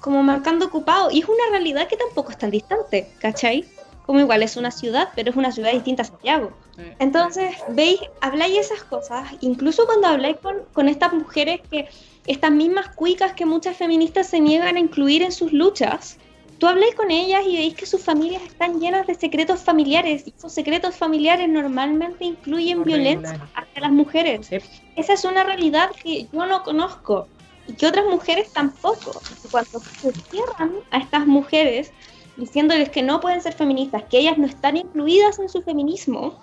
como 0.00 0.22
marcando 0.22 0.64
ocupado. 0.64 1.10
Y 1.10 1.20
es 1.20 1.28
una 1.28 1.50
realidad 1.50 1.86
que 1.86 1.98
tampoco 1.98 2.30
es 2.30 2.38
tan 2.38 2.50
distante, 2.50 3.12
¿cachai? 3.20 3.66
como 4.06 4.18
igual 4.18 4.42
es 4.42 4.56
una 4.56 4.70
ciudad, 4.70 5.10
pero 5.14 5.30
es 5.30 5.36
una 5.36 5.52
ciudad 5.52 5.72
distinta 5.72 6.02
a 6.02 6.06
Santiago. 6.06 6.52
Entonces, 6.98 7.54
veis, 7.68 8.00
habláis 8.20 8.58
esas 8.58 8.82
cosas, 8.84 9.28
incluso 9.40 9.86
cuando 9.86 10.08
habláis 10.08 10.38
con, 10.38 10.56
con 10.72 10.88
estas 10.88 11.12
mujeres 11.12 11.60
que, 11.70 11.88
estas 12.26 12.52
mismas 12.52 12.88
cuicas 12.88 13.32
que 13.32 13.46
muchas 13.46 13.76
feministas 13.76 14.28
se 14.28 14.40
niegan 14.40 14.76
a 14.76 14.80
incluir 14.80 15.22
en 15.22 15.32
sus 15.32 15.52
luchas, 15.52 16.18
tú 16.58 16.68
habláis 16.68 16.94
con 16.94 17.10
ellas 17.10 17.42
y 17.46 17.56
veis 17.56 17.74
que 17.74 17.86
sus 17.86 18.02
familias 18.02 18.42
están 18.42 18.78
llenas 18.78 19.06
de 19.06 19.14
secretos 19.14 19.62
familiares 19.62 20.24
y 20.26 20.34
esos 20.36 20.52
secretos 20.52 20.94
familiares 20.94 21.48
normalmente 21.48 22.24
incluyen 22.24 22.84
violencia 22.84 23.48
hacia 23.54 23.80
las 23.80 23.90
mujeres. 23.90 24.48
Esa 24.94 25.12
es 25.12 25.24
una 25.24 25.42
realidad 25.42 25.90
que 26.02 26.28
yo 26.32 26.46
no 26.46 26.62
conozco 26.62 27.26
y 27.66 27.72
que 27.72 27.86
otras 27.86 28.04
mujeres 28.06 28.52
tampoco. 28.52 29.20
Cuando 29.50 29.80
se 29.80 30.12
cierran 30.30 30.74
a 30.90 30.98
estas 30.98 31.26
mujeres, 31.26 31.92
diciéndoles 32.36 32.90
que 32.90 33.02
no 33.02 33.20
pueden 33.20 33.40
ser 33.40 33.54
feministas, 33.54 34.04
que 34.04 34.18
ellas 34.18 34.38
no 34.38 34.46
están 34.46 34.76
incluidas 34.76 35.38
en 35.40 35.48
su 35.48 35.62
feminismo, 35.62 36.40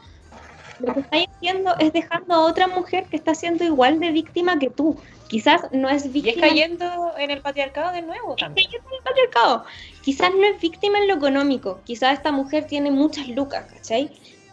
lo 0.80 0.94
que 0.94 1.00
estáis 1.02 1.28
haciendo 1.36 1.76
es 1.80 1.94
dejando 1.94 2.34
a 2.34 2.42
otra 2.42 2.68
mujer 2.68 3.06
que 3.10 3.18
está 3.18 3.36
siendo 3.36 3.64
igual 3.64 4.00
de 4.00 4.12
víctima 4.12 4.60
que 4.60 4.70
tú. 4.70 4.98
Quizás 5.30 5.62
no 5.72 5.88
es 5.90 6.12
víctima. 6.12 6.36
Y 6.36 6.40
es 6.40 6.50
cayendo 6.50 7.14
en 7.18 7.30
el 7.30 7.42
patriarcado 7.42 7.92
de 7.92 8.02
nuevo 8.02 8.36
también. 8.36 8.68
cayendo 8.68 8.90
en 8.90 8.96
el 8.96 9.04
patriarcado. 9.04 9.66
Quizás 10.02 10.32
no 10.32 10.44
es 10.44 10.60
víctima 10.60 10.98
en 10.98 11.08
lo 11.08 11.14
económico. 11.14 11.82
Quizás 11.86 12.14
esta 12.14 12.32
mujer 12.32 12.66
tiene 12.66 12.90
muchas 12.90 13.28
lucas, 13.30 13.66
¿cachai? 13.72 14.10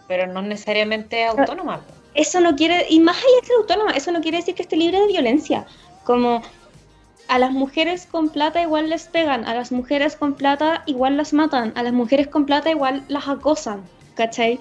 Pero 0.06 0.26
no 0.26 0.42
necesariamente 0.42 1.24
autónoma. 1.24 1.80
Eso 2.12 2.40
no 2.40 2.54
quiere, 2.56 2.86
y 2.90 3.00
más 3.00 3.16
allá 3.16 3.26
de 3.40 3.46
ser 3.46 3.56
autónoma, 3.56 3.92
eso 3.92 4.12
no 4.12 4.20
quiere 4.20 4.36
decir 4.36 4.54
que 4.54 4.62
esté 4.62 4.76
libre 4.76 5.00
de 5.00 5.06
violencia. 5.06 5.66
Como 6.04 6.42
a 7.28 7.38
las 7.38 7.52
mujeres 7.52 8.06
con 8.06 8.28
plata 8.28 8.60
igual 8.60 8.90
les 8.90 9.08
pegan, 9.08 9.46
a 9.46 9.54
las 9.54 9.72
mujeres 9.72 10.14
con 10.14 10.34
plata 10.34 10.82
igual 10.86 11.16
las 11.16 11.32
matan, 11.32 11.72
a 11.74 11.82
las 11.82 11.92
mujeres 11.94 12.28
con 12.28 12.44
plata 12.44 12.70
igual 12.70 13.04
las 13.08 13.28
acosan, 13.28 13.82
¿cachai? 14.14 14.60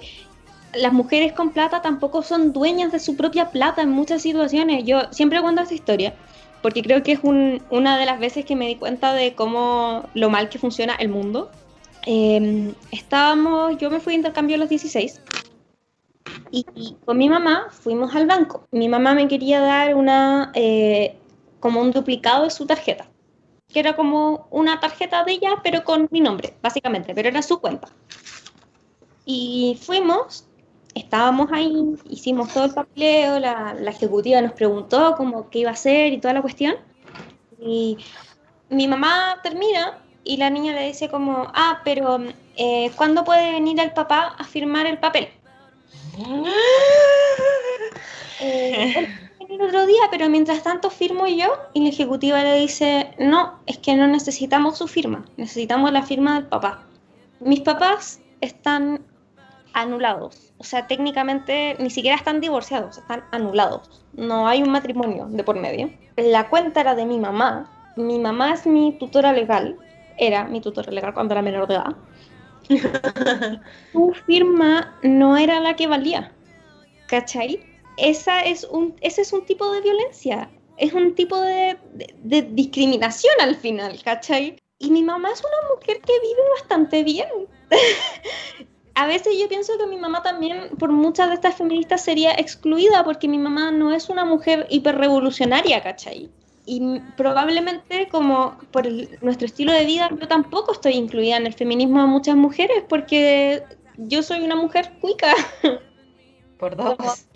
Las 0.78 0.92
mujeres 0.92 1.32
con 1.32 1.50
plata 1.50 1.82
tampoco 1.82 2.22
son 2.22 2.52
dueñas 2.52 2.92
de 2.92 2.98
su 2.98 3.16
propia 3.16 3.50
plata 3.50 3.82
en 3.82 3.90
muchas 3.90 4.22
situaciones. 4.22 4.84
Yo 4.84 5.00
siempre 5.10 5.40
cuento 5.40 5.62
esta 5.62 5.74
historia 5.74 6.14
porque 6.62 6.82
creo 6.82 7.02
que 7.02 7.12
es 7.12 7.20
una 7.22 7.98
de 7.98 8.06
las 8.06 8.18
veces 8.18 8.44
que 8.44 8.56
me 8.56 8.66
di 8.66 8.76
cuenta 8.76 9.12
de 9.14 9.34
cómo 9.34 10.04
lo 10.14 10.30
mal 10.30 10.48
que 10.48 10.58
funciona 10.58 10.94
el 10.96 11.08
mundo. 11.08 11.50
Em, 12.04 12.74
estábamos, 12.90 13.76
yo 13.78 13.90
me 13.90 14.00
fui 14.00 14.12
de 14.12 14.18
intercambio 14.18 14.56
a 14.56 14.58
los 14.58 14.68
16 14.68 15.20
y, 16.50 16.96
con 17.04 17.18
mi 17.18 17.28
mamá 17.28 17.68
fuimos 17.70 18.14
al 18.14 18.26
banco. 18.26 18.66
Mi 18.72 18.88
mamá 18.88 19.14
me 19.14 19.28
quería 19.28 19.60
dar 19.60 19.94
una 19.94 20.50
eh, 20.54 21.16
como 21.60 21.80
un 21.80 21.90
duplicado 21.92 22.44
de 22.44 22.50
su 22.50 22.66
tarjeta, 22.66 23.08
que 23.72 23.80
era 23.80 23.94
como 23.96 24.46
una 24.50 24.80
tarjeta 24.80 25.24
de 25.24 25.32
ella, 25.32 25.56
pero 25.62 25.84
con 25.84 26.08
mi 26.10 26.20
nombre, 26.20 26.54
básicamente, 26.62 27.14
pero 27.14 27.28
era 27.28 27.42
su 27.42 27.60
cuenta. 27.60 27.88
Y 29.24 29.78
fuimos, 29.82 30.45
estábamos 30.96 31.50
ahí, 31.52 31.94
hicimos 32.08 32.52
todo 32.52 32.64
el 32.64 32.74
papeleo, 32.74 33.38
la, 33.38 33.74
la 33.74 33.90
ejecutiva 33.90 34.40
nos 34.40 34.52
preguntó 34.52 35.14
cómo 35.16 35.50
qué 35.50 35.60
iba 35.60 35.70
a 35.70 35.74
hacer 35.74 36.12
y 36.12 36.18
toda 36.18 36.34
la 36.34 36.42
cuestión. 36.42 36.76
Y 37.60 37.98
mi 38.70 38.88
mamá 38.88 39.38
termina 39.42 39.98
y 40.24 40.38
la 40.38 40.50
niña 40.50 40.72
le 40.72 40.86
dice 40.86 41.08
como, 41.08 41.46
ah, 41.54 41.80
pero 41.84 42.18
eh, 42.56 42.90
¿cuándo 42.96 43.24
puede 43.24 43.52
venir 43.52 43.78
el 43.78 43.92
papá 43.92 44.34
a 44.38 44.44
firmar 44.44 44.86
el 44.86 44.98
papel? 44.98 45.28
eh, 48.40 49.08
el 49.48 49.62
otro 49.62 49.86
día, 49.86 50.02
pero 50.10 50.28
mientras 50.28 50.62
tanto 50.62 50.90
firmo 50.90 51.26
yo 51.26 51.46
y 51.74 51.82
la 51.82 51.90
ejecutiva 51.90 52.42
le 52.42 52.60
dice, 52.60 53.14
no, 53.18 53.60
es 53.66 53.78
que 53.78 53.94
no 53.94 54.06
necesitamos 54.06 54.78
su 54.78 54.88
firma, 54.88 55.24
necesitamos 55.36 55.92
la 55.92 56.02
firma 56.02 56.34
del 56.34 56.48
papá. 56.48 56.82
Mis 57.40 57.60
papás 57.60 58.20
están 58.40 59.02
anulados, 59.76 60.52
o 60.58 60.64
sea, 60.64 60.86
técnicamente 60.86 61.76
ni 61.78 61.90
siquiera 61.90 62.16
están 62.16 62.40
divorciados, 62.40 62.98
están 62.98 63.24
anulados. 63.30 64.04
No 64.14 64.48
hay 64.48 64.62
un 64.62 64.70
matrimonio 64.70 65.26
de 65.28 65.44
por 65.44 65.56
medio. 65.58 65.90
La 66.16 66.48
cuenta 66.48 66.80
era 66.80 66.94
de 66.94 67.04
mi 67.04 67.18
mamá, 67.18 67.70
mi 67.96 68.18
mamá 68.18 68.54
es 68.54 68.66
mi 68.66 68.92
tutora 68.98 69.32
legal, 69.32 69.76
era 70.18 70.44
mi 70.44 70.60
tutora 70.60 70.90
legal 70.90 71.14
cuando 71.14 71.34
era 71.34 71.42
menor 71.42 71.68
de 71.68 71.74
edad. 71.74 71.96
Su 73.92 74.12
firma 74.26 74.98
no 75.02 75.36
era 75.36 75.60
la 75.60 75.76
que 75.76 75.86
valía, 75.86 76.32
¿cachai? 77.06 77.60
esa 77.96 78.40
es 78.40 78.64
un, 78.64 78.94
ese 79.00 79.22
es 79.22 79.32
un 79.32 79.44
tipo 79.46 79.70
de 79.72 79.80
violencia, 79.80 80.50
es 80.76 80.92
un 80.92 81.14
tipo 81.14 81.40
de, 81.40 81.76
discriminación 82.50 83.34
al 83.40 83.56
final, 83.56 83.98
¿cachai? 84.02 84.56
Y 84.78 84.90
mi 84.90 85.02
mamá 85.02 85.30
es 85.32 85.40
una 85.40 85.74
mujer 85.74 86.00
que 86.02 86.12
vive 86.20 86.42
bastante 86.60 87.02
bien. 87.02 87.28
a 88.96 89.06
veces 89.06 89.34
yo 89.38 89.46
pienso 89.46 89.76
que 89.76 89.86
mi 89.86 89.98
mamá 89.98 90.22
también, 90.22 90.70
por 90.78 90.90
muchas 90.90 91.28
de 91.28 91.34
estas 91.34 91.54
feministas, 91.54 92.02
sería 92.02 92.32
excluida 92.32 93.04
porque 93.04 93.28
mi 93.28 93.36
mamá 93.36 93.70
no 93.70 93.92
es 93.92 94.08
una 94.08 94.24
mujer 94.24 94.66
hiperrevolucionaria, 94.70 95.82
¿cachai? 95.82 96.30
Y 96.64 97.00
probablemente 97.14 98.08
como 98.08 98.56
por 98.70 98.86
nuestro 99.22 99.44
estilo 99.44 99.72
de 99.72 99.84
vida, 99.84 100.08
yo 100.18 100.26
tampoco 100.26 100.72
estoy 100.72 100.94
incluida 100.94 101.36
en 101.36 101.46
el 101.46 101.52
feminismo 101.52 102.00
de 102.00 102.06
muchas 102.06 102.36
mujeres 102.36 102.84
porque 102.88 103.62
yo 103.98 104.22
soy 104.22 104.40
una 104.40 104.56
mujer 104.56 104.90
cuica. 104.98 105.34
Por 106.58 106.74
dos. 106.74 107.26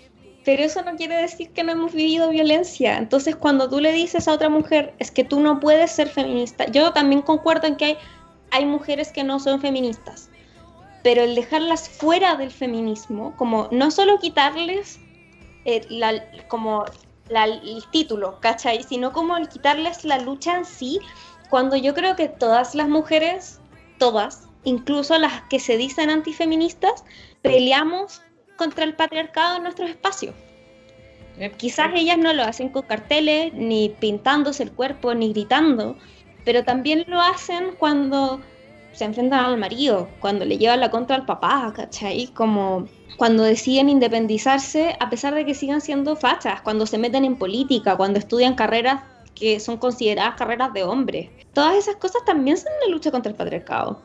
pero 0.47 0.63
eso 0.63 0.83
no 0.83 0.97
quiere 0.97 1.17
decir 1.17 1.51
que 1.51 1.63
no 1.63 1.73
hemos 1.73 1.93
vivido 1.93 2.31
violencia. 2.31 2.97
Entonces, 2.97 3.37
cuando 3.37 3.69
tú 3.69 3.81
le 3.81 3.93
dices 3.93 4.27
a 4.29 4.33
otra 4.33 4.49
mujer, 4.49 4.95
es 4.99 5.11
que 5.11 5.25
tú 5.25 5.41
no 5.41 5.61
puedes 5.61 5.91
ser 5.91 6.09
feminista, 6.09 6.65
yo 6.71 6.95
también 6.95 7.21
concuerdo 7.21 7.67
en 7.67 7.77
que 7.77 7.85
hay, 7.85 7.99
hay 8.51 8.65
mujeres 8.65 9.13
que 9.13 9.25
no 9.25 9.39
son 9.39 9.61
feministas 9.61 10.30
pero 11.03 11.23
el 11.23 11.35
dejarlas 11.35 11.89
fuera 11.89 12.37
del 12.37 12.51
feminismo, 12.51 13.35
como 13.37 13.69
no 13.71 13.91
solo 13.91 14.19
quitarles 14.19 15.01
eh, 15.65 15.87
como 16.49 16.85
el 17.29 17.85
título, 17.91 18.39
¿cachai? 18.41 18.83
Sino 18.83 19.13
como 19.13 19.37
el 19.37 19.49
quitarles 19.49 20.05
la 20.05 20.19
lucha 20.19 20.57
en 20.57 20.65
sí, 20.65 20.99
cuando 21.49 21.77
yo 21.77 21.95
creo 21.95 22.17
que 22.17 22.29
todas 22.29 22.75
las 22.75 22.89
mujeres, 22.89 23.61
todas, 23.99 24.49
incluso 24.65 25.19
las 25.19 25.43
que 25.43 25.59
se 25.59 25.77
dicen 25.77 26.11
antifeministas, 26.11 27.05
peleamos 27.43 28.23
contra 28.57 28.85
el 28.85 28.95
patriarcado 28.95 29.57
en 29.57 29.63
nuestros 29.63 29.91
espacios. 29.91 30.35
Quizás 31.57 31.91
ellas 31.95 32.19
no 32.19 32.35
lo 32.35 32.43
hacen 32.43 32.69
con 32.69 32.83
carteles, 32.83 33.55
ni 33.55 33.89
pintándose 33.89 34.63
el 34.63 34.73
cuerpo, 34.73 35.15
ni 35.15 35.33
gritando, 35.33 35.97
pero 36.45 36.65
también 36.65 37.05
lo 37.07 37.21
hacen 37.21 37.75
cuando 37.79 38.41
se 38.93 39.05
enfrentan 39.05 39.45
al 39.45 39.59
marido, 39.59 40.09
cuando 40.21 40.45
le 40.45 40.59
llevan 40.59 40.81
la 40.81 40.91
contra 40.91 41.17
al 41.17 41.27
papá, 41.27 41.73
¿cachai? 41.75 42.29
Como 42.29 42.87
cuando 43.17 43.43
deciden 43.43 43.89
independizarse 43.89 44.97
a 44.99 45.11
pesar 45.11 45.35
de 45.35 45.45
que 45.45 45.55
sigan 45.55 45.81
siendo 45.81 46.17
fachas, 46.17 46.63
cuando 46.63 46.87
se 46.87 46.99
meten 46.99 47.25
en 47.25 47.37
política, 47.37 47.97
cuando 47.97 48.19
estudian 48.19 48.55
carreras 48.55 49.03
que 49.35 49.61
son 49.61 49.79
consideradas 49.79 50.35
carreras 50.37 50.73
de 50.73 50.85
hombres. 50.85 51.31
Todas 51.53 51.77
esas 51.77 51.97
cosas 51.97 52.23
también 52.25 52.57
son 52.57 52.73
una 52.83 52.93
lucha 52.93 53.11
contra 53.11 53.31
el 53.31 53.37
patriarcado. 53.37 54.01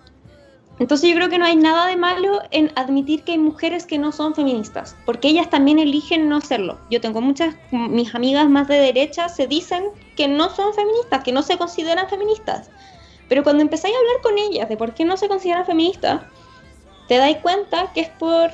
Entonces 0.78 1.10
yo 1.10 1.16
creo 1.16 1.30
que 1.30 1.38
no 1.38 1.46
hay 1.46 1.56
nada 1.56 1.88
de 1.88 1.96
malo 1.96 2.42
en 2.52 2.72
admitir 2.76 3.24
que 3.24 3.34
hay 3.34 3.38
mujeres 3.38 3.86
que 3.86 3.98
no 3.98 4.12
son 4.12 4.36
feministas, 4.36 4.96
porque 5.06 5.30
ellas 5.30 5.50
también 5.50 5.80
eligen 5.80 6.28
no 6.28 6.42
serlo. 6.42 6.78
Yo 6.92 7.00
tengo 7.00 7.22
muchas, 7.22 7.56
mis 7.72 8.14
amigas 8.14 8.50
más 8.50 8.68
de 8.68 8.80
derecha 8.80 9.30
se 9.30 9.48
dicen 9.48 9.86
que 10.18 10.28
no 10.28 10.50
son 10.50 10.74
feministas, 10.74 11.24
que 11.24 11.32
no 11.32 11.44
se 11.44 11.58
consideran 11.58 12.10
feministas. 12.10 12.70
Pero 13.28 13.44
cuando 13.44 13.64
empezáis 13.64 13.96
a 13.96 13.98
hablar 13.98 14.22
con 14.22 14.38
ellas 14.38 14.70
de 14.70 14.78
por 14.78 14.94
qué 14.94 15.06
no 15.06 15.18
se 15.18 15.28
consideran 15.28 15.66
feministas, 15.66 16.22
te 17.08 17.18
dais 17.18 17.38
cuenta 17.38 17.92
que 17.94 18.02
es 18.02 18.10
por, 18.10 18.52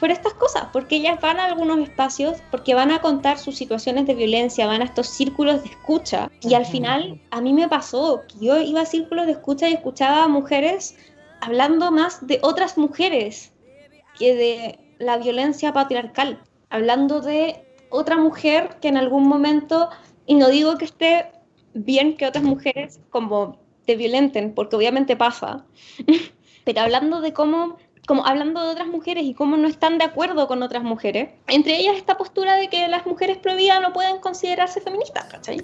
por 0.00 0.10
estas 0.10 0.34
cosas, 0.34 0.66
porque 0.72 0.96
ellas 0.96 1.20
van 1.20 1.38
a 1.38 1.46
algunos 1.46 1.78
espacios, 1.78 2.38
porque 2.50 2.74
van 2.74 2.90
a 2.90 3.00
contar 3.00 3.38
sus 3.38 3.56
situaciones 3.56 4.06
de 4.06 4.14
violencia, 4.14 4.66
van 4.66 4.82
a 4.82 4.86
estos 4.86 5.08
círculos 5.08 5.62
de 5.62 5.70
escucha. 5.70 6.30
Y 6.40 6.54
al 6.54 6.66
final 6.66 7.20
a 7.30 7.40
mí 7.40 7.52
me 7.52 7.68
pasó 7.68 8.22
que 8.28 8.46
yo 8.46 8.58
iba 8.58 8.82
a 8.82 8.86
círculos 8.86 9.26
de 9.26 9.32
escucha 9.32 9.68
y 9.68 9.74
escuchaba 9.74 10.24
a 10.24 10.28
mujeres 10.28 10.96
hablando 11.40 11.90
más 11.90 12.26
de 12.26 12.38
otras 12.42 12.78
mujeres 12.78 13.52
que 14.18 14.34
de 14.34 14.78
la 14.98 15.18
violencia 15.18 15.72
patriarcal, 15.72 16.40
hablando 16.70 17.20
de 17.20 17.64
otra 17.90 18.16
mujer 18.16 18.78
que 18.80 18.88
en 18.88 18.96
algún 18.96 19.28
momento, 19.28 19.90
y 20.26 20.34
no 20.34 20.48
digo 20.48 20.78
que 20.78 20.86
esté 20.86 21.32
bien 21.74 22.16
que 22.16 22.26
otras 22.26 22.44
mujeres 22.44 23.00
como 23.10 23.58
te 23.84 23.96
violenten, 23.96 24.54
porque 24.54 24.76
obviamente 24.76 25.16
pasa, 25.16 25.64
pero 26.64 26.80
hablando 26.80 27.20
de 27.20 27.32
cómo, 27.32 27.76
como 28.06 28.26
hablando 28.26 28.62
de 28.62 28.70
otras 28.70 28.88
mujeres 28.88 29.24
y 29.24 29.34
cómo 29.34 29.56
no 29.56 29.68
están 29.68 29.98
de 29.98 30.04
acuerdo 30.04 30.46
con 30.46 30.62
otras 30.62 30.82
mujeres, 30.82 31.30
entre 31.48 31.78
ellas 31.78 31.96
esta 31.96 32.16
postura 32.16 32.56
de 32.56 32.68
que 32.68 32.88
las 32.88 33.06
mujeres 33.06 33.38
prohibidas 33.38 33.80
no 33.80 33.92
pueden 33.92 34.18
considerarse 34.18 34.80
feministas, 34.80 35.24
¿cachai? 35.26 35.58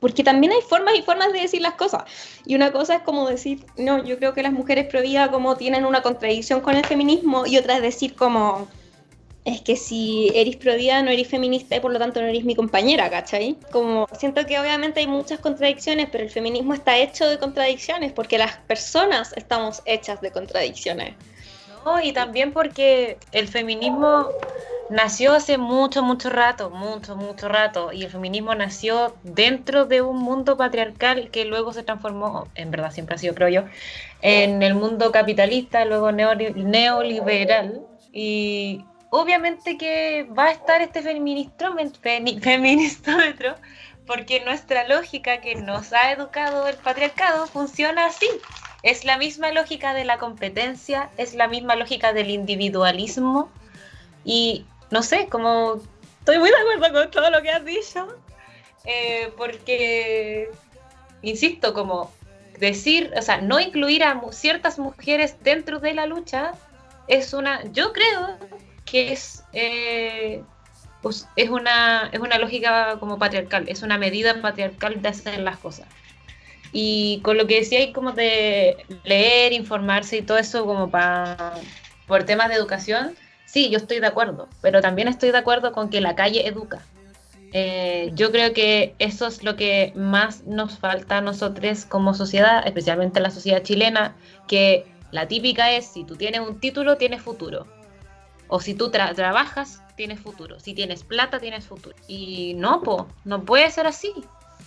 Porque 0.00 0.24
también 0.24 0.52
hay 0.52 0.60
formas 0.62 0.94
y 0.96 1.02
formas 1.02 1.32
de 1.32 1.40
decir 1.40 1.62
las 1.62 1.74
cosas. 1.74 2.02
Y 2.44 2.56
una 2.56 2.72
cosa 2.72 2.96
es 2.96 3.02
como 3.02 3.28
decir, 3.28 3.64
no, 3.76 4.02
yo 4.04 4.18
creo 4.18 4.34
que 4.34 4.42
las 4.42 4.52
mujeres 4.52 4.86
prohibidas 4.86 5.28
como 5.28 5.56
tienen 5.56 5.84
una 5.84 6.02
contradicción 6.02 6.60
con 6.60 6.74
el 6.74 6.84
feminismo 6.84 7.46
y 7.46 7.56
otra 7.56 7.76
es 7.76 7.82
decir 7.82 8.16
como, 8.16 8.66
es 9.44 9.60
que 9.60 9.76
si 9.76 10.30
eres 10.34 10.56
prohibida 10.56 11.02
no 11.02 11.10
eres 11.10 11.28
feminista 11.28 11.76
y 11.76 11.80
por 11.80 11.92
lo 11.92 11.98
tanto 11.98 12.20
no 12.20 12.28
eres 12.28 12.44
mi 12.44 12.54
compañera, 12.54 13.10
¿cachai? 13.10 13.56
Como 13.72 14.06
siento 14.16 14.46
que 14.46 14.58
obviamente 14.58 15.00
hay 15.00 15.06
muchas 15.06 15.40
contradicciones, 15.40 16.08
pero 16.10 16.22
el 16.22 16.30
feminismo 16.30 16.74
está 16.74 16.96
hecho 16.98 17.28
de 17.28 17.38
contradicciones 17.38 18.12
porque 18.12 18.38
las 18.38 18.56
personas 18.58 19.32
estamos 19.36 19.82
hechas 19.84 20.20
de 20.20 20.30
contradicciones. 20.30 21.14
No, 21.84 22.00
y 22.00 22.12
también 22.12 22.52
porque 22.52 23.18
el 23.32 23.48
feminismo 23.48 24.28
nació 24.88 25.32
hace 25.32 25.58
mucho, 25.58 26.04
mucho 26.04 26.30
rato, 26.30 26.70
mucho, 26.70 27.16
mucho 27.16 27.48
rato, 27.48 27.92
y 27.92 28.04
el 28.04 28.10
feminismo 28.10 28.54
nació 28.54 29.16
dentro 29.24 29.86
de 29.86 30.02
un 30.02 30.18
mundo 30.18 30.56
patriarcal 30.56 31.30
que 31.30 31.44
luego 31.44 31.72
se 31.72 31.82
transformó, 31.82 32.46
en 32.54 32.70
verdad 32.70 32.92
siempre 32.92 33.16
ha 33.16 33.18
sido, 33.18 33.34
creo 33.34 33.48
yo, 33.48 33.62
en 34.20 34.62
el 34.62 34.74
mundo 34.74 35.10
capitalista, 35.10 35.84
luego 35.84 36.12
neoliberal, 36.12 37.80
y 38.12 38.84
obviamente 39.14 39.76
que 39.76 40.26
va 40.36 40.46
a 40.46 40.52
estar 40.52 40.80
este 40.80 41.02
feministómetro, 42.40 43.54
porque 44.06 44.40
nuestra 44.40 44.88
lógica 44.88 45.42
que 45.42 45.54
nos 45.54 45.92
ha 45.92 46.12
educado 46.12 46.66
el 46.66 46.76
patriarcado 46.76 47.46
funciona 47.46 48.06
así. 48.06 48.26
Es 48.82 49.04
la 49.04 49.18
misma 49.18 49.52
lógica 49.52 49.92
de 49.92 50.06
la 50.06 50.16
competencia, 50.18 51.10
es 51.18 51.34
la 51.34 51.46
misma 51.46 51.76
lógica 51.76 52.14
del 52.14 52.30
individualismo 52.30 53.50
y 54.24 54.64
no 54.90 55.02
sé, 55.02 55.28
como 55.28 55.74
estoy 56.20 56.38
muy 56.38 56.48
de 56.48 56.56
acuerdo 56.56 56.92
con 56.92 57.10
todo 57.10 57.30
lo 57.30 57.42
que 57.42 57.50
has 57.50 57.64
dicho, 57.66 58.08
eh, 58.86 59.30
porque, 59.36 60.50
insisto, 61.20 61.74
como 61.74 62.10
decir, 62.58 63.12
o 63.14 63.20
sea, 63.20 63.42
no 63.42 63.60
incluir 63.60 64.04
a 64.04 64.18
ciertas 64.32 64.78
mujeres 64.78 65.36
dentro 65.42 65.80
de 65.80 65.92
la 65.92 66.06
lucha 66.06 66.52
es 67.08 67.34
una, 67.34 67.62
yo 67.72 67.92
creo 67.92 68.38
que 68.92 69.10
es, 69.10 69.42
eh, 69.54 70.42
pues, 71.00 71.26
es, 71.34 71.48
una, 71.48 72.10
es 72.12 72.20
una 72.20 72.36
lógica 72.36 72.98
como 73.00 73.18
patriarcal, 73.18 73.64
es 73.68 73.82
una 73.82 73.96
medida 73.96 74.42
patriarcal 74.42 75.00
de 75.00 75.08
hacer 75.08 75.38
las 75.40 75.56
cosas. 75.56 75.88
Y 76.72 77.20
con 77.22 77.38
lo 77.38 77.46
que 77.46 77.60
decía 77.60 77.90
como 77.94 78.12
de 78.12 78.76
leer, 79.04 79.54
informarse 79.54 80.18
y 80.18 80.22
todo 80.22 80.36
eso 80.36 80.66
como 80.66 80.90
para 80.90 81.54
por 82.06 82.24
temas 82.24 82.50
de 82.50 82.56
educación, 82.56 83.14
sí, 83.46 83.70
yo 83.70 83.78
estoy 83.78 83.98
de 83.98 84.08
acuerdo, 84.08 84.48
pero 84.60 84.82
también 84.82 85.08
estoy 85.08 85.30
de 85.30 85.38
acuerdo 85.38 85.72
con 85.72 85.88
que 85.88 86.02
la 86.02 86.14
calle 86.14 86.46
educa. 86.46 86.82
Eh, 87.54 88.10
yo 88.14 88.30
creo 88.30 88.52
que 88.52 88.94
eso 88.98 89.26
es 89.26 89.42
lo 89.42 89.56
que 89.56 89.92
más 89.94 90.44
nos 90.44 90.78
falta 90.78 91.18
a 91.18 91.20
nosotros 91.22 91.86
como 91.86 92.12
sociedad, 92.12 92.66
especialmente 92.66 93.20
la 93.20 93.30
sociedad 93.30 93.62
chilena, 93.62 94.16
que 94.46 94.84
la 95.10 95.28
típica 95.28 95.72
es, 95.72 95.86
si 95.86 96.04
tú 96.04 96.16
tienes 96.16 96.40
un 96.40 96.60
título, 96.60 96.96
tienes 96.98 97.22
futuro. 97.22 97.66
O 98.54 98.60
si 98.60 98.74
tú 98.74 98.90
trabajas, 98.90 99.82
tienes 99.96 100.20
futuro. 100.20 100.60
Si 100.60 100.74
tienes 100.74 101.04
plata, 101.04 101.40
tienes 101.40 101.66
futuro. 101.66 101.96
Y 102.06 102.52
no, 102.52 102.82
po, 102.82 103.08
no 103.24 103.44
puede 103.44 103.70
ser 103.70 103.86
así. 103.86 104.12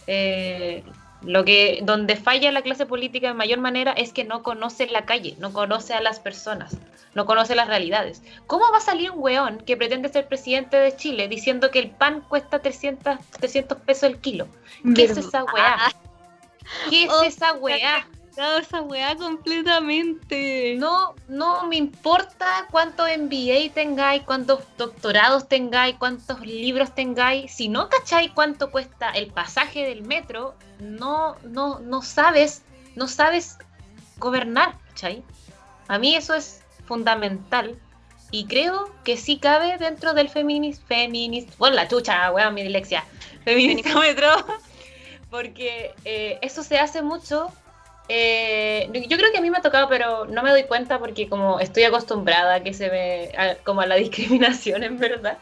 Eh, 0.07 0.83
lo 1.21 1.45
que, 1.45 1.81
donde 1.83 2.15
falla 2.15 2.51
la 2.51 2.63
clase 2.63 2.87
política 2.87 3.27
de 3.27 3.35
mayor 3.35 3.59
manera 3.59 3.91
es 3.91 4.11
que 4.11 4.23
no 4.23 4.41
conoce 4.41 4.87
la 4.87 5.05
calle, 5.05 5.35
no 5.37 5.53
conoce 5.53 5.93
a 5.93 6.01
las 6.01 6.19
personas, 6.19 6.75
no 7.13 7.27
conoce 7.27 7.53
las 7.53 7.67
realidades. 7.67 8.23
¿Cómo 8.47 8.71
va 8.71 8.79
a 8.79 8.81
salir 8.81 9.11
un 9.11 9.19
weón 9.19 9.59
que 9.59 9.77
pretende 9.77 10.09
ser 10.09 10.27
presidente 10.27 10.77
de 10.77 10.95
Chile 10.95 11.27
diciendo 11.27 11.69
que 11.69 11.77
el 11.77 11.91
pan 11.91 12.21
cuesta 12.21 12.63
300, 12.63 13.19
300 13.39 13.77
pesos 13.81 14.09
el 14.09 14.17
kilo? 14.17 14.47
¿Qué 14.95 15.03
es 15.03 15.15
esa 15.15 15.43
weá? 15.43 15.93
¿Qué 16.89 17.03
es 17.03 17.11
esa 17.23 17.53
weá? 17.53 18.07
Esa 18.37 18.81
weá 18.81 19.15
completamente. 19.15 20.75
No, 20.77 21.15
no 21.27 21.67
me 21.67 21.77
importa 21.77 22.67
cuántos 22.69 23.07
MBA 23.17 23.73
tengáis, 23.73 24.23
cuántos 24.23 24.61
doctorados 24.77 25.47
tengáis, 25.47 25.95
cuántos 25.97 26.41
libros 26.41 26.93
tengáis. 26.93 27.51
Si 27.53 27.69
no 27.69 27.89
cacháis 27.89 28.31
cuánto 28.31 28.71
cuesta 28.71 29.11
el 29.11 29.27
pasaje 29.27 29.85
del 29.85 30.03
metro, 30.03 30.55
no, 30.79 31.37
no, 31.43 31.79
no 31.79 32.01
sabes, 32.01 32.63
no 32.95 33.07
sabes 33.07 33.57
gobernar, 34.17 34.77
¿cachai? 34.89 35.23
A 35.87 35.97
mí 35.97 36.15
eso 36.15 36.35
es 36.35 36.63
fundamental. 36.85 37.79
Y 38.31 38.45
creo 38.47 38.91
que 39.03 39.17
sí 39.17 39.37
cabe 39.37 39.77
dentro 39.77 40.13
del 40.13 40.29
feminist, 40.29 40.85
feminist, 40.87 41.57
bueno, 41.57 41.75
la 41.75 41.87
chucha, 41.87 42.31
weón, 42.31 42.53
mi 42.53 42.63
dilexia, 42.63 43.05
metro 43.45 44.29
porque 45.29 45.93
eh, 46.05 46.39
eso 46.41 46.63
se 46.63 46.79
hace 46.79 47.01
mucho 47.01 47.51
eh, 48.07 48.89
yo 49.09 49.17
creo 49.17 49.31
que 49.31 49.37
a 49.39 49.41
mí 49.41 49.49
me 49.49 49.57
ha 49.57 49.61
tocado, 49.61 49.89
pero 49.89 50.25
no 50.25 50.43
me 50.43 50.51
doy 50.51 50.63
cuenta 50.63 50.99
porque 50.99 51.27
como 51.27 51.59
estoy 51.59 51.83
acostumbrada 51.83 52.55
a 52.55 52.63
que 52.63 52.73
se 52.73 52.89
ve 52.89 53.31
como 53.63 53.81
a 53.81 53.85
la 53.85 53.95
discriminación 53.95 54.83
en 54.83 54.97
verdad. 54.97 55.37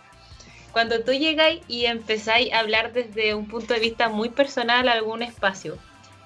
Cuando 0.72 1.03
tú 1.03 1.11
llegáis 1.11 1.61
y 1.68 1.86
empezáis 1.86 2.51
a 2.51 2.59
hablar 2.59 2.93
desde 2.93 3.36
un 3.36 3.47
punto 3.47 3.74
de 3.74 3.80
vista 3.80 4.09
muy 4.09 4.30
personal 4.30 4.88
a 4.88 4.93
algún 4.93 5.22
espacio 5.22 5.78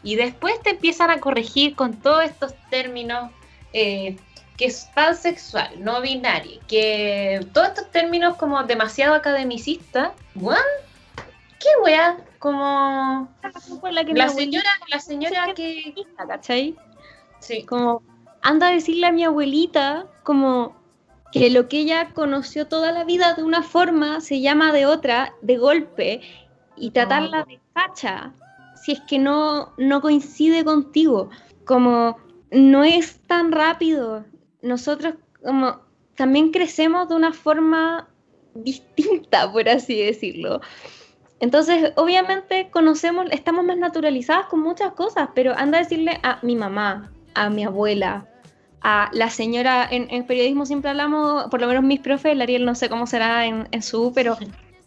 y 0.04 0.16
después 0.16 0.54
te 0.64 0.70
empiezan 0.72 1.10
a 1.10 1.20
corregir 1.20 1.76
con 1.76 2.00
todos 2.00 2.24
estos 2.24 2.54
términos 2.70 3.30
eh, 3.74 4.16
que 4.56 4.66
es 4.66 4.90
pansexual, 4.96 5.84
no 5.84 6.02
binario, 6.02 6.60
que 6.68 7.46
todos 7.54 7.68
estos 7.68 7.92
términos 7.92 8.38
como 8.38 8.64
demasiado 8.64 9.16
academicistas, 9.16 10.12
¿what? 10.36 10.58
¿Qué 11.60 11.70
wea? 11.84 12.18
Como 12.40 13.30
la, 14.14 14.30
señora, 14.30 14.70
la 14.90 15.00
señora 15.00 15.54
que... 15.56 15.94
¿Cachai? 16.28 16.76
Sí. 17.40 17.64
Como 17.64 18.04
anda 18.42 18.68
a 18.68 18.72
decirle 18.72 19.08
a 19.08 19.12
mi 19.12 19.24
abuelita 19.24 20.08
como 20.24 20.76
que 21.32 21.50
lo 21.50 21.68
que 21.68 21.80
ella 21.80 22.14
conoció 22.14 22.68
toda 22.68 22.92
la 22.92 23.04
vida 23.04 23.34
de 23.34 23.44
una 23.44 23.64
forma 23.64 24.22
se 24.22 24.42
llama 24.42 24.72
de 24.72 24.86
otra, 24.86 25.34
de 25.42 25.58
golpe, 25.58 26.22
y 26.78 26.92
tratarla 26.92 27.44
de 27.44 27.60
facha 27.74 28.34
si 28.76 28.94
es 28.94 29.02
que 29.02 29.20
no, 29.20 29.74
no 29.78 30.02
coincide 30.02 30.64
contigo. 30.64 31.30
Como 31.66 32.18
no 32.52 32.84
es 32.84 33.20
tan 33.28 33.52
rápido. 33.52 34.26
Nosotros 34.62 35.16
como 35.44 35.82
también 36.16 36.52
crecemos 36.52 37.10
de 37.10 37.16
una 37.16 37.34
forma 37.34 38.08
distinta, 38.54 39.52
por 39.52 39.68
así 39.68 40.02
decirlo. 40.02 40.62
Entonces, 41.40 41.94
obviamente 41.96 42.70
conocemos, 42.72 43.28
estamos 43.32 43.64
más 43.64 43.78
naturalizadas 43.78 44.48
con 44.48 44.62
muchas 44.62 44.94
cosas, 44.94 45.30
pero 45.36 45.54
anda 45.56 45.78
a 45.78 45.82
decirle 45.82 46.20
a 46.24 46.40
mi 46.42 46.56
mamá, 46.56 47.12
a 47.36 47.50
mi 47.50 47.64
abuela, 47.64 48.26
a 48.82 49.10
la 49.14 49.30
señora, 49.30 49.88
en, 49.90 50.26
periodismo 50.26 50.66
siempre 50.66 50.90
hablamos, 50.90 51.46
por 51.50 51.62
lo 51.62 51.68
menos 51.68 51.84
mis 51.84 52.00
profes, 52.00 52.32
el 52.32 52.42
Ariel 52.42 52.66
no 52.66 52.74
sé 52.74 52.90
cómo 52.90 53.06
será 53.06 53.46
en, 53.46 53.68
en 53.72 53.84
su, 53.84 54.14
pero 54.14 54.38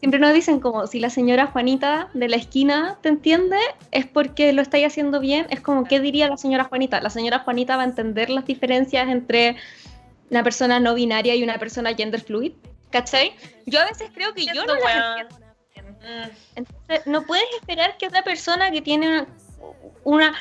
siempre 0.00 0.18
nos 0.18 0.32
dicen 0.32 0.58
como 0.58 0.86
si 0.86 0.98
la 0.98 1.10
señora 1.10 1.46
Juanita 1.46 2.08
de 2.14 2.28
la 2.28 2.36
esquina 2.36 2.98
te 3.00 3.10
entiende, 3.10 3.58
es 3.92 4.06
porque 4.06 4.52
lo 4.52 4.62
estáis 4.62 4.86
haciendo 4.86 5.20
bien, 5.20 5.46
es 5.50 5.60
como, 5.60 5.84
¿qué 5.84 6.00
diría 6.00 6.28
la 6.28 6.36
señora 6.36 6.64
Juanita? 6.64 7.00
La 7.00 7.10
señora 7.10 7.40
Juanita 7.40 7.76
va 7.76 7.82
a 7.82 7.86
entender 7.86 8.30
las 8.30 8.46
diferencias 8.46 9.08
entre 9.08 9.56
una 10.30 10.42
persona 10.42 10.80
no 10.80 10.94
binaria 10.94 11.34
y 11.34 11.44
una 11.44 11.58
persona 11.58 11.94
gender 11.94 12.22
fluid, 12.22 12.52
¿cachai? 12.90 13.34
Yo 13.66 13.80
a 13.80 13.84
veces 13.84 14.10
creo 14.14 14.32
que 14.34 14.46
yo 14.46 14.64
no 14.64 14.74
las 14.74 15.18
entiendo. 15.18 15.49
Entonces, 16.54 17.06
no 17.06 17.22
puedes 17.22 17.44
esperar 17.60 17.96
que 17.98 18.06
otra 18.06 18.22
persona 18.22 18.70
que 18.70 18.80
tiene 18.80 19.26
una, 20.04 20.34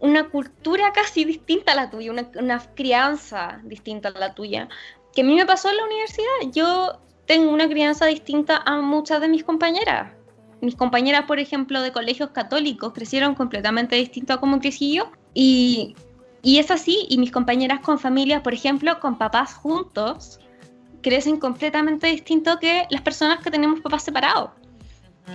una, 0.00 0.28
cultura 0.28 0.92
casi 0.92 1.24
distinta 1.24 1.72
a 1.72 1.74
la 1.74 1.90
tuya, 1.90 2.12
una, 2.12 2.60
crianza 2.74 3.60
distinta 3.64 4.10
a 4.10 4.18
la 4.18 4.34
tuya, 4.34 4.68
que 5.14 5.22
a 5.22 5.24
mí 5.24 5.34
me 5.34 5.46
pasó 5.46 5.70
en 5.70 5.78
la 5.78 5.84
universidad. 5.84 6.52
Yo 6.52 7.00
tengo 7.26 7.50
una 7.50 7.68
crianza 7.68 8.06
distinta 8.06 8.62
a 8.66 8.80
muchas 8.80 9.20
de 9.20 9.28
mis 9.28 9.42
compañeras. 9.42 10.12
Mis 10.60 10.74
compañeras, 10.74 11.24
por 11.26 11.38
ejemplo, 11.38 11.82
de 11.82 11.92
colegios 11.92 12.30
católicos, 12.30 12.92
crecieron 12.92 13.34
completamente 13.34 13.96
distinto 13.96 14.34
a 14.34 14.40
como 14.40 14.58
crecí 14.60 14.94
yo. 14.94 15.10
Y, 15.34 15.94
y 16.42 16.58
es 16.58 16.70
así, 16.70 17.06
y 17.08 17.18
mis 17.18 17.30
compañeras 17.30 17.80
con 17.80 17.98
familias, 17.98 18.42
por 18.42 18.54
ejemplo, 18.54 18.98
con 19.00 19.18
papás 19.18 19.54
juntos, 19.54 20.40
crecen 21.02 21.38
completamente 21.38 22.06
distinto 22.06 22.58
que 22.58 22.86
las 22.90 23.02
personas 23.02 23.40
que 23.40 23.50
tenemos 23.50 23.80
papás 23.80 24.02
separados. 24.02 24.50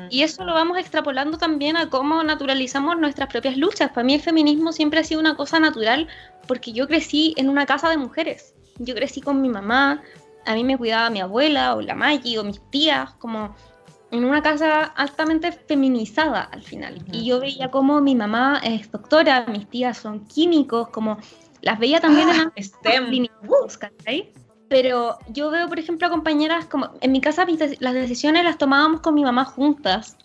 Y 0.10 0.24
eso 0.24 0.46
lo 0.46 0.54
vamos 0.54 0.78
extrapolando 0.78 1.38
también 1.38 1.78
a 1.78 1.90
cómo 1.90 2.24
naturalizamos 2.24 2.98
nuestras 2.98 3.30
propias 3.30 3.58
luchas. 3.58 3.92
Para 3.92 4.04
mí 4.04 4.14
el 4.14 4.22
feminismo 4.22 4.72
siempre 4.72 5.00
ha 5.00 5.04
sido 5.04 5.20
una 5.20 5.36
cosa 5.36 5.60
natural 5.60 6.08
porque 6.48 6.72
yo 6.72 6.88
crecí 6.88 7.34
en 7.38 7.50
una 7.50 7.66
casa 7.66 7.90
de 7.90 7.98
mujeres. 7.98 8.54
Yo 8.78 8.96
crecí 8.96 9.22
con 9.22 9.42
mi 9.42 9.50
mamá, 9.50 10.02
a 10.46 10.54
mí 10.54 10.64
me 10.64 10.78
cuidaba 10.78 11.10
mi 11.10 11.20
abuela 11.20 11.76
o 11.76 11.82
la 11.82 11.96
Maggie 11.96 12.40
o 12.40 12.44
mis 12.44 12.62
tías, 12.72 13.12
como 13.16 13.56
en 14.12 14.26
una 14.26 14.42
casa 14.42 14.84
altamente 14.84 15.52
feminizada 15.52 16.44
al 16.44 16.62
final. 16.62 17.04
Y 17.12 17.26
yo 17.26 17.40
veía 17.40 17.70
como 17.72 18.02
mi 18.02 18.16
mamá 18.16 18.62
es 18.64 18.92
doctora, 18.92 19.46
mis 19.48 19.70
tías 19.70 19.98
son 19.98 20.26
químicos, 20.26 20.90
como 20.90 21.18
las 21.62 21.80
veía 21.80 22.00
también 22.00 22.30
en 22.30 22.42
ah, 22.42 22.54
STEM. 22.58 23.08
clínicos, 23.08 23.80
pero 24.72 25.20
yo 25.28 25.52
veo, 25.52 25.68
por 25.68 25.80
ejemplo, 25.80 26.08
a 26.08 26.10
compañeras 26.10 26.66
como, 26.66 26.92
en 27.02 27.12
mi 27.12 27.20
casa 27.20 27.46
las 27.82 27.94
decisiones 27.94 28.46
las 28.46 28.58
tomábamos 28.58 29.02
con 29.02 29.14
mi 29.14 29.22
mamá 29.22 29.44
juntas. 29.44 30.16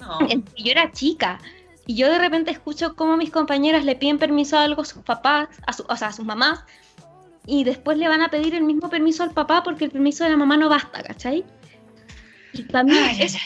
No. 0.00 0.26
Yo 0.56 0.70
era 0.70 0.90
chica. 0.92 1.38
Y 1.86 1.96
yo 1.96 2.08
de 2.08 2.18
repente 2.18 2.50
escucho 2.50 2.96
cómo 2.96 3.18
mis 3.18 3.30
compañeras 3.30 3.84
le 3.84 3.94
piden 3.94 4.16
permiso 4.18 4.56
a 4.56 4.62
algo 4.62 4.80
a 4.80 4.86
sus 4.86 5.02
papás, 5.02 5.50
a 5.66 5.92
o 5.92 5.96
sea, 5.98 6.08
a 6.08 6.12
sus 6.14 6.24
mamás, 6.24 6.64
y 7.44 7.64
después 7.64 7.98
le 7.98 8.08
van 8.08 8.22
a 8.22 8.30
pedir 8.30 8.54
el 8.54 8.62
mismo 8.62 8.88
permiso 8.88 9.24
al 9.24 9.32
papá 9.32 9.62
porque 9.62 9.84
el 9.84 9.90
permiso 9.90 10.24
de 10.24 10.30
la 10.30 10.38
mamá 10.38 10.56
no 10.56 10.70
basta, 10.70 11.02
¿cachai? 11.02 11.44
Y 12.54 12.62
para 12.62 12.84
mí 12.84 12.94
es 13.20 13.36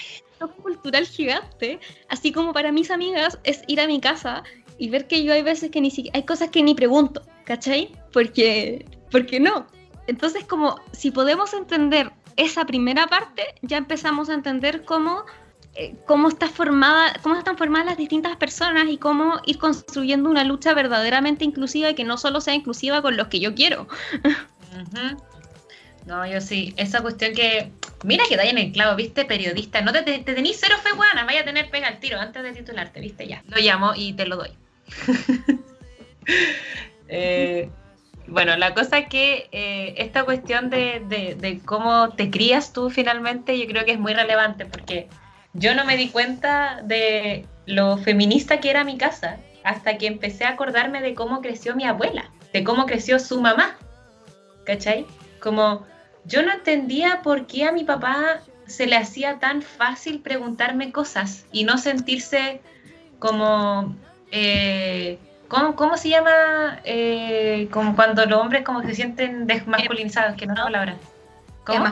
un 0.40 0.49
cultural 0.62 1.07
gigante, 1.07 1.80
así 2.09 2.30
como 2.30 2.53
para 2.53 2.70
mis 2.70 2.92
amigas 2.92 3.36
es 3.42 3.62
ir 3.66 3.80
a 3.80 3.88
mi 3.88 4.01
casa 4.01 4.44
y 4.78 4.90
ver 4.90 5.09
que 5.09 5.24
yo 5.24 5.32
hay 5.32 5.42
veces 5.42 5.72
que 5.72 5.80
ni 5.80 5.90
siquiera, 5.90 6.16
hay 6.16 6.24
cosas 6.24 6.51
que 6.51 6.62
ni 6.62 6.76
pregunto, 6.76 7.22
¿cachai? 7.44 7.90
Porque, 8.12 8.86
porque 9.11 9.40
no, 9.40 9.66
entonces, 10.07 10.44
como 10.44 10.80
si 10.92 11.11
podemos 11.11 11.52
entender 11.54 12.12
esa 12.36 12.64
primera 12.64 13.07
parte, 13.07 13.42
ya 13.62 13.78
empezamos 13.78 14.28
a 14.28 14.34
entender 14.34 14.84
cómo, 14.84 15.24
eh, 15.74 15.94
cómo, 16.07 16.28
está 16.28 16.48
formada, 16.48 17.14
cómo 17.22 17.36
están 17.36 17.57
formadas 17.57 17.86
las 17.86 17.96
distintas 17.96 18.36
personas 18.36 18.86
y 18.88 18.98
cómo 18.98 19.40
ir 19.46 19.59
construyendo 19.59 20.30
una 20.30 20.44
lucha 20.44 20.74
verdaderamente 20.74 21.44
inclusiva 21.44 21.90
y 21.90 21.94
que 21.94 22.04
no 22.04 22.18
solo 22.18 22.40
sea 22.40 22.54
inclusiva 22.54 23.02
con 23.02 23.16
los 23.16 23.28
que 23.28 23.40
yo 23.40 23.54
quiero. 23.54 23.88
No, 26.07 26.24
yo 26.24 26.40
sí, 26.40 26.72
esa 26.76 27.02
cuestión 27.02 27.34
que, 27.34 27.72
mira 28.04 28.24
que 28.28 28.36
da 28.36 28.44
en 28.44 28.59
el 28.59 28.70
clavo, 28.70 28.94
viste, 28.94 29.24
periodista, 29.24 29.80
no 29.80 29.92
te, 29.92 30.02
te, 30.02 30.18
tenís 30.20 30.59
cero 30.61 30.76
fe 30.80 30.92
buena, 30.92 31.24
vaya 31.24 31.40
a 31.40 31.44
tener 31.44 31.68
pega 31.68 31.88
al 31.88 31.98
tiro 31.98 32.20
antes 32.20 32.44
de 32.44 32.52
titularte, 32.52 33.00
viste, 33.00 33.26
ya, 33.26 33.42
lo 33.48 33.57
llamo 33.57 33.92
y 33.96 34.12
te 34.12 34.26
lo 34.26 34.36
doy. 34.36 34.50
eh, 37.09 37.68
bueno, 38.29 38.57
la 38.57 38.74
cosa 38.74 38.99
es 38.99 39.09
que 39.09 39.49
eh, 39.53 39.95
esta 39.99 40.24
cuestión 40.24 40.70
de, 40.70 41.61
cómo 41.64 42.11
te 42.11 42.31
crías 42.31 42.72
tú 42.72 42.91
finalmente, 42.91 43.59
yo 43.59 43.66
creo 43.66 43.85
que 43.85 43.93
es 43.93 43.99
muy 43.99 44.14
relevante 44.14 44.66
porque 44.66 45.09
yo 45.53 45.74
no 45.74 45.85
me 45.85 45.97
di 45.97 46.09
cuenta 46.09 46.81
de 46.83 47.47
lo 47.66 47.99
feminista 47.99 48.61
que 48.61 48.70
era 48.70 48.85
mi 48.85 48.99
casa 48.99 49.39
hasta 49.64 49.99
que 49.99 50.07
empecé 50.07 50.45
a 50.45 50.51
acordarme 50.51 51.01
de 51.01 51.14
cómo 51.14 51.41
creció 51.41 51.74
mi 51.74 51.85
abuela, 51.85 52.31
de 52.53 52.62
cómo 52.64 52.87
creció 52.87 53.18
su 53.18 53.41
mamá. 53.41 53.77
¿Cachai? 54.64 55.07
Como 55.41 55.87
yo 56.24 56.43
no 56.43 56.53
entendía 56.53 57.22
por 57.22 57.47
qué 57.47 57.64
a 57.64 57.72
mi 57.72 57.85
papá 57.85 58.41
se 58.66 58.87
le 58.87 58.97
hacía 58.97 59.39
tan 59.39 59.62
fácil 59.62 60.20
preguntarme 60.20 60.91
cosas 60.91 61.47
y 61.53 61.64
no 61.64 61.79
sentirse 61.79 62.61
como 63.18 63.95
eh, 64.33 65.18
¿Cómo, 65.49 65.97
se 65.97 66.09
llama 66.09 66.80
eh, 66.84 67.68
como 67.70 67.94
cuando 67.94 68.26
los 68.26 68.40
hombres 68.40 68.64
como 68.64 68.82
se 68.82 68.94
sienten 68.94 69.47
desmasculinizados? 69.47 70.36
Que 70.36 70.47
no 70.47 70.55
es 70.55 70.59
la 70.59 70.64
palabra. 70.64 70.97
¿Cómo? 71.64 71.84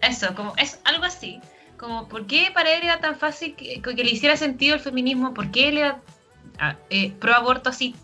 Eso, 0.00 0.34
como 0.34 0.54
es 0.56 0.80
algo 0.84 1.04
así. 1.04 1.40
Como, 1.76 2.08
¿por 2.08 2.26
qué 2.26 2.50
para 2.54 2.70
él 2.72 2.84
era 2.84 3.00
tan 3.00 3.16
fácil 3.16 3.54
que, 3.54 3.82
le 3.82 4.10
hiciera 4.10 4.36
sentido 4.36 4.74
el 4.74 4.80
feminismo? 4.80 5.34
¿Por 5.34 5.50
qué 5.50 5.68
él 5.68 5.78
era 5.78 6.00
ah, 6.58 6.76
eh, 6.90 7.12
pro 7.18 7.34
aborto 7.34 7.70
así, 7.70 7.94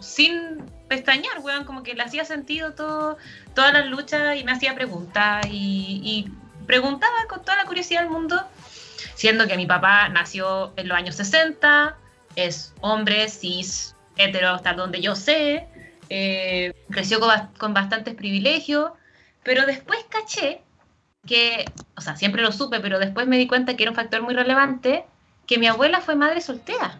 sin 0.00 0.62
pestañear, 0.88 1.38
weón? 1.40 1.64
Como 1.64 1.82
que 1.82 1.94
le 1.94 2.02
hacía 2.02 2.24
sentido 2.24 2.74
todo, 2.74 3.16
todas 3.54 3.72
las 3.72 3.86
luchas 3.86 4.36
y 4.36 4.44
me 4.44 4.52
hacía 4.52 4.74
preguntas 4.74 5.46
y, 5.50 6.00
y 6.04 6.30
preguntaba 6.66 7.26
con 7.28 7.40
toda 7.40 7.56
la 7.56 7.64
curiosidad 7.64 8.02
del 8.02 8.10
mundo, 8.10 8.40
siendo 9.14 9.46
que 9.46 9.56
mi 9.56 9.66
papá 9.66 10.08
nació 10.08 10.72
en 10.76 10.88
los 10.88 10.98
años 10.98 11.14
60, 11.16 11.96
es 12.36 12.74
hombre, 12.80 13.28
cis, 13.28 13.95
hetero 14.16 14.50
hasta 14.50 14.74
donde 14.74 15.00
yo 15.00 15.14
sé, 15.14 15.66
eh, 16.08 16.72
creció 16.90 17.18
con, 17.58 17.74
bastantes 17.74 18.14
privilegios, 18.14 18.92
pero 19.42 19.66
después 19.66 19.98
caché 20.08 20.62
que, 21.26 21.64
o 21.96 22.00
sea, 22.00 22.16
siempre 22.16 22.42
lo 22.42 22.52
supe, 22.52 22.80
pero 22.80 22.98
después 22.98 23.26
me 23.26 23.38
di 23.38 23.46
cuenta 23.46 23.76
que 23.76 23.82
era 23.82 23.90
un 23.90 23.96
factor 23.96 24.22
muy 24.22 24.34
relevante, 24.34 25.04
que 25.46 25.58
mi 25.58 25.66
abuela 25.66 26.00
fue 26.00 26.14
madre 26.14 26.40
soltera, 26.40 26.96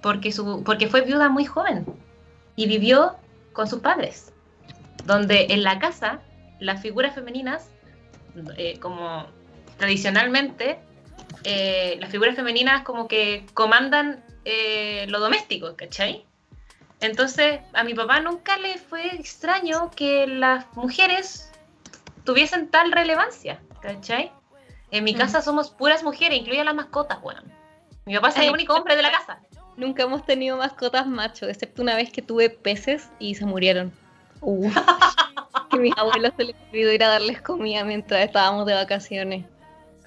porque, 0.00 0.32
su, 0.32 0.62
porque 0.64 0.88
fue 0.88 1.02
viuda 1.02 1.28
muy 1.28 1.44
joven 1.44 1.84
y 2.56 2.66
vivió 2.66 3.16
con 3.52 3.68
sus 3.68 3.80
padres, 3.80 4.32
donde 5.04 5.48
en 5.50 5.62
la 5.62 5.78
casa 5.78 6.20
las 6.58 6.80
figuras 6.80 7.14
femeninas, 7.14 7.70
eh, 8.56 8.78
como 8.80 9.26
tradicionalmente, 9.76 10.78
eh, 11.44 11.98
las 12.00 12.10
figuras 12.10 12.34
femeninas 12.34 12.82
como 12.82 13.08
que 13.08 13.44
comandan 13.52 14.24
lo 15.08 15.18
doméstico, 15.18 15.74
¿cachai? 15.76 16.24
Entonces, 17.00 17.60
a 17.74 17.84
mi 17.84 17.94
papá 17.94 18.20
nunca 18.20 18.56
le 18.58 18.78
fue 18.78 19.14
extraño 19.14 19.90
que 19.94 20.26
las 20.26 20.64
mujeres 20.74 21.52
tuviesen 22.24 22.68
tal 22.68 22.92
relevancia, 22.92 23.60
¿cachai? 23.80 24.32
En 24.90 25.04
mi 25.04 25.14
mm. 25.14 25.18
casa 25.18 25.42
somos 25.42 25.70
puras 25.70 26.02
mujeres, 26.02 26.38
incluye 26.38 26.64
las 26.64 26.74
mascotas, 26.74 27.18
weón. 27.22 27.44
Mi 28.06 28.14
papá 28.14 28.28
es 28.28 28.36
el 28.36 28.50
único 28.50 28.74
hombre 28.74 28.96
de 28.96 29.02
la 29.02 29.10
casa. 29.10 29.40
Nunca 29.76 30.04
hemos 30.04 30.24
tenido 30.24 30.56
mascotas 30.56 31.06
machos, 31.06 31.48
excepto 31.48 31.82
una 31.82 31.96
vez 31.96 32.10
que 32.10 32.22
tuve 32.22 32.48
peces 32.50 33.10
y 33.18 33.34
se 33.34 33.44
murieron. 33.44 33.92
Uh. 34.40 34.70
que 35.70 35.78
mis 35.78 35.96
abuelos 35.96 36.32
se 36.36 36.44
les 36.44 36.56
olvidó 36.70 36.92
ir 36.92 37.04
a 37.04 37.08
darles 37.08 37.42
comida 37.42 37.84
mientras 37.84 38.24
estábamos 38.24 38.66
de 38.66 38.74
vacaciones. 38.74 39.44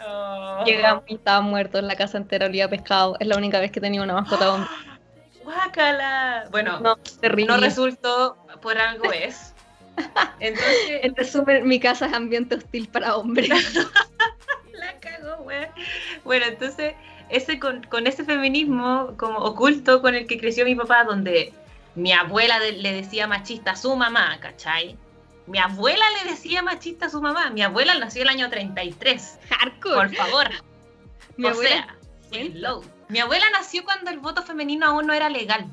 Oh. 0.05 0.63
Llegamos 0.65 1.03
y 1.07 1.15
estaban 1.15 1.45
muertos, 1.45 1.83
la 1.83 1.95
casa 1.95 2.17
entera 2.17 2.45
olía 2.45 2.69
pescado. 2.69 3.15
Es 3.19 3.27
la 3.27 3.37
única 3.37 3.59
vez 3.59 3.71
que 3.71 3.79
he 3.79 3.81
tenido 3.81 4.03
una 4.03 4.13
mascota 4.13 4.53
hombre. 4.53 4.69
Bueno, 6.51 6.79
no, 6.79 6.97
resultó, 7.57 8.37
por 8.61 8.77
algo 8.77 9.11
es. 9.13 9.53
Entonces, 10.39 10.99
en 11.03 11.15
resumen, 11.15 11.67
mi 11.67 11.79
casa 11.79 12.05
es 12.07 12.13
ambiente 12.13 12.55
hostil 12.55 12.87
para 12.87 13.17
hombres. 13.17 13.49
La 14.73 14.99
cagó, 14.99 15.43
güey. 15.43 15.67
Bueno, 16.23 16.45
entonces, 16.45 16.93
ese 17.29 17.59
con, 17.59 18.07
ese 18.07 18.23
feminismo 18.23 19.13
como 19.17 19.39
oculto 19.39 20.01
con 20.01 20.15
el 20.15 20.25
que 20.25 20.39
creció 20.39 20.65
mi 20.65 20.75
papá, 20.75 21.03
donde 21.03 21.53
mi 21.95 22.13
abuela 22.13 22.59
le 22.59 22.93
decía 22.93 23.27
machista 23.27 23.71
a 23.71 23.75
su 23.75 23.95
mamá, 23.95 24.37
¿cachai? 24.39 24.97
Mi 25.47 25.59
abuela 25.59 26.05
le 26.21 26.31
decía 26.31 26.61
machista 26.61 27.07
a 27.07 27.09
su 27.09 27.21
mamá. 27.21 27.49
Mi 27.49 27.63
abuela 27.63 27.95
nació 27.95 28.21
el 28.21 28.29
año 28.29 28.49
33. 28.49 29.39
Hardcore. 29.49 29.95
Por 29.95 30.15
favor. 30.15 30.49
Mi 31.37 31.47
abuela. 31.47 31.95
Mi 33.09 33.19
abuela 33.19 33.45
nació 33.51 33.83
cuando 33.83 34.11
el 34.11 34.19
voto 34.19 34.43
femenino 34.43 34.85
aún 34.85 35.07
no 35.07 35.13
era 35.13 35.29
legal. 35.29 35.65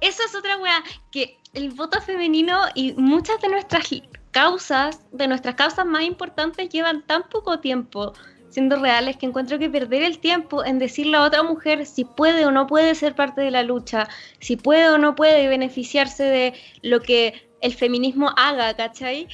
Esa 0.00 0.24
es 0.24 0.34
otra 0.36 0.56
weá, 0.56 0.82
que 1.10 1.36
el 1.52 1.70
voto 1.70 2.00
femenino 2.00 2.60
y 2.74 2.92
muchas 2.92 3.40
de 3.40 3.48
nuestras 3.48 3.88
causas, 4.30 5.00
de 5.10 5.26
nuestras 5.26 5.56
causas 5.56 5.84
más 5.84 6.04
importantes, 6.04 6.68
llevan 6.68 7.02
tan 7.02 7.28
poco 7.28 7.58
tiempo 7.58 8.12
siendo 8.50 8.76
reales 8.76 9.16
que 9.16 9.26
encuentro 9.26 9.58
que 9.58 9.68
perder 9.68 10.04
el 10.04 10.20
tiempo 10.20 10.64
en 10.64 10.78
decirle 10.78 11.16
a 11.16 11.22
otra 11.22 11.42
mujer 11.42 11.86
si 11.86 12.04
puede 12.04 12.46
o 12.46 12.52
no 12.52 12.68
puede 12.68 12.94
ser 12.94 13.16
parte 13.16 13.40
de 13.40 13.50
la 13.50 13.64
lucha, 13.64 14.08
si 14.38 14.56
puede 14.56 14.88
o 14.90 14.98
no 14.98 15.16
puede 15.16 15.48
beneficiarse 15.48 16.22
de 16.22 16.54
lo 16.82 17.00
que 17.00 17.48
el 17.62 17.74
feminismo 17.74 18.30
haga, 18.36 18.76
¿cachai? 18.76 19.26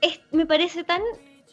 Es, 0.00 0.18
me 0.32 0.46
parece 0.46 0.82
tan 0.82 1.02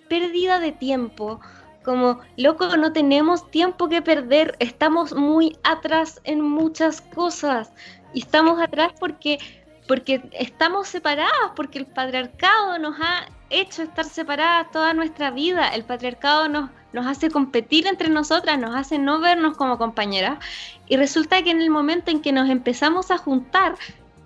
pérdida 0.08 0.60
de 0.60 0.72
tiempo 0.72 1.42
como, 1.84 2.20
loco, 2.38 2.78
no 2.78 2.94
tenemos 2.94 3.50
tiempo 3.50 3.90
que 3.90 4.02
perder, 4.02 4.56
estamos 4.60 5.14
muy 5.14 5.58
atrás 5.64 6.22
en 6.24 6.42
muchas 6.42 7.02
cosas. 7.02 7.72
Y 8.14 8.20
estamos 8.20 8.62
atrás 8.62 8.92
porque, 9.00 9.40
porque 9.88 10.22
estamos 10.32 10.88
separadas, 10.88 11.52
porque 11.56 11.80
el 11.80 11.86
patriarcado 11.86 12.78
nos 12.78 13.00
ha 13.00 13.28
hecho 13.50 13.84
estar 13.84 14.06
separadas 14.06 14.72
toda 14.72 14.94
nuestra 14.94 15.32
vida. 15.32 15.70
El 15.70 15.84
patriarcado 15.84 16.48
nos, 16.48 16.70
nos 16.94 17.08
hace 17.08 17.30
competir 17.30 17.88
entre 17.88 18.10
nosotras, 18.10 18.60
nos 18.60 18.76
hace 18.76 19.00
no 19.00 19.20
vernos 19.20 19.58
como 19.58 19.78
compañeras. 19.78 20.40
Y 20.88 20.98
resulta 20.98 21.42
que 21.44 21.52
en 21.52 21.62
el 21.62 21.70
momento 21.70 22.12
en 22.12 22.22
que 22.22 22.32
nos 22.32 22.50
empezamos 22.50 23.12
a 23.12 23.18
juntar, 23.18 23.76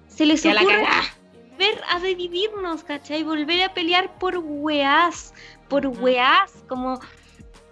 se 0.07 0.25
les 0.25 0.45
ocurre 0.45 0.83
volver 1.55 1.81
a 1.89 1.99
dividirnos, 1.99 2.83
¿cachai? 2.83 3.23
Volver 3.23 3.63
a 3.63 3.73
pelear 3.73 4.17
por 4.19 4.37
weás, 4.37 5.33
por 5.69 5.87
weás, 5.87 6.51
como 6.67 6.99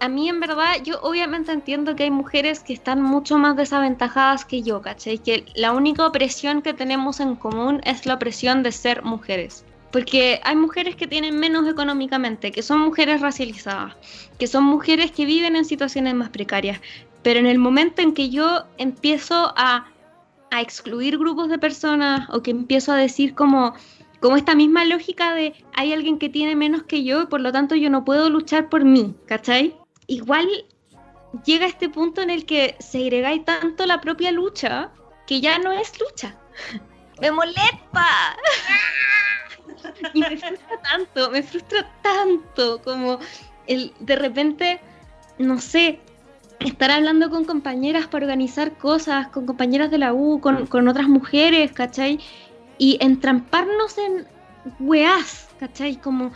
a 0.04 0.08
mí 0.08 0.28
en 0.28 0.38
verdad, 0.38 0.82
yo 0.84 1.00
obviamente 1.00 1.50
entiendo 1.50 1.96
que 1.96 2.02
hay 2.02 2.10
mujeres 2.10 2.60
que 2.60 2.74
están 2.74 3.00
mucho 3.00 3.38
más 3.38 3.56
desaventajadas 3.56 4.44
que 4.44 4.60
yo, 4.60 4.82
¿cachai? 4.82 5.16
Que 5.16 5.46
la 5.54 5.72
única 5.72 6.06
opresión 6.06 6.60
que 6.60 6.74
tenemos 6.74 7.20
en 7.20 7.36
común 7.36 7.80
es 7.84 8.04
la 8.04 8.14
opresión 8.14 8.62
de 8.62 8.70
ser 8.70 9.02
mujeres. 9.02 9.64
Porque 9.90 10.42
hay 10.44 10.56
mujeres 10.56 10.96
que 10.96 11.06
tienen 11.06 11.38
menos 11.38 11.66
económicamente, 11.66 12.52
que 12.52 12.62
son 12.62 12.80
mujeres 12.80 13.22
racializadas, 13.22 13.96
que 14.38 14.46
son 14.46 14.64
mujeres 14.64 15.10
que 15.10 15.24
viven 15.24 15.56
en 15.56 15.64
situaciones 15.64 16.14
más 16.14 16.28
precarias. 16.28 16.82
Pero 17.22 17.40
en 17.40 17.46
el 17.46 17.58
momento 17.58 18.02
en 18.02 18.12
que 18.12 18.28
yo 18.28 18.64
empiezo 18.76 19.54
a, 19.56 19.86
a 20.50 20.60
excluir 20.60 21.16
grupos 21.16 21.48
de 21.48 21.58
personas 21.58 22.28
o 22.28 22.42
que 22.42 22.50
empiezo 22.50 22.92
a 22.92 22.96
decir 22.96 23.34
como, 23.34 23.72
como 24.20 24.36
esta 24.36 24.54
misma 24.54 24.84
lógica 24.84 25.32
de 25.32 25.54
hay 25.72 25.94
alguien 25.94 26.18
que 26.18 26.28
tiene 26.28 26.56
menos 26.56 26.82
que 26.82 27.04
yo 27.04 27.22
y 27.22 27.26
por 27.26 27.40
lo 27.40 27.52
tanto 27.52 27.74
yo 27.74 27.88
no 27.88 28.04
puedo 28.04 28.28
luchar 28.28 28.68
por 28.68 28.84
mí, 28.84 29.14
¿cachai? 29.24 29.74
Igual 30.06 30.48
llega 31.44 31.66
este 31.66 31.88
punto 31.88 32.22
en 32.22 32.30
el 32.30 32.46
que 32.46 32.76
se 32.78 32.98
agregáis 32.98 33.44
tanto 33.44 33.86
la 33.86 34.00
propia 34.00 34.30
lucha 34.30 34.90
que 35.26 35.40
ya 35.40 35.58
no 35.58 35.72
es 35.72 35.98
lucha. 36.00 36.36
¡Me 37.20 37.30
molesta! 37.30 38.36
y 40.12 40.20
me 40.20 40.36
frustra 40.36 40.82
tanto, 40.82 41.30
me 41.30 41.42
frustra 41.42 41.90
tanto 42.02 42.80
como 42.82 43.18
el 43.66 43.92
de 44.00 44.16
repente, 44.16 44.80
no 45.38 45.60
sé, 45.60 46.00
estar 46.60 46.90
hablando 46.90 47.30
con 47.30 47.44
compañeras 47.44 48.06
para 48.06 48.26
organizar 48.26 48.76
cosas, 48.76 49.28
con 49.28 49.46
compañeras 49.46 49.90
de 49.90 49.98
la 49.98 50.12
U, 50.12 50.40
con, 50.40 50.66
con 50.66 50.88
otras 50.88 51.08
mujeres, 51.08 51.72
¿cachai? 51.72 52.20
Y 52.78 52.98
entramparnos 53.00 53.98
en 53.98 54.26
weás, 54.80 55.48
¿cachai? 55.58 55.96
Como 55.96 56.32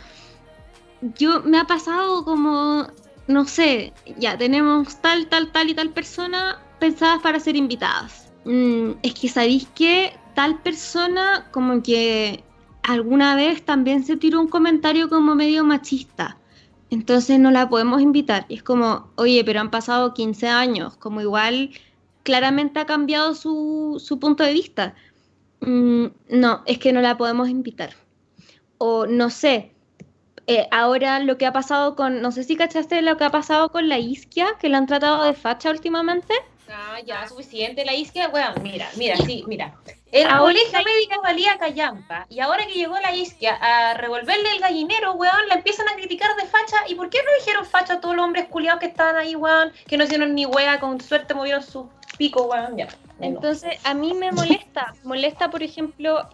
yo 1.01 1.41
me 1.41 1.59
ha 1.59 1.65
pasado 1.65 2.23
como 2.25 2.87
no 3.29 3.45
sé, 3.45 3.93
ya 4.17 4.37
tenemos 4.37 4.99
tal, 5.01 5.27
tal, 5.27 5.51
tal 5.51 5.69
y 5.69 5.75
tal 5.75 5.91
persona 5.91 6.59
pensadas 6.79 7.21
para 7.21 7.39
ser 7.39 7.55
invitadas. 7.55 8.33
Mm, 8.43 8.93
es 9.03 9.13
que 9.13 9.29
sabéis 9.29 9.67
que 9.75 10.17
tal 10.33 10.59
persona 10.63 11.47
como 11.51 11.83
que 11.83 12.43
alguna 12.81 13.35
vez 13.35 13.63
también 13.63 14.03
se 14.03 14.17
tiró 14.17 14.41
un 14.41 14.47
comentario 14.47 15.09
como 15.09 15.35
medio 15.35 15.63
machista. 15.63 16.37
Entonces 16.89 17.39
no 17.39 17.51
la 17.51 17.69
podemos 17.69 18.01
invitar. 18.01 18.47
Y 18.49 18.55
es 18.55 18.63
como, 18.63 19.11
oye, 19.15 19.43
pero 19.45 19.59
han 19.59 19.69
pasado 19.69 20.15
15 20.15 20.47
años, 20.47 20.97
como 20.97 21.21
igual 21.21 21.69
claramente 22.23 22.79
ha 22.79 22.87
cambiado 22.87 23.35
su, 23.35 24.01
su 24.03 24.19
punto 24.19 24.43
de 24.43 24.53
vista. 24.53 24.95
Mm, 25.61 26.05
no, 26.31 26.63
es 26.65 26.79
que 26.79 26.93
no 26.93 27.01
la 27.01 27.15
podemos 27.15 27.47
invitar. 27.47 27.91
O 28.79 29.05
no 29.05 29.29
sé, 29.29 29.71
eh, 30.49 30.67
ahora 30.71 31.19
lo 31.19 31.37
que 31.37 31.45
ha 31.45 31.53
pasado 31.53 31.95
con, 31.95 32.21
no 32.21 32.31
sé 32.31 32.43
si 32.43 32.55
cachaste 32.55 33.03
lo 33.03 33.17
que 33.17 33.23
ha 33.23 33.29
pasado 33.29 33.69
con 33.71 33.87
la 33.87 33.99
isquia, 33.99 34.47
que 34.59 34.67
la 34.67 34.79
han 34.79 34.87
tratado 34.87 35.23
de 35.23 35.33
facha 35.33 35.69
últimamente. 35.69 36.33
Ah, 36.67 36.97
ya, 37.05 37.27
suficiente 37.27 37.85
la 37.85 37.93
isquia, 37.93 38.29
bueno, 38.29 38.53
mira, 38.63 38.89
mira, 38.95 39.15
sí, 39.17 39.43
mira. 39.47 39.75
El 40.11 40.27
colegio 40.27 40.79
médico 40.83 41.21
valía 41.21 41.59
callampa, 41.59 42.25
y 42.29 42.39
ahora 42.39 42.65
que 42.65 42.73
llegó 42.73 42.99
la 42.99 43.15
isquia 43.15 43.59
a 43.61 43.93
revolverle 43.93 44.51
el 44.53 44.59
gallinero, 44.59 45.13
weón, 45.13 45.47
la 45.49 45.55
empiezan 45.55 45.87
a 45.87 45.93
criticar 45.93 46.35
de 46.35 46.47
facha, 46.47 46.77
¿y 46.87 46.95
por 46.95 47.11
qué 47.11 47.19
no 47.19 47.29
dijeron 47.39 47.63
facha 47.63 47.93
a 47.93 48.01
todos 48.01 48.15
los 48.15 48.25
hombres 48.25 48.47
culiados 48.47 48.79
que 48.79 48.87
estaban 48.87 49.17
ahí, 49.17 49.35
weón, 49.35 49.71
que 49.87 49.97
no 49.97 50.05
hicieron 50.05 50.33
ni 50.33 50.47
wea, 50.47 50.79
con 50.79 50.99
suerte 50.99 51.35
movieron 51.35 51.61
su 51.61 51.87
pico, 52.17 52.47
weón, 52.47 52.75
ya. 52.75 52.87
Entonces, 53.19 53.79
a 53.83 53.93
mí 53.93 54.15
me 54.15 54.31
molesta, 54.31 54.95
molesta, 55.03 55.51
por 55.51 55.61
ejemplo, 55.61 56.27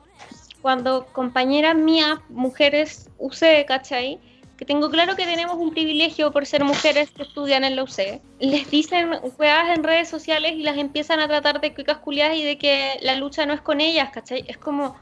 cuando 0.65 1.05
compañeras 1.11 1.75
mías, 1.75 2.17
mujeres 2.27 3.07
UC, 3.19 3.67
¿cachai? 3.67 4.17
Que 4.57 4.65
tengo 4.65 4.89
claro 4.89 5.15
que 5.15 5.23
tenemos 5.23 5.57
un 5.57 5.69
privilegio 5.69 6.31
por 6.31 6.47
ser 6.47 6.63
mujeres 6.63 7.11
que 7.11 7.21
estudian 7.21 7.63
en 7.63 7.75
la 7.75 7.83
UC, 7.83 8.19
les 8.39 8.71
dicen 8.71 9.13
juegas 9.37 9.77
en 9.77 9.83
redes 9.83 10.09
sociales 10.09 10.53
y 10.53 10.63
las 10.63 10.79
empiezan 10.79 11.19
a 11.19 11.27
tratar 11.27 11.61
de 11.61 11.71
cuicas 11.71 11.99
culiadas 11.99 12.37
y 12.37 12.43
de 12.43 12.57
que 12.57 12.97
la 13.03 13.13
lucha 13.13 13.45
no 13.45 13.53
es 13.53 13.61
con 13.61 13.79
ellas, 13.79 14.09
¿cachai? 14.09 14.43
Es 14.47 14.57
como, 14.57 14.95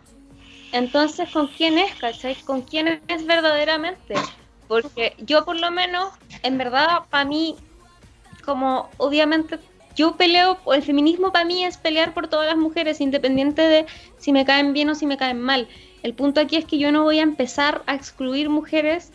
entonces, 0.73 1.29
¿con 1.29 1.47
quién 1.47 1.77
es, 1.77 1.95
cachai? 1.95 2.35
¿Con 2.43 2.63
quién 2.63 3.01
es 3.07 3.25
verdaderamente? 3.25 4.15
Porque 4.67 5.15
yo 5.19 5.45
por 5.45 5.57
lo 5.57 5.71
menos, 5.71 6.11
en 6.41 6.57
verdad, 6.57 7.03
para 7.09 7.23
mí, 7.23 7.55
como 8.43 8.89
obviamente 8.97 9.57
yo 9.95 10.15
peleo, 10.15 10.57
el 10.73 10.81
feminismo 10.83 11.31
para 11.31 11.45
mí 11.45 11.63
es 11.63 11.77
pelear 11.77 12.13
por 12.13 12.27
todas 12.27 12.47
las 12.47 12.57
mujeres, 12.57 13.01
independiente 13.01 13.61
de 13.61 13.85
si 14.17 14.31
me 14.31 14.45
caen 14.45 14.73
bien 14.73 14.89
o 14.89 14.95
si 14.95 15.05
me 15.05 15.17
caen 15.17 15.39
mal. 15.39 15.67
El 16.01 16.13
punto 16.13 16.41
aquí 16.41 16.57
es 16.57 16.65
que 16.65 16.77
yo 16.77 16.91
no 16.91 17.03
voy 17.03 17.19
a 17.19 17.23
empezar 17.23 17.83
a 17.85 17.95
excluir 17.95 18.49
mujeres 18.49 19.11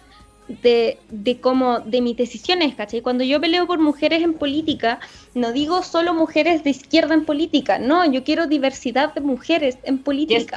de, 0.49 0.99
de 1.11 1.41
como 1.41 1.81
de 1.81 2.01
mis 2.01 2.16
decisiones, 2.16 2.74
¿cachai? 2.74 3.03
Cuando 3.03 3.24
yo 3.24 3.41
peleo 3.41 3.66
por 3.66 3.79
mujeres 3.79 4.22
en 4.22 4.35
política, 4.35 4.99
no 5.35 5.53
digo 5.53 5.83
solo 5.83 6.14
mujeres 6.14 6.64
de 6.64 6.70
izquierda 6.70 7.14
en 7.14 7.24
política, 7.24 7.79
no, 7.79 8.11
yo 8.11 8.24
quiero 8.24 8.47
diversidad 8.47 9.12
de 9.14 9.20
mujeres 9.20 9.79
en 9.83 9.99
política. 9.99 10.57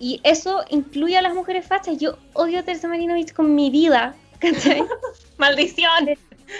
Y 0.00 0.20
eso 0.24 0.64
incluye 0.70 1.18
a 1.18 1.22
las 1.22 1.34
mujeres 1.34 1.66
fachas. 1.66 1.98
Yo 1.98 2.16
odio 2.32 2.60
a 2.60 2.62
Teresa 2.62 2.88
Marinovich 2.88 3.34
con 3.34 3.54
mi 3.54 3.68
vida, 3.68 4.16
¿cachai? 4.38 4.82
Maldición. 5.36 6.08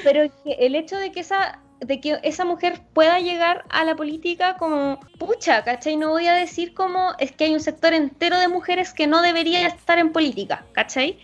Pero 0.04 0.30
el 0.44 0.74
hecho 0.74 0.98
de 0.98 1.10
que 1.10 1.20
esa 1.20 1.58
de 1.80 2.00
que 2.00 2.18
esa 2.22 2.44
mujer 2.44 2.82
pueda 2.92 3.18
llegar 3.20 3.64
a 3.70 3.84
la 3.84 3.96
política 3.96 4.56
como 4.56 5.00
pucha, 5.18 5.64
¿cachai? 5.64 5.96
No 5.96 6.10
voy 6.10 6.26
a 6.26 6.34
decir 6.34 6.74
como 6.74 7.12
es 7.18 7.32
que 7.32 7.44
hay 7.44 7.54
un 7.54 7.60
sector 7.60 7.94
entero 7.94 8.38
de 8.38 8.48
mujeres 8.48 8.92
que 8.92 9.06
no 9.06 9.22
debería 9.22 9.66
estar 9.66 9.98
en 9.98 10.12
política, 10.12 10.64
¿cachai? 10.72 11.18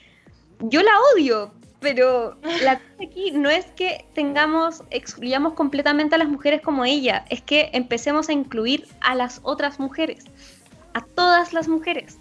Yo 0.61 0.83
la 0.83 0.93
odio, 1.15 1.53
pero 1.81 2.37
la 2.63 2.79
cosa 2.79 3.05
aquí 3.09 3.31
no 3.33 3.51
es 3.51 3.67
que 3.77 4.07
tengamos, 4.15 4.83
excluyamos 4.91 5.53
completamente 5.53 6.15
a 6.15 6.19
las 6.19 6.29
mujeres 6.29 6.63
como 6.63 6.85
ella, 6.85 7.25
es 7.29 7.43
que 7.43 7.71
empecemos 7.73 8.29
a 8.29 8.33
incluir 8.33 8.89
a 9.01 9.15
las 9.15 9.41
otras 9.43 9.79
mujeres, 9.79 10.25
a 10.95 11.03
todas 11.03 11.53
las 11.53 11.69
mujeres. 11.69 12.19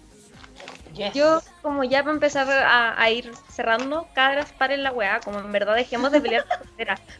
Yo, 1.14 1.40
como 1.62 1.84
ya 1.84 2.02
para 2.02 2.14
empezar 2.14 2.48
a, 2.50 3.10
ir 3.10 3.30
cerrando, 3.50 4.06
cabras, 4.14 4.52
paren 4.52 4.82
la 4.82 4.92
weá, 4.92 5.20
como 5.20 5.38
en 5.38 5.52
verdad 5.52 5.74
dejemos 5.74 6.12
de 6.12 6.20
pelear 6.20 6.44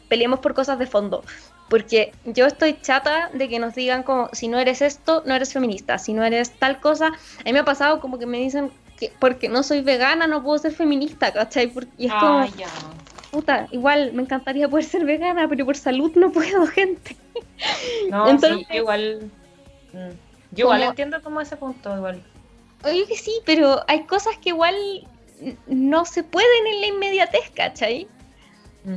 peleemos 0.09 0.41
por 0.41 0.55
cosas 0.55 0.79
de 0.79 0.87
fondo. 0.87 1.25
Porque 1.69 2.13
yo 2.25 2.47
estoy 2.47 2.81
chata 2.81 3.31
de 3.33 3.49
que 3.49 3.59
nos 3.59 3.75
digan 3.75 4.03
como, 4.03 4.29
si 4.33 4.49
no 4.49 4.59
eres 4.59 4.83
esto, 4.83 5.23
no 5.27 5.35
eres 5.35 5.53
feminista, 5.53 5.99
si 5.99 6.15
no 6.15 6.25
eres 6.25 6.53
tal 6.53 6.81
cosa. 6.81 7.07
A 7.09 7.45
mí 7.45 7.53
me 7.53 7.59
ha 7.59 7.65
pasado 7.65 8.01
como 8.01 8.19
que 8.19 8.27
me 8.27 8.39
dicen 8.39 8.71
que 8.99 9.13
porque 9.19 9.49
no 9.49 9.63
soy 9.63 9.83
vegana 9.83 10.27
no 10.27 10.43
puedo 10.43 10.59
ser 10.59 10.73
feminista, 10.73 11.33
¿cachai? 11.33 11.73
y 11.99 12.07
es 12.07 12.13
como, 12.15 12.47
puta, 13.31 13.67
igual 13.73 14.13
me 14.13 14.23
encantaría 14.23 14.69
poder 14.69 14.85
ser 14.85 15.05
vegana, 15.05 15.49
pero 15.49 15.67
por 15.67 15.77
salud 15.77 16.13
no 16.15 16.31
puedo, 16.31 16.67
gente. 16.69 17.17
No, 18.11 18.29
Entonces, 18.29 18.67
igual... 18.71 19.31
Mm, 19.93 20.11
yo 20.53 20.67
igual 20.67 20.83
entiendo 20.85 21.21
como 21.23 21.41
ese 21.41 21.57
punto, 21.57 21.95
igual 21.97 22.23
Oye 22.87 23.05
que 23.07 23.17
sí, 23.17 23.33
pero 23.45 23.83
hay 23.89 24.05
cosas 24.05 24.37
que 24.39 24.51
igual 24.51 24.75
no 25.67 26.05
se 26.05 26.23
pueden 26.23 26.67
en 26.69 26.81
la 26.81 26.87
inmediatez, 26.87 27.51
¿cachai? 27.55 28.07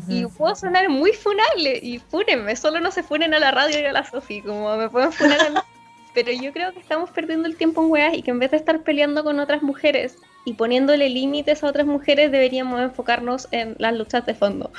Y 0.07 0.23
puedo 0.27 0.55
sonar 0.55 0.87
muy 0.87 1.13
funable, 1.13 1.79
y 1.81 1.97
fúnenme, 1.97 2.55
solo 2.55 2.79
no 2.79 2.91
se 2.91 3.01
funen 3.01 3.33
a 3.33 3.39
la 3.39 3.49
radio 3.49 3.79
y 3.79 3.85
a 3.85 3.91
la 3.91 4.07
Sofi, 4.07 4.41
como 4.43 4.75
me 4.77 4.87
pueden 4.87 5.11
funar 5.11 5.41
a 5.41 5.49
mí. 5.49 5.59
Pero 6.13 6.31
yo 6.31 6.53
creo 6.53 6.71
que 6.73 6.79
estamos 6.79 7.09
perdiendo 7.09 7.47
el 7.47 7.55
tiempo 7.55 7.83
en 7.83 7.89
weas 7.89 8.13
y 8.13 8.21
que 8.21 8.29
en 8.29 8.37
vez 8.37 8.51
de 8.51 8.57
estar 8.57 8.83
peleando 8.83 9.23
con 9.23 9.39
otras 9.39 9.63
mujeres 9.63 10.17
y 10.45 10.53
poniéndole 10.53 11.09
límites 11.09 11.63
a 11.63 11.67
otras 11.67 11.87
mujeres, 11.87 12.31
deberíamos 12.31 12.81
enfocarnos 12.81 13.47
en 13.51 13.75
las 13.79 13.95
luchas 13.95 14.25
de 14.27 14.35
fondo. 14.35 14.71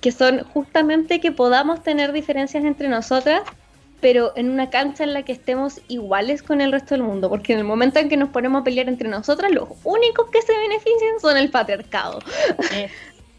Que 0.00 0.10
son 0.10 0.44
justamente 0.44 1.20
que 1.20 1.32
podamos 1.32 1.82
tener 1.82 2.12
diferencias 2.12 2.64
entre 2.64 2.88
nosotras, 2.88 3.42
pero 4.00 4.32
en 4.36 4.50
una 4.50 4.70
cancha 4.70 5.04
en 5.04 5.12
la 5.12 5.22
que 5.22 5.32
estemos 5.32 5.80
iguales 5.88 6.42
con 6.42 6.60
el 6.60 6.72
resto 6.72 6.94
del 6.94 7.02
mundo. 7.02 7.28
Porque 7.28 7.52
en 7.52 7.60
el 7.60 7.64
momento 7.64 7.98
en 7.98 8.08
que 8.08 8.16
nos 8.16 8.30
ponemos 8.30 8.60
a 8.60 8.64
pelear 8.64 8.88
entre 8.88 9.08
nosotras, 9.08 9.50
los 9.50 9.68
únicos 9.84 10.30
que 10.30 10.42
se 10.42 10.56
benefician 10.56 11.20
son 11.20 11.36
el 11.36 11.50
patriarcado. 11.50 12.20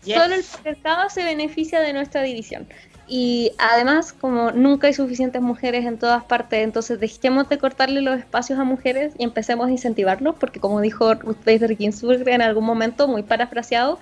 Solo 0.03 0.35
el 0.35 0.43
patriarcado 0.43 1.09
se 1.09 1.23
beneficia 1.23 1.79
de 1.79 1.93
nuestra 1.93 2.23
división. 2.23 2.67
Y 3.07 3.51
además, 3.57 4.13
como 4.13 4.51
nunca 4.51 4.87
hay 4.87 4.93
suficientes 4.93 5.41
mujeres 5.41 5.85
en 5.85 5.99
todas 5.99 6.23
partes, 6.23 6.63
entonces 6.63 6.99
dejemos 6.99 7.49
de 7.49 7.57
cortarle 7.57 8.01
los 8.01 8.17
espacios 8.17 8.57
a 8.57 8.63
mujeres 8.63 9.13
y 9.17 9.23
empecemos 9.23 9.67
a 9.67 9.71
incentivarlos, 9.71 10.35
porque 10.39 10.61
como 10.61 10.79
dijo 10.79 11.13
Ruth 11.15 11.43
Bader 11.45 11.75
Ginsburg 11.75 12.27
en 12.29 12.41
algún 12.41 12.63
momento, 12.63 13.09
muy 13.09 13.23
parafraseado, 13.23 13.99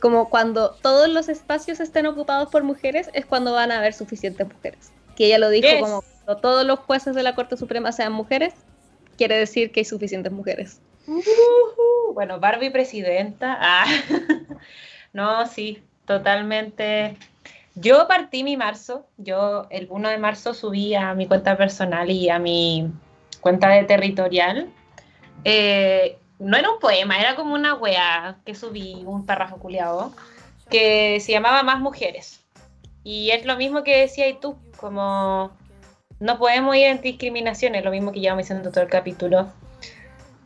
como 0.00 0.30
cuando 0.30 0.76
todos 0.80 1.08
los 1.08 1.28
espacios 1.28 1.80
estén 1.80 2.06
ocupados 2.06 2.50
por 2.50 2.62
mujeres 2.62 3.10
es 3.14 3.26
cuando 3.26 3.52
van 3.52 3.72
a 3.72 3.78
haber 3.78 3.94
suficientes 3.94 4.46
mujeres. 4.46 4.92
Que 5.16 5.26
ella 5.26 5.38
lo 5.38 5.50
dijo 5.50 5.68
como 5.80 6.02
cuando 6.02 6.40
todos 6.40 6.66
los 6.66 6.78
jueces 6.80 7.14
de 7.14 7.22
la 7.22 7.34
Corte 7.34 7.56
Suprema 7.56 7.92
sean 7.92 8.12
mujeres, 8.12 8.54
quiere 9.16 9.36
decir 9.36 9.72
que 9.72 9.80
hay 9.80 9.84
suficientes 9.84 10.32
mujeres. 10.32 10.80
bueno, 12.14 12.40
Barbie 12.40 12.70
presidenta. 12.70 13.56
Ah. 13.60 13.86
no, 15.12 15.46
sí, 15.46 15.82
totalmente 16.06 17.16
yo 17.74 18.06
partí 18.06 18.44
mi 18.44 18.56
marzo, 18.56 19.06
yo 19.16 19.66
el 19.70 19.86
1 19.88 20.10
de 20.10 20.18
marzo 20.18 20.52
subí 20.52 20.94
a 20.94 21.14
mi 21.14 21.26
cuenta 21.26 21.56
personal 21.56 22.10
y 22.10 22.28
a 22.28 22.38
mi 22.38 22.90
cuenta 23.40 23.70
de 23.70 23.84
territorial. 23.84 24.68
Eh, 25.44 26.18
no 26.38 26.56
era 26.56 26.70
un 26.70 26.78
poema, 26.78 27.18
era 27.18 27.34
como 27.34 27.54
una 27.54 27.74
weá 27.74 28.36
que 28.44 28.54
subí, 28.54 29.02
un 29.06 29.24
párrafo 29.24 29.56
culiado, 29.56 30.12
que 30.68 31.18
se 31.20 31.32
llamaba 31.32 31.62
Más 31.62 31.80
Mujeres. 31.80 32.40
Y 33.04 33.30
es 33.30 33.46
lo 33.46 33.56
mismo 33.56 33.82
que 33.82 34.00
decía 34.00 34.28
y 34.28 34.38
tú, 34.38 34.56
como 34.82 35.52
no 36.20 36.38
podemos 36.38 36.76
ir 36.76 36.86
en 36.86 37.00
discriminación, 37.00 37.74
es 37.74 37.84
lo 37.84 37.90
mismo 37.90 38.12
que 38.12 38.20
llevamos 38.20 38.44
diciendo 38.44 38.70
todo 38.70 38.82
el 38.82 38.90
capítulo. 38.90 39.50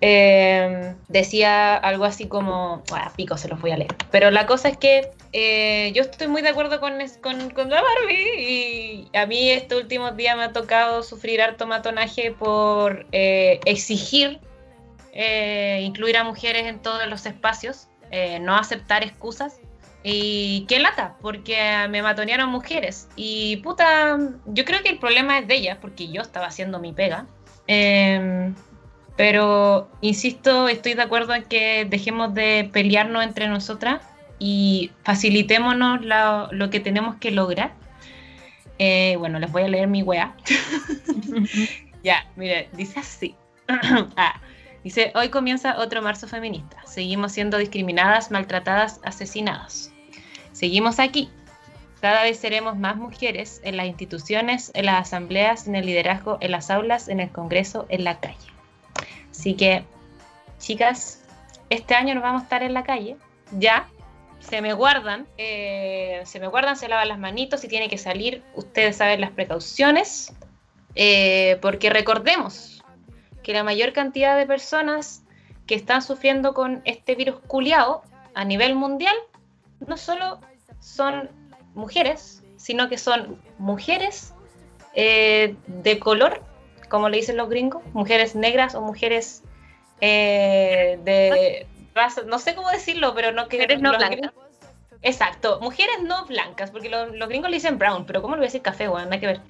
Em, 0.02 0.94
decía 1.08 1.74
algo 1.74 2.04
así 2.04 2.28
como, 2.28 2.82
bueno, 2.90 3.10
pico, 3.16 3.38
se 3.38 3.48
los 3.48 3.60
voy 3.60 3.70
a 3.70 3.78
leer. 3.78 3.96
Pero 4.10 4.30
la 4.30 4.46
cosa 4.46 4.68
es 4.68 4.76
que 4.76 5.10
eh, 5.32 5.90
yo 5.94 6.02
estoy 6.02 6.28
muy 6.28 6.42
de 6.42 6.50
acuerdo 6.50 6.80
con, 6.80 6.92
con, 7.20 7.70
la 7.70 7.82
Barbie 7.82 9.08
y 9.10 9.16
a 9.16 9.26
mí 9.26 9.50
estos 9.50 9.82
últimos 9.82 10.16
días 10.16 10.36
me 10.36 10.44
ha 10.44 10.52
tocado 10.52 11.02
sufrir 11.02 11.40
harto 11.40 11.66
matonaje 11.66 12.30
por 12.30 13.06
eh, 13.12 13.58
exigir 13.64 14.38
eh, 15.12 15.80
incluir 15.82 16.18
a 16.18 16.24
mujeres 16.24 16.66
en 16.66 16.78
todos 16.80 17.06
los 17.06 17.24
espacios, 17.24 17.88
no 18.40 18.54
aceptar 18.54 19.02
excusas. 19.02 19.60
Y 20.08 20.66
qué 20.68 20.78
lata, 20.78 21.16
porque 21.20 21.88
me 21.90 22.00
matonearon 22.00 22.48
mujeres. 22.48 23.08
Y 23.16 23.56
puta, 23.56 24.16
yo 24.46 24.64
creo 24.64 24.80
que 24.84 24.90
el 24.90 25.00
problema 25.00 25.36
es 25.36 25.48
de 25.48 25.56
ellas, 25.56 25.78
porque 25.80 26.06
yo 26.06 26.22
estaba 26.22 26.46
haciendo 26.46 26.78
mi 26.78 26.92
pega. 26.92 27.26
Em, 27.66 28.54
pero, 29.16 29.90
insisto, 30.02 30.68
estoy 30.68 30.94
de 30.94 31.02
acuerdo 31.02 31.34
en 31.34 31.42
que 31.42 31.86
dejemos 31.86 32.32
de 32.34 32.70
pelearnos 32.72 33.24
entre 33.24 33.48
nosotras 33.48 34.00
y 34.38 34.92
facilitémonos 35.02 36.02
lo, 36.04 36.70
que 36.70 36.78
tenemos 36.78 37.16
que 37.16 37.32
lograr. 37.32 37.72
Eh, 38.78 39.16
bueno, 39.18 39.40
les 39.40 39.50
voy 39.50 39.62
a 39.62 39.68
leer 39.68 39.88
mi 39.88 40.04
wea. 40.04 40.36
ya, 42.04 42.30
mire, 42.36 42.68
dice 42.74 43.00
así. 43.00 43.34
ah, 44.16 44.40
dice, 44.84 45.10
hoy 45.16 45.30
comienza 45.30 45.80
otro 45.80 46.00
marzo 46.00 46.28
feminista. 46.28 46.80
Seguimos 46.86 47.32
siendo 47.32 47.58
discriminadas, 47.58 48.30
maltratadas, 48.30 49.00
asesinadas. 49.02 49.95
Seguimos 50.56 51.00
aquí. 51.00 51.28
Cada 52.00 52.22
vez 52.22 52.38
seremos 52.38 52.78
más 52.78 52.96
mujeres 52.96 53.60
en 53.62 53.76
las 53.76 53.84
instituciones, 53.84 54.70
en 54.72 54.86
las 54.86 55.02
asambleas, 55.02 55.68
en 55.68 55.74
el 55.74 55.84
liderazgo, 55.84 56.38
en 56.40 56.50
las 56.50 56.70
aulas, 56.70 57.08
en 57.08 57.20
el 57.20 57.30
Congreso, 57.30 57.84
en 57.90 58.04
la 58.04 58.20
calle. 58.20 58.48
Así 59.30 59.52
que, 59.52 59.84
chicas, 60.58 61.22
este 61.68 61.94
año 61.94 62.14
nos 62.14 62.22
vamos 62.22 62.40
a 62.40 62.44
estar 62.44 62.62
en 62.62 62.72
la 62.72 62.84
calle, 62.84 63.18
ya. 63.58 63.86
Se 64.40 64.62
me 64.62 64.72
guardan, 64.72 65.26
eh, 65.36 66.22
se 66.24 66.40
me 66.40 66.46
guardan, 66.46 66.78
se 66.78 66.88
lavan 66.88 67.08
las 67.08 67.18
manitos, 67.18 67.60
si 67.60 67.68
tiene 67.68 67.90
que 67.90 67.98
salir, 67.98 68.42
ustedes 68.54 68.96
saben 68.96 69.20
las 69.20 69.32
precauciones, 69.32 70.32
eh, 70.94 71.58
porque 71.60 71.90
recordemos 71.90 72.82
que 73.42 73.52
la 73.52 73.62
mayor 73.62 73.92
cantidad 73.92 74.38
de 74.38 74.46
personas 74.46 75.22
que 75.66 75.74
están 75.74 76.00
sufriendo 76.00 76.54
con 76.54 76.80
este 76.86 77.14
virus 77.14 77.40
culiado 77.46 78.02
a 78.34 78.46
nivel 78.46 78.74
mundial 78.74 79.14
no 79.86 79.96
solo 79.96 80.40
son 80.80 81.30
mujeres, 81.74 82.42
sino 82.56 82.88
que 82.88 82.98
son 82.98 83.40
mujeres 83.58 84.32
eh, 84.94 85.54
de 85.66 85.98
color 85.98 86.42
como 86.88 87.08
le 87.08 87.18
dicen 87.18 87.36
los 87.36 87.48
gringos, 87.48 87.82
mujeres 87.92 88.34
negras 88.34 88.74
o 88.74 88.80
mujeres 88.80 89.42
eh, 90.00 90.98
de 91.04 91.66
raza, 91.94 92.22
no 92.22 92.38
sé 92.38 92.54
cómo 92.54 92.70
decirlo, 92.70 93.14
pero 93.14 93.32
no 93.32 93.48
que... 93.48 93.56
Mujeres 93.56 93.80
no 93.80 93.96
blancas. 93.96 94.32
exacto, 95.02 95.58
mujeres 95.60 96.02
no 96.02 96.24
blancas, 96.26 96.70
porque 96.70 96.88
los, 96.88 97.10
gringos 97.28 97.50
le 97.50 97.56
dicen 97.56 97.78
brown, 97.78 98.06
pero 98.06 98.22
¿cómo 98.22 98.34
le 98.34 98.40
voy 98.40 98.46
a 98.46 98.48
decir 98.48 98.62
café, 98.62 98.88
bueno, 98.88 99.06
Nada 99.06 99.20
que 99.20 99.26
ver. 99.26 99.40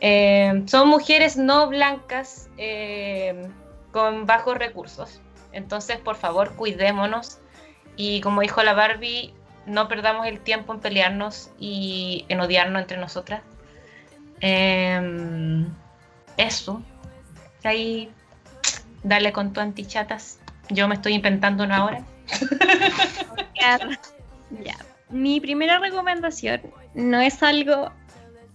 Eh, 0.00 0.62
son 0.66 0.88
mujeres 0.88 1.36
no 1.36 1.68
blancas 1.68 2.48
eh, 2.56 3.48
con 3.92 4.26
bajos 4.26 4.56
recursos. 4.56 5.20
Entonces, 5.52 5.98
por 5.98 6.16
favor, 6.16 6.54
cuidémonos. 6.54 7.38
Y 7.96 8.22
como 8.22 8.40
dijo 8.40 8.62
la 8.62 8.72
Barbie, 8.72 9.34
no 9.66 9.88
perdamos 9.88 10.26
el 10.26 10.40
tiempo 10.40 10.72
en 10.72 10.80
pelearnos 10.80 11.50
y 11.58 12.24
en 12.28 12.40
odiarnos 12.40 12.82
entre 12.82 12.98
nosotras. 12.98 13.42
Eh, 14.40 15.64
eso. 16.36 16.82
Ahí, 17.64 18.10
dale 19.02 19.32
con 19.32 19.52
tu 19.52 19.60
antichatas. 19.60 20.38
Yo 20.70 20.88
me 20.88 20.94
estoy 20.94 21.14
inventando 21.14 21.64
una 21.64 21.84
hora. 21.84 22.04
ya. 24.64 24.76
Mi 25.10 25.40
primera 25.40 25.78
recomendación 25.78 26.62
no 26.94 27.20
es 27.20 27.42
algo 27.42 27.90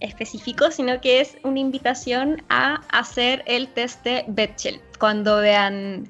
específico, 0.00 0.70
sino 0.70 1.00
que 1.00 1.20
es 1.20 1.36
una 1.42 1.60
invitación 1.60 2.42
a 2.48 2.80
hacer 2.90 3.42
el 3.46 3.68
test 3.68 4.02
de 4.04 4.24
Betchel 4.28 4.80
cuando 4.98 5.38
vean 5.38 6.08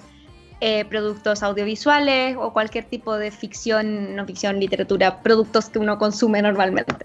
eh, 0.60 0.84
productos 0.86 1.42
audiovisuales 1.42 2.36
o 2.38 2.52
cualquier 2.52 2.84
tipo 2.84 3.16
de 3.16 3.30
ficción, 3.30 4.16
no 4.16 4.24
ficción, 4.24 4.58
literatura, 4.58 5.20
productos 5.22 5.68
que 5.68 5.78
uno 5.78 5.98
consume 5.98 6.40
normalmente. 6.40 7.04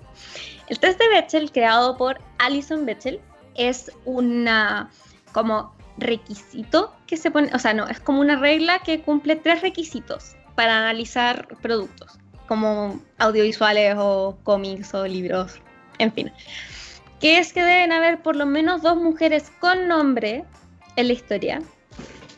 El 0.67 0.79
test 0.79 0.99
de 0.99 1.09
Betchel, 1.09 1.51
creado 1.51 1.97
por 1.97 2.19
Alison 2.39 2.85
Betchel, 2.85 3.19
es 3.55 3.91
una 4.05 4.89
como 5.33 5.73
requisito 5.97 6.93
que 7.07 7.17
se 7.17 7.29
pone, 7.29 7.49
o 7.53 7.59
sea, 7.59 7.73
no, 7.73 7.87
es 7.87 7.99
como 7.99 8.21
una 8.21 8.37
regla 8.37 8.79
que 8.79 9.01
cumple 9.01 9.35
tres 9.35 9.61
requisitos 9.61 10.35
para 10.55 10.77
analizar 10.77 11.47
productos, 11.61 12.17
como 12.47 13.01
audiovisuales 13.17 13.95
o 13.97 14.37
cómics 14.43 14.93
o 14.93 15.05
libros, 15.05 15.59
en 15.99 16.13
fin. 16.13 16.31
Que 17.19 17.37
es 17.37 17.53
que 17.53 17.61
deben 17.61 17.91
haber 17.91 18.21
por 18.21 18.35
lo 18.35 18.45
menos 18.45 18.81
dos 18.81 18.95
mujeres 18.95 19.51
con 19.59 19.87
nombre 19.87 20.45
en 20.95 21.07
la 21.07 21.13
historia, 21.13 21.61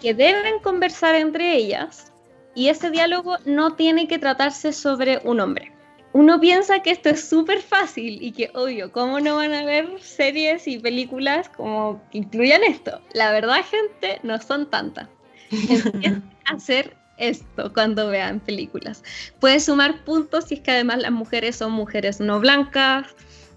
que 0.03 0.13
deben 0.13 0.59
conversar 0.59 1.15
entre 1.15 1.55
ellas, 1.55 2.13
y 2.53 2.67
ese 2.67 2.91
diálogo 2.91 3.37
no 3.45 3.73
tiene 3.73 4.07
que 4.07 4.19
tratarse 4.19 4.71
sobre 4.71 5.19
un 5.23 5.39
hombre 5.39 5.73
uno 6.13 6.39
piensa 6.39 6.81
que 6.81 6.91
esto 6.91 7.09
es 7.09 7.27
súper 7.27 7.61
fácil 7.61 8.19
y 8.21 8.31
que, 8.31 8.51
obvio, 8.53 8.91
¿cómo 8.91 9.19
no 9.19 9.35
van 9.35 9.53
a 9.53 9.65
ver 9.65 9.99
series 9.99 10.67
y 10.67 10.77
películas 10.77 11.49
como 11.49 12.01
que 12.11 12.19
incluyan 12.19 12.63
esto? 12.63 13.01
La 13.13 13.31
verdad, 13.31 13.65
gente, 13.65 14.19
no 14.21 14.39
son 14.39 14.69
tantas. 14.69 15.09
a 16.45 16.53
hacer 16.53 16.95
esto 17.17 17.73
cuando 17.73 18.09
vean 18.09 18.39
películas. 18.39 19.03
Puedes 19.39 19.65
sumar 19.65 20.03
puntos 20.03 20.45
si 20.45 20.55
es 20.55 20.61
que 20.61 20.71
además 20.71 20.99
las 20.99 21.11
mujeres 21.11 21.55
son 21.55 21.71
mujeres 21.71 22.19
no 22.19 22.39
blancas, 22.39 23.07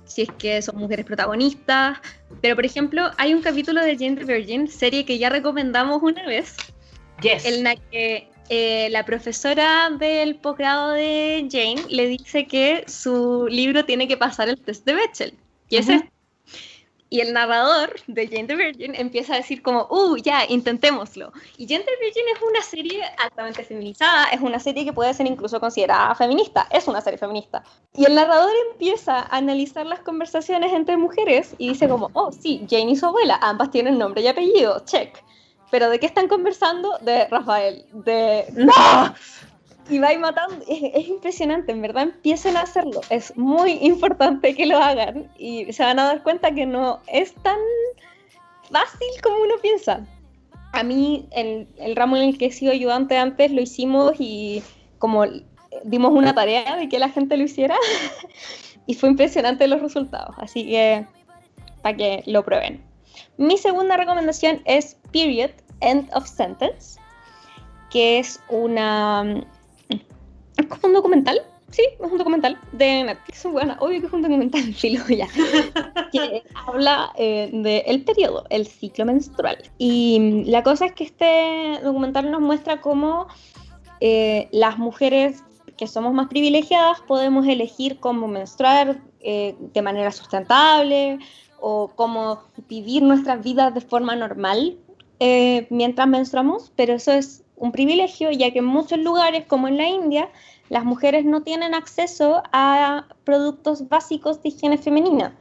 si 0.06 0.22
es 0.22 0.28
que 0.38 0.62
son 0.62 0.76
mujeres 0.76 1.04
protagonistas. 1.04 1.98
Pero, 2.40 2.56
por 2.56 2.64
ejemplo, 2.64 3.10
hay 3.18 3.34
un 3.34 3.42
capítulo 3.42 3.82
de 3.82 3.96
Jane 3.96 4.16
the 4.16 4.24
Virgin, 4.24 4.68
serie 4.68 5.04
que 5.04 5.18
ya 5.18 5.28
recomendamos 5.28 6.02
una 6.02 6.24
vez, 6.26 6.56
yes. 7.20 7.44
en 7.44 7.64
la 7.64 7.76
que 7.76 8.28
eh, 8.48 8.88
la 8.90 9.04
profesora 9.04 9.90
del 9.90 10.36
posgrado 10.36 10.92
de 10.92 11.46
Jane 11.50 11.82
le 11.88 12.06
dice 12.06 12.46
que 12.46 12.84
su 12.86 13.46
libro 13.50 13.84
tiene 13.84 14.08
que 14.08 14.16
pasar 14.16 14.48
el 14.48 14.60
test 14.60 14.86
de 14.86 14.94
Bechdel. 14.94 15.34
Y 15.68 15.76
Y 17.08 17.20
el 17.20 17.32
narrador 17.32 17.94
de 18.08 18.26
Jane 18.26 18.46
the 18.48 18.56
Virgin 18.56 18.94
empieza 18.96 19.34
a 19.34 19.36
decir 19.36 19.62
como, 19.62 19.86
uh, 19.90 20.16
ya, 20.16 20.44
intentémoslo. 20.48 21.32
Y 21.56 21.68
Jane 21.68 21.84
the 21.84 22.04
Virgin 22.04 22.24
es 22.34 22.42
una 22.42 22.62
serie 22.62 23.02
altamente 23.18 23.62
feminizada, 23.62 24.24
es 24.30 24.40
una 24.40 24.58
serie 24.58 24.84
que 24.84 24.92
puede 24.92 25.14
ser 25.14 25.26
incluso 25.26 25.60
considerada 25.60 26.14
feminista, 26.16 26.66
es 26.70 26.88
una 26.88 27.00
serie 27.00 27.18
feminista. 27.18 27.62
Y 27.94 28.06
el 28.06 28.14
narrador 28.16 28.50
empieza 28.72 29.20
a 29.20 29.36
analizar 29.36 29.86
las 29.86 30.00
conversaciones 30.00 30.72
entre 30.72 30.96
mujeres 30.96 31.54
y 31.58 31.68
dice 31.68 31.88
como, 31.88 32.10
oh, 32.14 32.32
sí, 32.32 32.66
Jane 32.68 32.90
y 32.90 32.96
su 32.96 33.06
abuela, 33.06 33.38
ambas 33.40 33.70
tienen 33.70 33.98
nombre 33.98 34.22
y 34.22 34.26
apellido, 34.26 34.82
check. 34.84 35.22
Pero 35.70 35.90
¿de 35.90 36.00
qué 36.00 36.06
están 36.06 36.28
conversando? 36.28 36.98
De 37.02 37.26
Rafael, 37.28 37.86
de... 37.92 38.46
¡No! 38.52 38.72
Y 39.88 39.98
va 39.98 40.16
matando. 40.18 40.64
Es, 40.68 41.08
impresionante, 41.08 41.72
en 41.72 41.82
verdad 41.82 42.04
empiecen 42.04 42.56
a 42.56 42.62
hacerlo. 42.62 43.00
Es 43.10 43.36
muy 43.36 43.72
importante 43.82 44.54
que 44.54 44.66
lo 44.66 44.78
hagan 44.78 45.30
y 45.38 45.72
se 45.72 45.82
van 45.82 45.98
a 45.98 46.04
dar 46.04 46.22
cuenta 46.22 46.52
que 46.52 46.66
no 46.66 47.00
es 47.06 47.34
tan 47.34 47.58
fácil 48.70 49.08
como 49.22 49.36
uno 49.42 49.54
piensa. 49.62 50.06
A 50.72 50.82
mí, 50.82 51.28
el, 51.30 51.68
el 51.78 51.96
ramo 51.96 52.16
en 52.16 52.24
el 52.24 52.38
que 52.38 52.46
he 52.46 52.52
sido 52.52 52.72
ayudante 52.72 53.16
antes, 53.16 53.50
lo 53.50 53.60
hicimos 53.60 54.14
y 54.18 54.62
como 54.98 55.24
dimos 55.84 56.12
una 56.12 56.34
tarea 56.34 56.76
de 56.76 56.88
que 56.88 56.98
la 56.98 57.08
gente 57.08 57.36
lo 57.36 57.44
hiciera 57.44 57.76
y 58.86 58.94
fue 58.94 59.08
impresionante 59.08 59.68
los 59.68 59.80
resultados. 59.80 60.34
Así 60.38 60.66
que 60.66 61.06
para 61.82 61.96
que 61.96 62.22
lo 62.26 62.44
prueben. 62.44 62.82
Mi 63.36 63.56
segunda 63.58 63.96
recomendación 63.96 64.62
es 64.64 64.96
Period, 65.12 65.50
End 65.80 66.10
of 66.14 66.26
Sentence, 66.26 66.98
que 67.90 68.18
es 68.18 68.40
una 68.48 69.46
es 70.56 70.66
como 70.66 70.86
un 70.88 70.92
documental, 70.94 71.42
sí, 71.70 71.82
es 71.92 72.10
un 72.12 72.18
documental 72.18 72.58
de 72.72 73.04
Netflix. 73.04 73.44
Bueno, 73.44 73.76
obvio 73.80 74.00
que 74.00 74.06
es 74.06 74.12
un 74.12 74.22
documental, 74.22 74.62
filo 74.74 75.06
ya. 75.08 75.28
que 76.12 76.42
habla 76.66 77.12
eh, 77.16 77.50
del 77.52 78.04
periodo, 78.04 78.44
el 78.50 78.66
ciclo 78.66 79.04
menstrual. 79.04 79.58
Y 79.78 80.42
la 80.46 80.62
cosa 80.62 80.86
es 80.86 80.92
que 80.92 81.04
este 81.04 81.80
documental 81.82 82.30
nos 82.30 82.40
muestra 82.40 82.80
cómo 82.80 83.26
eh, 84.00 84.48
las 84.52 84.78
mujeres 84.78 85.42
que 85.76 85.86
somos 85.86 86.14
más 86.14 86.28
privilegiadas 86.28 87.00
podemos 87.02 87.46
elegir 87.46 87.98
cómo 88.00 88.28
menstruar 88.28 88.98
eh, 89.20 89.56
de 89.58 89.82
manera 89.82 90.10
sustentable 90.10 91.18
o 91.60 91.88
cómo 91.94 92.40
vivir 92.68 93.02
nuestras 93.02 93.42
vidas 93.42 93.74
de 93.74 93.80
forma 93.80 94.16
normal 94.16 94.78
mientras 95.70 96.06
menstruamos, 96.06 96.72
pero 96.76 96.92
eso 96.92 97.10
es 97.12 97.45
un 97.56 97.72
privilegio, 97.72 98.30
ya 98.30 98.50
que 98.50 98.58
en 98.58 98.66
muchos 98.66 98.98
lugares, 98.98 99.46
como 99.46 99.68
en 99.68 99.76
la 99.76 99.88
India, 99.88 100.28
las 100.68 100.84
mujeres 100.84 101.24
no 101.24 101.42
tienen 101.42 101.74
acceso 101.74 102.42
a 102.52 103.06
productos 103.24 103.88
básicos 103.88 104.42
de 104.42 104.50
higiene 104.50 104.78
femenina. 104.78 105.36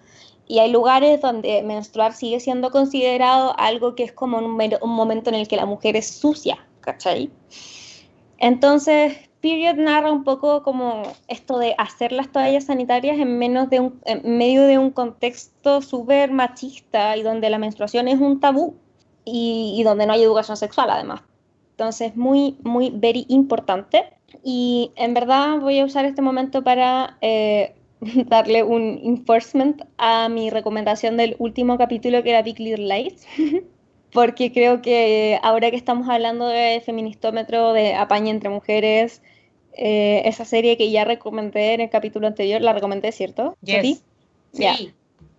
Y 0.47 0.59
hay 0.59 0.72
lugares 0.72 1.22
donde 1.22 1.63
menstruar 1.63 2.13
sigue 2.13 2.39
siendo 2.39 2.70
considerado 2.70 3.57
algo 3.57 3.95
que 3.95 4.03
es 4.03 4.11
como 4.11 4.38
un, 4.38 4.51
momento 4.51 5.30
en 5.30 5.36
el 5.36 5.47
que 5.47 5.55
la 5.55 5.66
mujer 5.66 5.95
es 5.95 6.07
sucia, 6.07 6.57
¿cachai? 6.82 7.32
Entonces, 8.38 9.18
Period 9.41 9.76
narra 9.76 10.11
un 10.11 10.24
poco 10.24 10.63
como 10.63 11.03
esto 11.28 11.57
de 11.57 11.76
hacer 11.78 12.11
las 12.11 12.32
toallas 12.32 12.66
sanitarias 12.66 13.18
en, 13.18 13.38
menos 13.38 13.70
de 13.70 13.80
un, 13.80 14.01
medio 14.24 14.63
de 14.63 14.78
un 14.78 14.91
contexto 14.91 15.82
súper 15.82 16.32
machista 16.32 17.18
y 17.18 17.24
donde 17.24 17.49
la 17.49 17.57
menstruación 17.57 18.07
es 18.07 18.20
un 18.20 18.39
tabú 18.39 18.76
y 19.24 19.82
donde 19.84 20.05
no 20.05 20.13
hay 20.13 20.24
educación 20.24 20.57
sexual 20.57 20.89
además. 20.91 21.22
Entonces, 21.76 22.15
muy, 22.15 22.55
muy, 22.63 22.89
very 22.89 23.26
importante. 23.28 24.05
Y 24.45 24.91
en 24.95 25.13
verdad 25.13 25.59
voy 25.59 25.80
a 25.80 25.86
usar 25.86 26.05
este 26.05 26.21
momento 26.21 26.63
para 26.63 27.17
eh, 27.19 27.76
darle 28.28 28.63
un 28.63 29.01
enforcement 29.03 29.82
a 29.97 30.30
mi 30.30 30.49
recomendación 30.49 31.17
del 31.17 31.36
último 31.38 31.78
capítulo 31.78 32.23
que 32.23 32.30
era 32.30 32.43
Big 32.43 32.59
Little 32.59 32.88
Lies. 32.88 33.28
Porque 34.13 34.53
creo 34.53 34.82
que 34.82 35.38
ahora 35.43 35.69
que 35.69 35.76
estamos 35.76 36.07
hablando 36.07 36.47
de 36.47 36.82
feministómetro, 36.86 37.73
de 37.73 37.93
apañe 37.95 38.30
entre 38.30 38.49
mujeres, 38.49 39.21
eh, 39.73 40.21
esa 40.23 40.45
serie 40.45 40.78
que 40.78 40.89
ya 40.89 41.03
recomendé 41.03 41.73
en 41.73 41.82
el 41.82 41.89
capítulo 41.89 42.26
anterior, 42.26 42.61
la 42.61 42.71
recomendé, 42.71 43.11
¿cierto? 43.11 43.57
Sí. 43.65 43.99
Sí. 44.53 44.93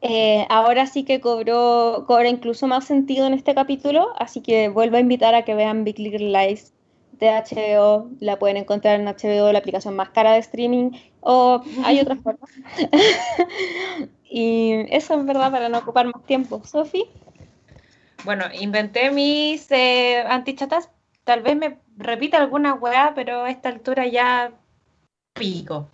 Eh, 0.08 0.46
ahora 0.50 0.86
sí 0.86 1.04
que 1.04 1.20
cobró, 1.20 2.04
cobra 2.06 2.28
incluso 2.28 2.68
más 2.68 2.84
sentido 2.84 3.26
en 3.26 3.34
este 3.34 3.54
capítulo, 3.54 4.12
así 4.18 4.40
que 4.40 4.68
vuelvo 4.68 4.98
a 4.98 5.00
invitar 5.00 5.34
a 5.34 5.44
que 5.44 5.56
vean 5.56 5.82
Big 5.82 5.98
Little 5.98 6.30
Lies 6.30 6.72
de 7.18 7.30
HBO, 7.30 8.10
la 8.20 8.38
pueden 8.38 8.56
encontrar 8.56 9.00
en 9.00 9.06
HBO, 9.08 9.50
la 9.50 9.58
aplicación 9.58 9.96
más 9.96 10.10
cara 10.10 10.32
de 10.34 10.38
streaming, 10.38 10.92
o 11.20 11.60
hay 11.84 11.98
otras 12.00 12.18
formas. 12.22 12.50
y 14.30 14.74
eso 14.94 15.18
es 15.18 15.26
verdad 15.26 15.50
para 15.50 15.68
no 15.68 15.78
ocupar 15.78 16.06
más 16.06 16.24
tiempo. 16.24 16.62
Sofi. 16.64 17.06
Bueno, 18.24 18.44
inventé 18.60 19.10
mis 19.10 19.68
eh, 19.72 20.22
antichatas, 20.28 20.88
tal 21.24 21.42
vez 21.42 21.56
me 21.56 21.78
repita 21.96 22.38
alguna 22.38 22.74
weá, 22.74 23.12
pero 23.14 23.42
a 23.42 23.50
esta 23.50 23.70
altura 23.70 24.06
ya 24.06 24.52
pico. 25.32 25.88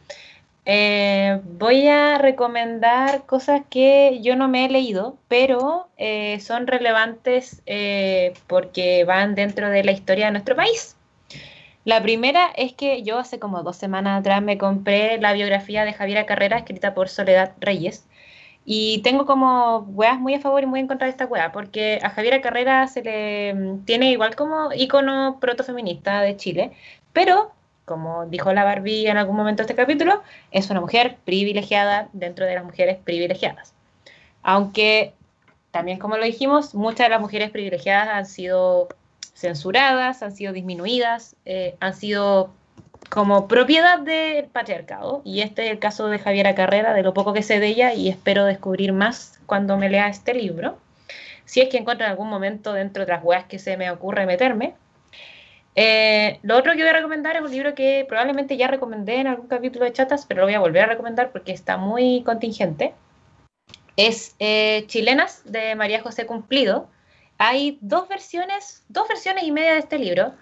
Eh, 0.65 1.41
voy 1.45 1.89
a 1.89 2.19
recomendar 2.19 3.27
cosas 3.27 3.63
que 3.69 4.21
yo 4.23 4.37
no 4.37 4.49
me 4.49 4.65
he 4.65 4.69
leído, 4.69 5.19
pero 5.29 5.89
eh, 5.97 6.39
son 6.41 6.67
relevantes 6.69 7.63
eh, 7.67 8.35
porque 8.47 9.05
van 9.05 9.35
dentro 9.35 9.71
de 9.71 9.83
la 9.83 9.93
historia 9.93 10.27
de 10.27 10.33
nuestro 10.33 10.55
país. 10.55 10.97
La 11.85 12.01
primera 12.01 12.53
es 12.57 12.73
que 12.75 13.03
yo 13.03 13.19
hace 13.19 13.41
como 13.41 13.63
dos 13.65 13.77
semanas 13.77 14.21
atrás 14.21 14.41
me 14.41 14.57
compré 14.57 15.19
la 15.19 15.33
biografía 15.33 15.85
de 15.85 15.93
Javiera 15.93 16.27
Carrera 16.27 16.59
escrita 16.59 16.95
por 16.95 17.09
Soledad 17.09 17.55
Reyes. 17.61 18.07
Y 18.65 19.03
tengo 19.03 19.27
como 19.27 19.79
weas 19.79 20.21
muy 20.21 20.35
a 20.35 20.41
favor 20.41 20.63
y 20.63 20.67
muy 20.67 20.79
en 20.81 20.87
contra 20.87 21.07
de 21.07 21.11
esta 21.11 21.27
wea, 21.27 21.51
porque 21.51 21.99
a 22.03 22.11
Javiera 22.11 22.41
Carrera 22.41 22.87
se 22.87 23.03
le 23.03 23.55
mm, 23.55 23.85
tiene 23.85 24.13
igual 24.13 24.37
como 24.37 24.73
ícono 24.73 25.39
protofeminista 25.41 26.21
de 26.21 26.37
Chile, 26.37 26.73
pero 27.13 27.53
como 27.93 28.24
dijo 28.24 28.55
la 28.55 28.64
Barbie 28.64 29.07
en 29.07 29.18
algún 29.18 29.36
momento 29.36 29.62
de 29.62 29.64
este 29.64 29.74
capítulo, 29.74 30.22
es 30.51 30.70
una 30.70 30.80
mujer 30.80 31.18
privilegiada 31.26 32.09
dentro 32.14 32.47
de 32.47 32.55
las 32.55 32.64
mujeres 32.64 32.97
privilegiadas. 33.05 33.74
Aunque 34.43 35.12
también 35.72 35.99
como 35.99 36.16
lo 36.16 36.24
dijimos, 36.24 36.74
muchas 36.74 37.07
de 37.07 37.11
las 37.11 37.20
mujeres 37.20 37.51
privilegiadas 37.51 38.09
han 38.09 38.26
sido 38.26 38.88
censuradas, 39.34 40.22
han 40.22 40.34
sido 40.34 40.55
disminuidas, 40.55 41.36
eh, 41.45 41.76
han 41.80 41.93
sido 41.93 42.51
como 43.11 43.47
propiedad 43.47 43.99
del 43.99 44.47
patriarcado. 44.47 45.20
Y 45.24 45.43
este 45.43 45.66
es 45.66 45.70
el 45.70 45.78
caso 45.78 46.07
de 46.07 46.18
Javiera 46.18 46.55
Carrera, 46.55 46.95
de 46.95 47.03
lo 47.03 47.12
poco 47.12 47.34
que 47.34 47.43
sé 47.43 47.61
de 47.61 47.66
ella, 47.66 47.93
y 47.93 48.09
espero 48.09 48.47
descubrir 48.47 48.95
más 48.95 49.38
cuando 49.45 49.76
me 49.76 49.90
lea 49.90 50.09
este 50.09 50.32
libro. 50.32 50.78
Si 51.45 51.61
es 51.61 51.68
que 51.68 51.76
encuentro 51.76 52.07
en 52.07 52.12
algún 52.12 52.30
momento 52.30 52.72
dentro 52.72 53.05
de 53.05 53.12
las 53.12 53.22
weas 53.22 53.45
que 53.45 53.59
se 53.59 53.76
me 53.76 53.90
ocurre 53.90 54.24
meterme. 54.24 54.74
Eh, 55.75 56.39
lo 56.43 56.59
otro 56.59 56.73
que 56.73 56.79
voy 56.79 56.89
a 56.89 56.93
recomendar 56.93 57.37
es 57.37 57.43
un 57.43 57.51
libro 57.51 57.75
que 57.75 58.05
probablemente 58.07 58.57
ya 58.57 58.68
recomendé 58.68 59.16
en 59.16 59.27
algún 59.27 59.49
capítulo 59.49 59.85
de 59.85 59.93
chatas, 59.93 60.27
pero 60.27 60.41
lo 60.41 60.47
voy 60.47 60.55
a 60.55 60.61
volver 60.61 60.85
a 60.85 60.87
recomendar 60.87 61.33
porque 61.33 61.53
está 61.53 61.77
muy 61.77 62.23
contingente. 62.25 62.95
Es 63.97 64.37
eh, 64.39 64.85
Chilenas 64.87 65.43
de 65.45 65.75
María 65.75 66.03
José 66.03 66.27
Cumplido. 66.27 66.89
Hay 67.39 67.79
dos 67.81 68.09
versiones, 68.09 68.85
dos 68.89 69.09
versiones 69.09 69.45
y 69.45 69.53
media 69.53 69.73
de 69.73 69.79
este 69.79 69.99
libro. 69.99 70.35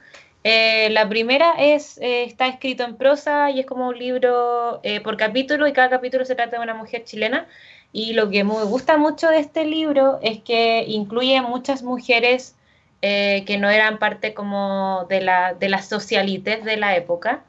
Eh, 0.43 0.89
la 0.91 1.09
primera 1.09 1.55
es, 1.59 1.99
está 2.01 2.49
escrito 2.49 2.85
en 2.85 2.97
prosa 2.97 3.51
y 3.51 3.61
es 3.61 3.67
como 3.67 3.89
un 3.89 3.99
libro 3.99 4.81
por 5.05 5.17
capítulo 5.17 5.67
y 5.69 5.73
cada 5.73 5.91
capítulo 5.91 6.25
se 6.25 6.35
trata 6.35 6.57
de 6.57 6.63
una 6.63 6.75
mujer 6.75 7.05
chilena. 7.05 7.47
Y 7.93 8.13
lo 8.13 8.31
que 8.31 8.45
me 8.45 8.63
gusta 8.65 8.97
mucho 8.97 9.29
de 9.29 9.39
este 9.39 9.65
libro 9.65 10.19
es 10.23 10.41
que 10.41 10.85
incluye 10.87 11.41
muchas 11.43 11.83
mujeres 11.83 12.55
eh, 13.03 13.45
que 13.47 13.59
no 13.59 13.71
eran 13.71 13.99
parte 13.99 14.35
como 14.35 15.07
de, 15.09 15.23
la, 15.23 15.55
de 15.55 15.77
socialites 15.83 16.65
de 16.65 16.77
la 16.77 16.97
época, 16.97 17.45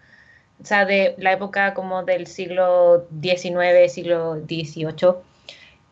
o 0.62 0.66
sea, 0.66 0.86
de 0.86 1.16
la 1.18 1.34
época 1.34 1.74
como 1.74 2.04
del 2.04 2.28
siglo 2.28 3.08
XIX, 3.22 3.92
siglo 3.92 4.36
XVIII, 4.36 5.16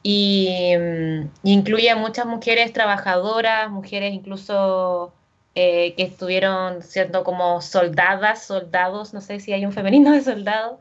y 0.04 0.76
mm, 0.78 1.30
incluye 1.44 1.90
a 1.90 1.96
muchas 1.96 2.26
mujeres 2.26 2.72
trabajadoras, 2.74 3.70
mujeres 3.70 4.14
incluso 4.14 5.14
eh, 5.56 5.94
que 5.96 6.04
estuvieron 6.04 6.82
siendo 6.84 7.24
como 7.24 7.62
soldadas, 7.62 8.46
soldados, 8.46 9.14
no 9.14 9.22
sé 9.22 9.40
si 9.40 9.54
hay 9.54 9.66
un 9.66 9.74
femenino 9.74 10.12
de 10.14 10.22
soldado, 10.22 10.80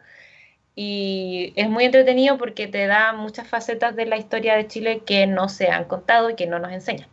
y 0.76 1.52
es 1.56 1.68
muy 1.68 1.84
entretenido 1.84 2.38
porque 2.38 2.68
te 2.68 2.86
da 2.86 3.12
muchas 3.12 3.48
facetas 3.48 3.96
de 3.96 4.06
la 4.06 4.16
historia 4.18 4.54
de 4.56 4.68
Chile 4.68 5.02
que 5.04 5.26
no 5.26 5.48
se 5.48 5.68
han 5.68 5.86
contado 5.86 6.30
y 6.30 6.36
que 6.36 6.46
no 6.46 6.60
nos 6.60 6.72
enseñan. 6.72 7.08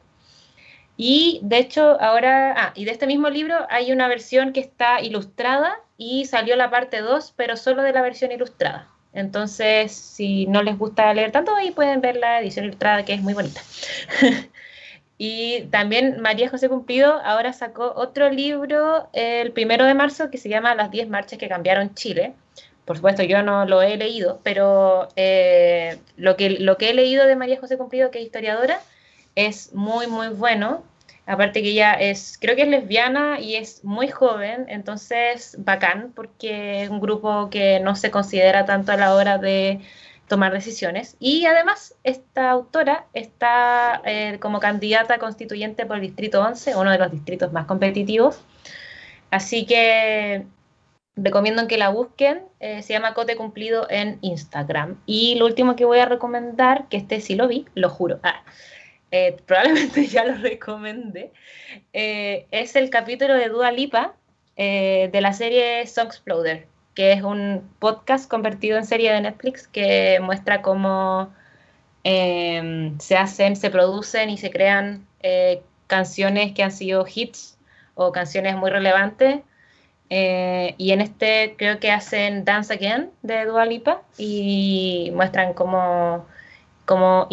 Y 0.97 1.39
de 1.43 1.57
hecho, 1.57 1.99
ahora, 2.01 2.53
ah, 2.57 2.71
y 2.75 2.85
de 2.85 2.91
este 2.91 3.07
mismo 3.07 3.29
libro 3.29 3.55
hay 3.69 3.91
una 3.91 4.07
versión 4.07 4.53
que 4.53 4.61
está 4.61 5.01
ilustrada 5.01 5.75
y 5.97 6.25
salió 6.25 6.55
la 6.55 6.69
parte 6.69 7.01
2, 7.01 7.33
pero 7.35 7.57
solo 7.57 7.83
de 7.83 7.91
la 7.91 8.01
versión 8.01 8.31
ilustrada. 8.31 8.87
Entonces, 9.13 9.93
si 9.93 10.45
no 10.47 10.61
les 10.61 10.77
gusta 10.77 11.13
leer 11.13 11.31
tanto, 11.31 11.55
ahí 11.55 11.71
pueden 11.71 12.01
ver 12.01 12.17
la 12.17 12.41
edición 12.41 12.65
ilustrada, 12.65 13.03
que 13.05 13.13
es 13.13 13.21
muy 13.21 13.33
bonita. 13.33 13.61
y 15.17 15.61
también 15.71 16.21
María 16.21 16.49
José 16.49 16.69
Cumplido 16.69 17.21
ahora 17.23 17.53
sacó 17.53 17.93
otro 17.95 18.29
libro 18.29 19.09
el 19.13 19.51
primero 19.53 19.85
de 19.85 19.93
marzo 19.93 20.29
que 20.29 20.37
se 20.37 20.49
llama 20.49 20.75
Las 20.75 20.91
10 20.91 21.09
marchas 21.09 21.39
que 21.39 21.47
cambiaron 21.47 21.93
Chile, 21.95 22.33
por 22.85 22.97
supuesto 22.97 23.23
yo 23.23 23.41
no 23.41 23.65
lo 23.65 23.81
he 23.81 23.97
leído, 23.97 24.39
pero 24.43 25.09
eh, 25.15 25.97
lo, 26.17 26.35
que, 26.37 26.51
lo 26.51 26.77
que 26.77 26.91
he 26.91 26.93
leído 26.93 27.25
de 27.25 27.35
María 27.35 27.59
José 27.59 27.77
Cumplido, 27.77 28.11
que 28.11 28.19
es 28.19 28.25
historiadora, 28.25 28.79
es 29.35 29.73
muy, 29.73 30.07
muy 30.07 30.29
bueno. 30.29 30.83
Aparte 31.27 31.63
que 31.63 31.69
ella 31.69 31.93
es, 31.93 32.37
creo 32.39 32.55
que 32.55 32.63
es 32.63 32.67
lesbiana 32.67 33.39
y 33.39 33.55
es 33.55 33.83
muy 33.83 34.09
joven, 34.09 34.65
entonces 34.67 35.55
bacán, 35.59 36.11
porque 36.15 36.83
es 36.83 36.89
un 36.89 36.99
grupo 36.99 37.49
que 37.49 37.79
no 37.79 37.95
se 37.95 38.11
considera 38.11 38.65
tanto 38.65 38.91
a 38.91 38.97
la 38.97 39.15
hora 39.15 39.39
de 39.39 39.81
tomar 40.27 40.53
decisiones. 40.53 41.15
Y 41.19 41.45
además, 41.45 41.95
esta 42.03 42.51
autora 42.51 43.05
está 43.13 44.01
eh, 44.05 44.37
como 44.39 44.59
candidata 44.59 45.17
constituyente 45.17 45.85
por 45.85 45.97
el 45.97 46.03
Distrito 46.03 46.41
11, 46.41 46.75
uno 46.75 46.91
de 46.91 46.97
los 46.99 47.11
distritos 47.11 47.51
más 47.51 47.65
competitivos. 47.65 48.41
Así 49.31 49.65
que 49.65 50.45
recomiendo 51.15 51.67
que 51.67 51.77
la 51.77 51.89
busquen. 51.89 52.43
Eh, 52.59 52.81
se 52.83 52.93
llama 52.93 53.13
Cote 53.13 53.35
Cumplido 53.35 53.87
en 53.89 54.17
Instagram. 54.21 54.99
Y 55.05 55.35
lo 55.35 55.45
último 55.45 55.75
que 55.75 55.85
voy 55.85 55.99
a 55.99 56.05
recomendar, 56.05 56.87
que 56.89 56.97
este 56.97 57.21
sí 57.21 57.35
lo 57.35 57.47
vi, 57.47 57.65
lo 57.73 57.89
juro. 57.89 58.19
Ah, 58.23 58.43
eh, 59.15 59.37
probablemente 59.45 60.07
ya 60.13 60.25
lo 60.25 60.35
recomendé. 60.35 61.31
es 61.93 62.75
el 62.75 62.89
capítulo 62.89 63.35
de 63.35 63.49
Dua 63.49 63.71
Lipa 63.71 64.15
de 64.57 65.19
la 65.21 65.33
serie 65.33 65.85
Song 65.87 66.07
Exploder 66.07 66.67
que 66.95 67.11
es 67.11 67.21
un 67.21 67.69
podcast 67.79 68.29
convertido 68.29 68.77
en 68.77 68.85
serie 68.85 69.11
de 69.11 69.21
Netflix 69.21 69.67
que 69.67 70.19
muestra 70.21 70.61
cómo 70.61 71.33
em, 72.03 72.97
se 72.99 73.17
hacen, 73.17 73.55
se 73.57 73.69
producen 73.69 74.29
y 74.29 74.37
se 74.37 74.49
crean 74.49 75.05
eh, 75.21 75.61
canciones 75.87 76.53
que 76.53 76.63
han 76.63 76.71
sido 76.71 77.05
hits 77.13 77.57
o 77.95 78.11
canciones 78.11 78.55
muy 78.55 78.71
relevantes. 78.71 79.41
Eh, 80.09 80.75
y 80.77 80.91
en 80.91 81.01
este 81.01 81.55
creo 81.57 81.79
que 81.79 81.91
hacen 81.91 82.45
Dance 82.45 82.73
Again 82.73 83.11
de 83.23 83.45
Dua 83.45 83.65
Lipa 83.65 84.03
y 84.17 85.11
muestran 85.13 85.53
cómo, 85.53 86.25
cómo 86.85 87.27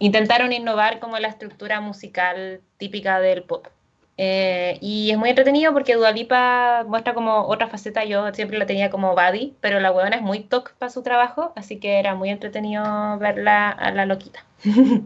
intentaron 0.00 0.52
innovar 0.52 0.98
como 0.98 1.18
la 1.18 1.28
estructura 1.28 1.80
musical 1.80 2.60
típica 2.78 3.20
del 3.20 3.44
pop. 3.44 3.68
Eh, 4.16 4.76
y 4.80 5.10
es 5.10 5.16
muy 5.16 5.30
entretenido 5.30 5.72
porque 5.72 5.94
Dualipa 5.94 6.84
muestra 6.86 7.14
como 7.14 7.46
otra 7.46 7.68
faceta. 7.68 8.04
Yo 8.04 8.32
siempre 8.34 8.58
la 8.58 8.66
tenía 8.66 8.90
como 8.90 9.14
buddy, 9.14 9.54
pero 9.60 9.78
la 9.78 9.92
huevona 9.92 10.16
es 10.16 10.22
muy 10.22 10.40
toc 10.40 10.74
para 10.74 10.90
su 10.90 11.02
trabajo, 11.02 11.52
así 11.56 11.78
que 11.78 11.98
era 11.98 12.14
muy 12.14 12.30
entretenido 12.30 12.82
verla 13.18 13.70
a 13.70 13.92
la 13.92 14.06
loquita. 14.06 14.44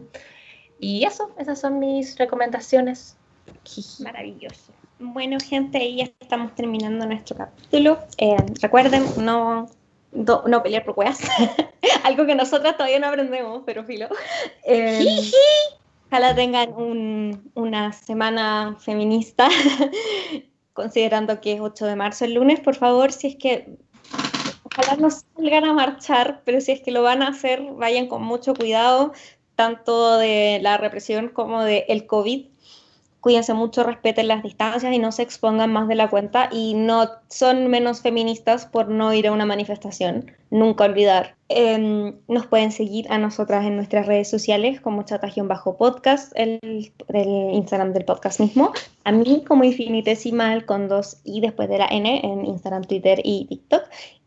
y 0.79 1.05
eso, 1.05 1.33
esas 1.37 1.59
son 1.59 1.79
mis 1.79 2.17
recomendaciones. 2.17 3.17
Maravilloso. 3.99 4.73
Bueno, 4.99 5.37
gente, 5.39 5.93
ya 5.93 6.05
estamos 6.19 6.55
terminando 6.55 7.05
nuestro 7.05 7.35
capítulo. 7.35 7.99
Eh, 8.17 8.37
recuerden, 8.61 9.03
no, 9.17 9.69
no 10.15 10.63
pelear 10.63 10.83
por 10.85 10.97
weas. 10.97 11.19
Algo 12.03 12.25
que 12.25 12.35
nosotras 12.35 12.77
todavía 12.77 12.99
no 12.99 13.07
aprendemos, 13.07 13.63
pero 13.65 13.83
filo. 13.83 14.07
Eh, 14.63 15.03
Ojalá 16.11 16.35
tengan 16.35 16.73
una 17.55 17.91
semana 17.91 18.77
feminista, 18.79 19.49
considerando 20.73 21.41
que 21.41 21.53
es 21.53 21.59
8 21.59 21.85
de 21.87 21.95
marzo 21.95 22.25
el 22.25 22.35
lunes. 22.35 22.59
Por 22.59 22.75
favor, 22.75 23.11
si 23.11 23.27
es 23.27 23.35
que 23.35 23.77
ojalá 24.63 24.95
no 24.97 25.09
salgan 25.09 25.65
a 25.65 25.73
marchar, 25.73 26.41
pero 26.45 26.61
si 26.61 26.73
es 26.73 26.81
que 26.81 26.91
lo 26.91 27.01
van 27.01 27.21
a 27.21 27.29
hacer, 27.29 27.63
vayan 27.73 28.07
con 28.07 28.23
mucho 28.23 28.53
cuidado, 28.53 29.13
tanto 29.55 30.17
de 30.17 30.59
la 30.61 30.77
represión 30.77 31.29
como 31.29 31.63
del 31.63 31.83
el 31.87 32.05
COVID 32.05 32.45
cuídense 33.25 33.55
mucho, 33.55 33.83
respeten 33.83 34.27
las 34.27 34.43
distancias 34.43 34.93
y 34.93 34.99
no 34.99 35.11
se 35.11 35.23
expongan 35.23 35.73
más 35.73 35.87
de 35.87 35.95
la 35.95 36.11
cuenta 36.11 36.47
y 36.51 36.75
no 36.75 37.09
son 37.27 37.69
menos 37.69 38.01
feministas 38.01 38.67
por 38.67 38.87
no 38.87 39.11
ir 39.15 39.25
a 39.25 39.31
una 39.31 39.47
manifestación, 39.47 40.31
nunca 40.51 40.83
olvidar. 40.83 41.35
Em, 41.49 42.19
nos 42.27 42.45
pueden 42.45 42.71
seguir 42.71 43.11
a 43.11 43.17
nosotras 43.17 43.65
en 43.65 43.77
nuestras 43.77 44.05
redes 44.05 44.29
sociales 44.29 44.79
como 44.79 45.03
bajo 45.45 45.75
podcast 45.75 46.33
el, 46.35 46.59
el, 47.07 47.27
Instagram 47.55 47.93
del 47.93 48.05
podcast 48.05 48.39
mismo. 48.39 48.73
A 49.05 49.11
mí 49.11 49.43
como 49.47 49.63
infinitesimal 49.63 50.67
con 50.67 50.87
dos 50.87 51.17
y 51.23 51.41
después 51.41 51.67
de 51.67 51.79
la 51.79 51.87
N 51.87 52.21
en 52.23 52.45
Instagram, 52.45 52.83
Twitter 52.83 53.21
y 53.23 53.45
TikTok. 53.45 53.85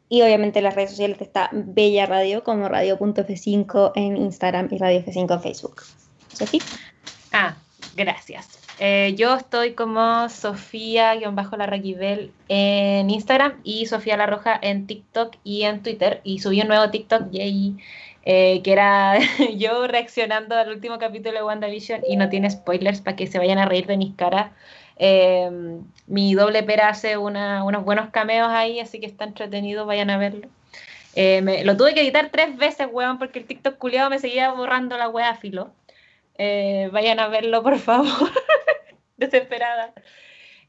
Y 0.08 0.22
obviamente 0.22 0.58
en 0.58 0.64
las 0.64 0.74
redes 0.74 0.90
sociales 0.90 1.20
está 1.20 1.50
Bella 1.52 2.06
Radio 2.06 2.42
como 2.42 2.68
radio.f5 2.68 3.92
en 3.94 4.16
Instagram 4.16 4.70
y 4.72 4.78
Radio 4.78 5.04
F5 5.04 5.34
en 5.34 5.40
Facebook. 5.40 5.82
Sofía. 6.32 6.62
Ah, 7.32 7.54
gracias. 7.94 8.57
Eh, 8.80 9.14
yo 9.16 9.34
estoy 9.34 9.74
como 9.74 10.28
Sofía-Larraquibel 10.28 12.32
en 12.48 13.10
Instagram 13.10 13.60
y 13.64 13.86
Sofía 13.86 14.16
La 14.16 14.26
Roja 14.26 14.56
en 14.62 14.86
TikTok 14.86 15.34
y 15.42 15.64
en 15.64 15.82
Twitter. 15.82 16.20
Y 16.22 16.38
subí 16.38 16.60
un 16.60 16.68
nuevo 16.68 16.88
TikTok, 16.90 17.28
eh, 17.32 18.60
que 18.62 18.72
era 18.72 19.18
yo 19.56 19.86
reaccionando 19.88 20.56
al 20.56 20.70
último 20.70 20.98
capítulo 20.98 21.38
de 21.38 21.44
WandaVision 21.44 22.02
y 22.08 22.16
no 22.16 22.28
tiene 22.28 22.50
spoilers 22.50 23.00
para 23.00 23.16
que 23.16 23.26
se 23.26 23.38
vayan 23.38 23.58
a 23.58 23.66
reír 23.66 23.86
de 23.86 23.96
mis 23.96 24.14
caras. 24.14 24.52
Em, 24.96 25.82
mi 26.06 26.34
doble 26.34 26.62
pera 26.62 26.88
hace 26.88 27.16
unos 27.16 27.84
buenos 27.84 28.10
cameos 28.10 28.48
ahí, 28.48 28.80
así 28.80 29.00
que 29.00 29.06
está 29.06 29.24
entretenido, 29.24 29.86
vayan 29.86 30.10
a 30.10 30.18
verlo. 30.18 30.48
Eh, 31.14 31.62
lo 31.64 31.76
tuve 31.76 31.94
que 31.94 32.02
editar 32.02 32.30
tres 32.30 32.56
veces, 32.56 32.88
weón, 32.90 33.18
porque 33.18 33.40
el 33.40 33.46
TikTok 33.46 33.78
culiado 33.78 34.10
me 34.10 34.18
seguía 34.18 34.52
borrando 34.52 34.96
la 34.98 35.08
wea 35.08 35.34
filo. 35.34 35.72
vayan 36.92 37.20
a 37.20 37.28
verlo, 37.28 37.62
por 37.62 37.78
favor. 37.78 38.08
desesperada. 39.18 39.92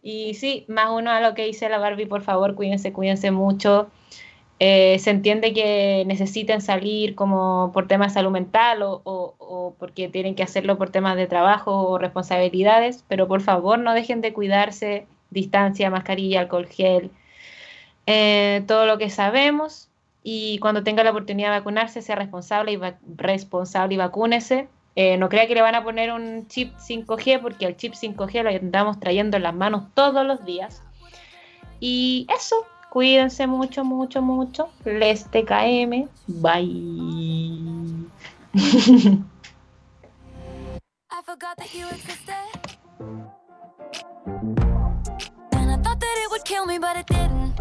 Y 0.01 0.33
sí, 0.35 0.65
más 0.67 0.89
uno 0.91 1.11
a 1.11 1.21
lo 1.21 1.33
que 1.33 1.45
dice 1.45 1.69
la 1.69 1.77
Barbie, 1.77 2.05
por 2.05 2.21
favor, 2.21 2.55
cuídense, 2.55 2.93
cuídense 2.93 3.31
mucho. 3.31 3.89
Eh, 4.59 4.99
se 4.99 5.11
entiende 5.11 5.53
que 5.53 6.03
necesiten 6.05 6.59
salir 6.59 7.15
como 7.15 7.71
por 7.73 7.87
temas 7.87 8.09
de 8.09 8.15
salud 8.15 8.31
mental 8.31 8.83
o, 8.83 9.01
o, 9.05 9.75
porque 9.79 10.09
tienen 10.09 10.35
que 10.35 10.43
hacerlo 10.43 10.77
por 10.77 10.89
temas 10.89 11.15
de 11.15 11.27
trabajo 11.27 11.87
o 11.87 11.97
responsabilidades, 11.97 13.05
pero 13.07 13.27
por 13.29 13.41
favor 13.41 13.79
no 13.79 13.93
dejen 13.93 14.19
de 14.19 14.33
cuidarse, 14.33 15.07
distancia, 15.29 15.89
mascarilla, 15.89 16.41
alcohol 16.41 16.67
gel, 16.67 17.11
eh, 18.05 18.63
todo 18.67 18.85
lo 18.85 18.97
que 18.97 19.09
sabemos 19.09 19.89
y 20.23 20.59
cuando 20.59 20.83
tenga 20.83 21.03
la 21.03 21.11
oportunidad 21.11 21.49
de 21.51 21.59
vacunarse 21.59 22.01
sea 22.01 22.15
responsable 22.15 22.73
y, 22.73 22.79
responsable 23.15 23.95
y 23.95 23.97
vacúnese. 23.97 24.67
Eh, 25.01 25.15
no 25.15 25.29
crea 25.29 25.47
que 25.47 25.55
le 25.55 25.61
van 25.61 25.75
a 25.75 25.81
poner 25.81 26.11
un 26.11 26.45
chip 26.49 26.75
5G 26.75 27.39
porque 27.41 27.65
el 27.65 27.77
chip 27.77 27.93
5G 27.93 28.43
lo 28.43 28.49
andamos 28.49 28.99
trayendo 28.99 29.37
en 29.37 29.43
las 29.43 29.55
manos 29.55 29.83
todos 29.93 30.25
los 30.25 30.43
días. 30.43 30.83
Y 31.79 32.27
eso, 32.27 32.67
cuídense 32.89 33.47
mucho, 33.47 33.85
mucho, 33.85 34.21
mucho. 34.21 34.67
Les 34.83 35.23
TKM. 35.23 36.09
Bye. 36.27 38.09
I. 41.13 41.23
And 45.53 45.71
I 45.71 45.77
thought 45.77 45.99
that 46.01 46.23
it 46.25 46.29
would 46.29 46.43
kill 46.43 46.65
me, 46.65 46.77
but 46.77 46.97
it 46.97 47.07
didn't. 47.07 47.55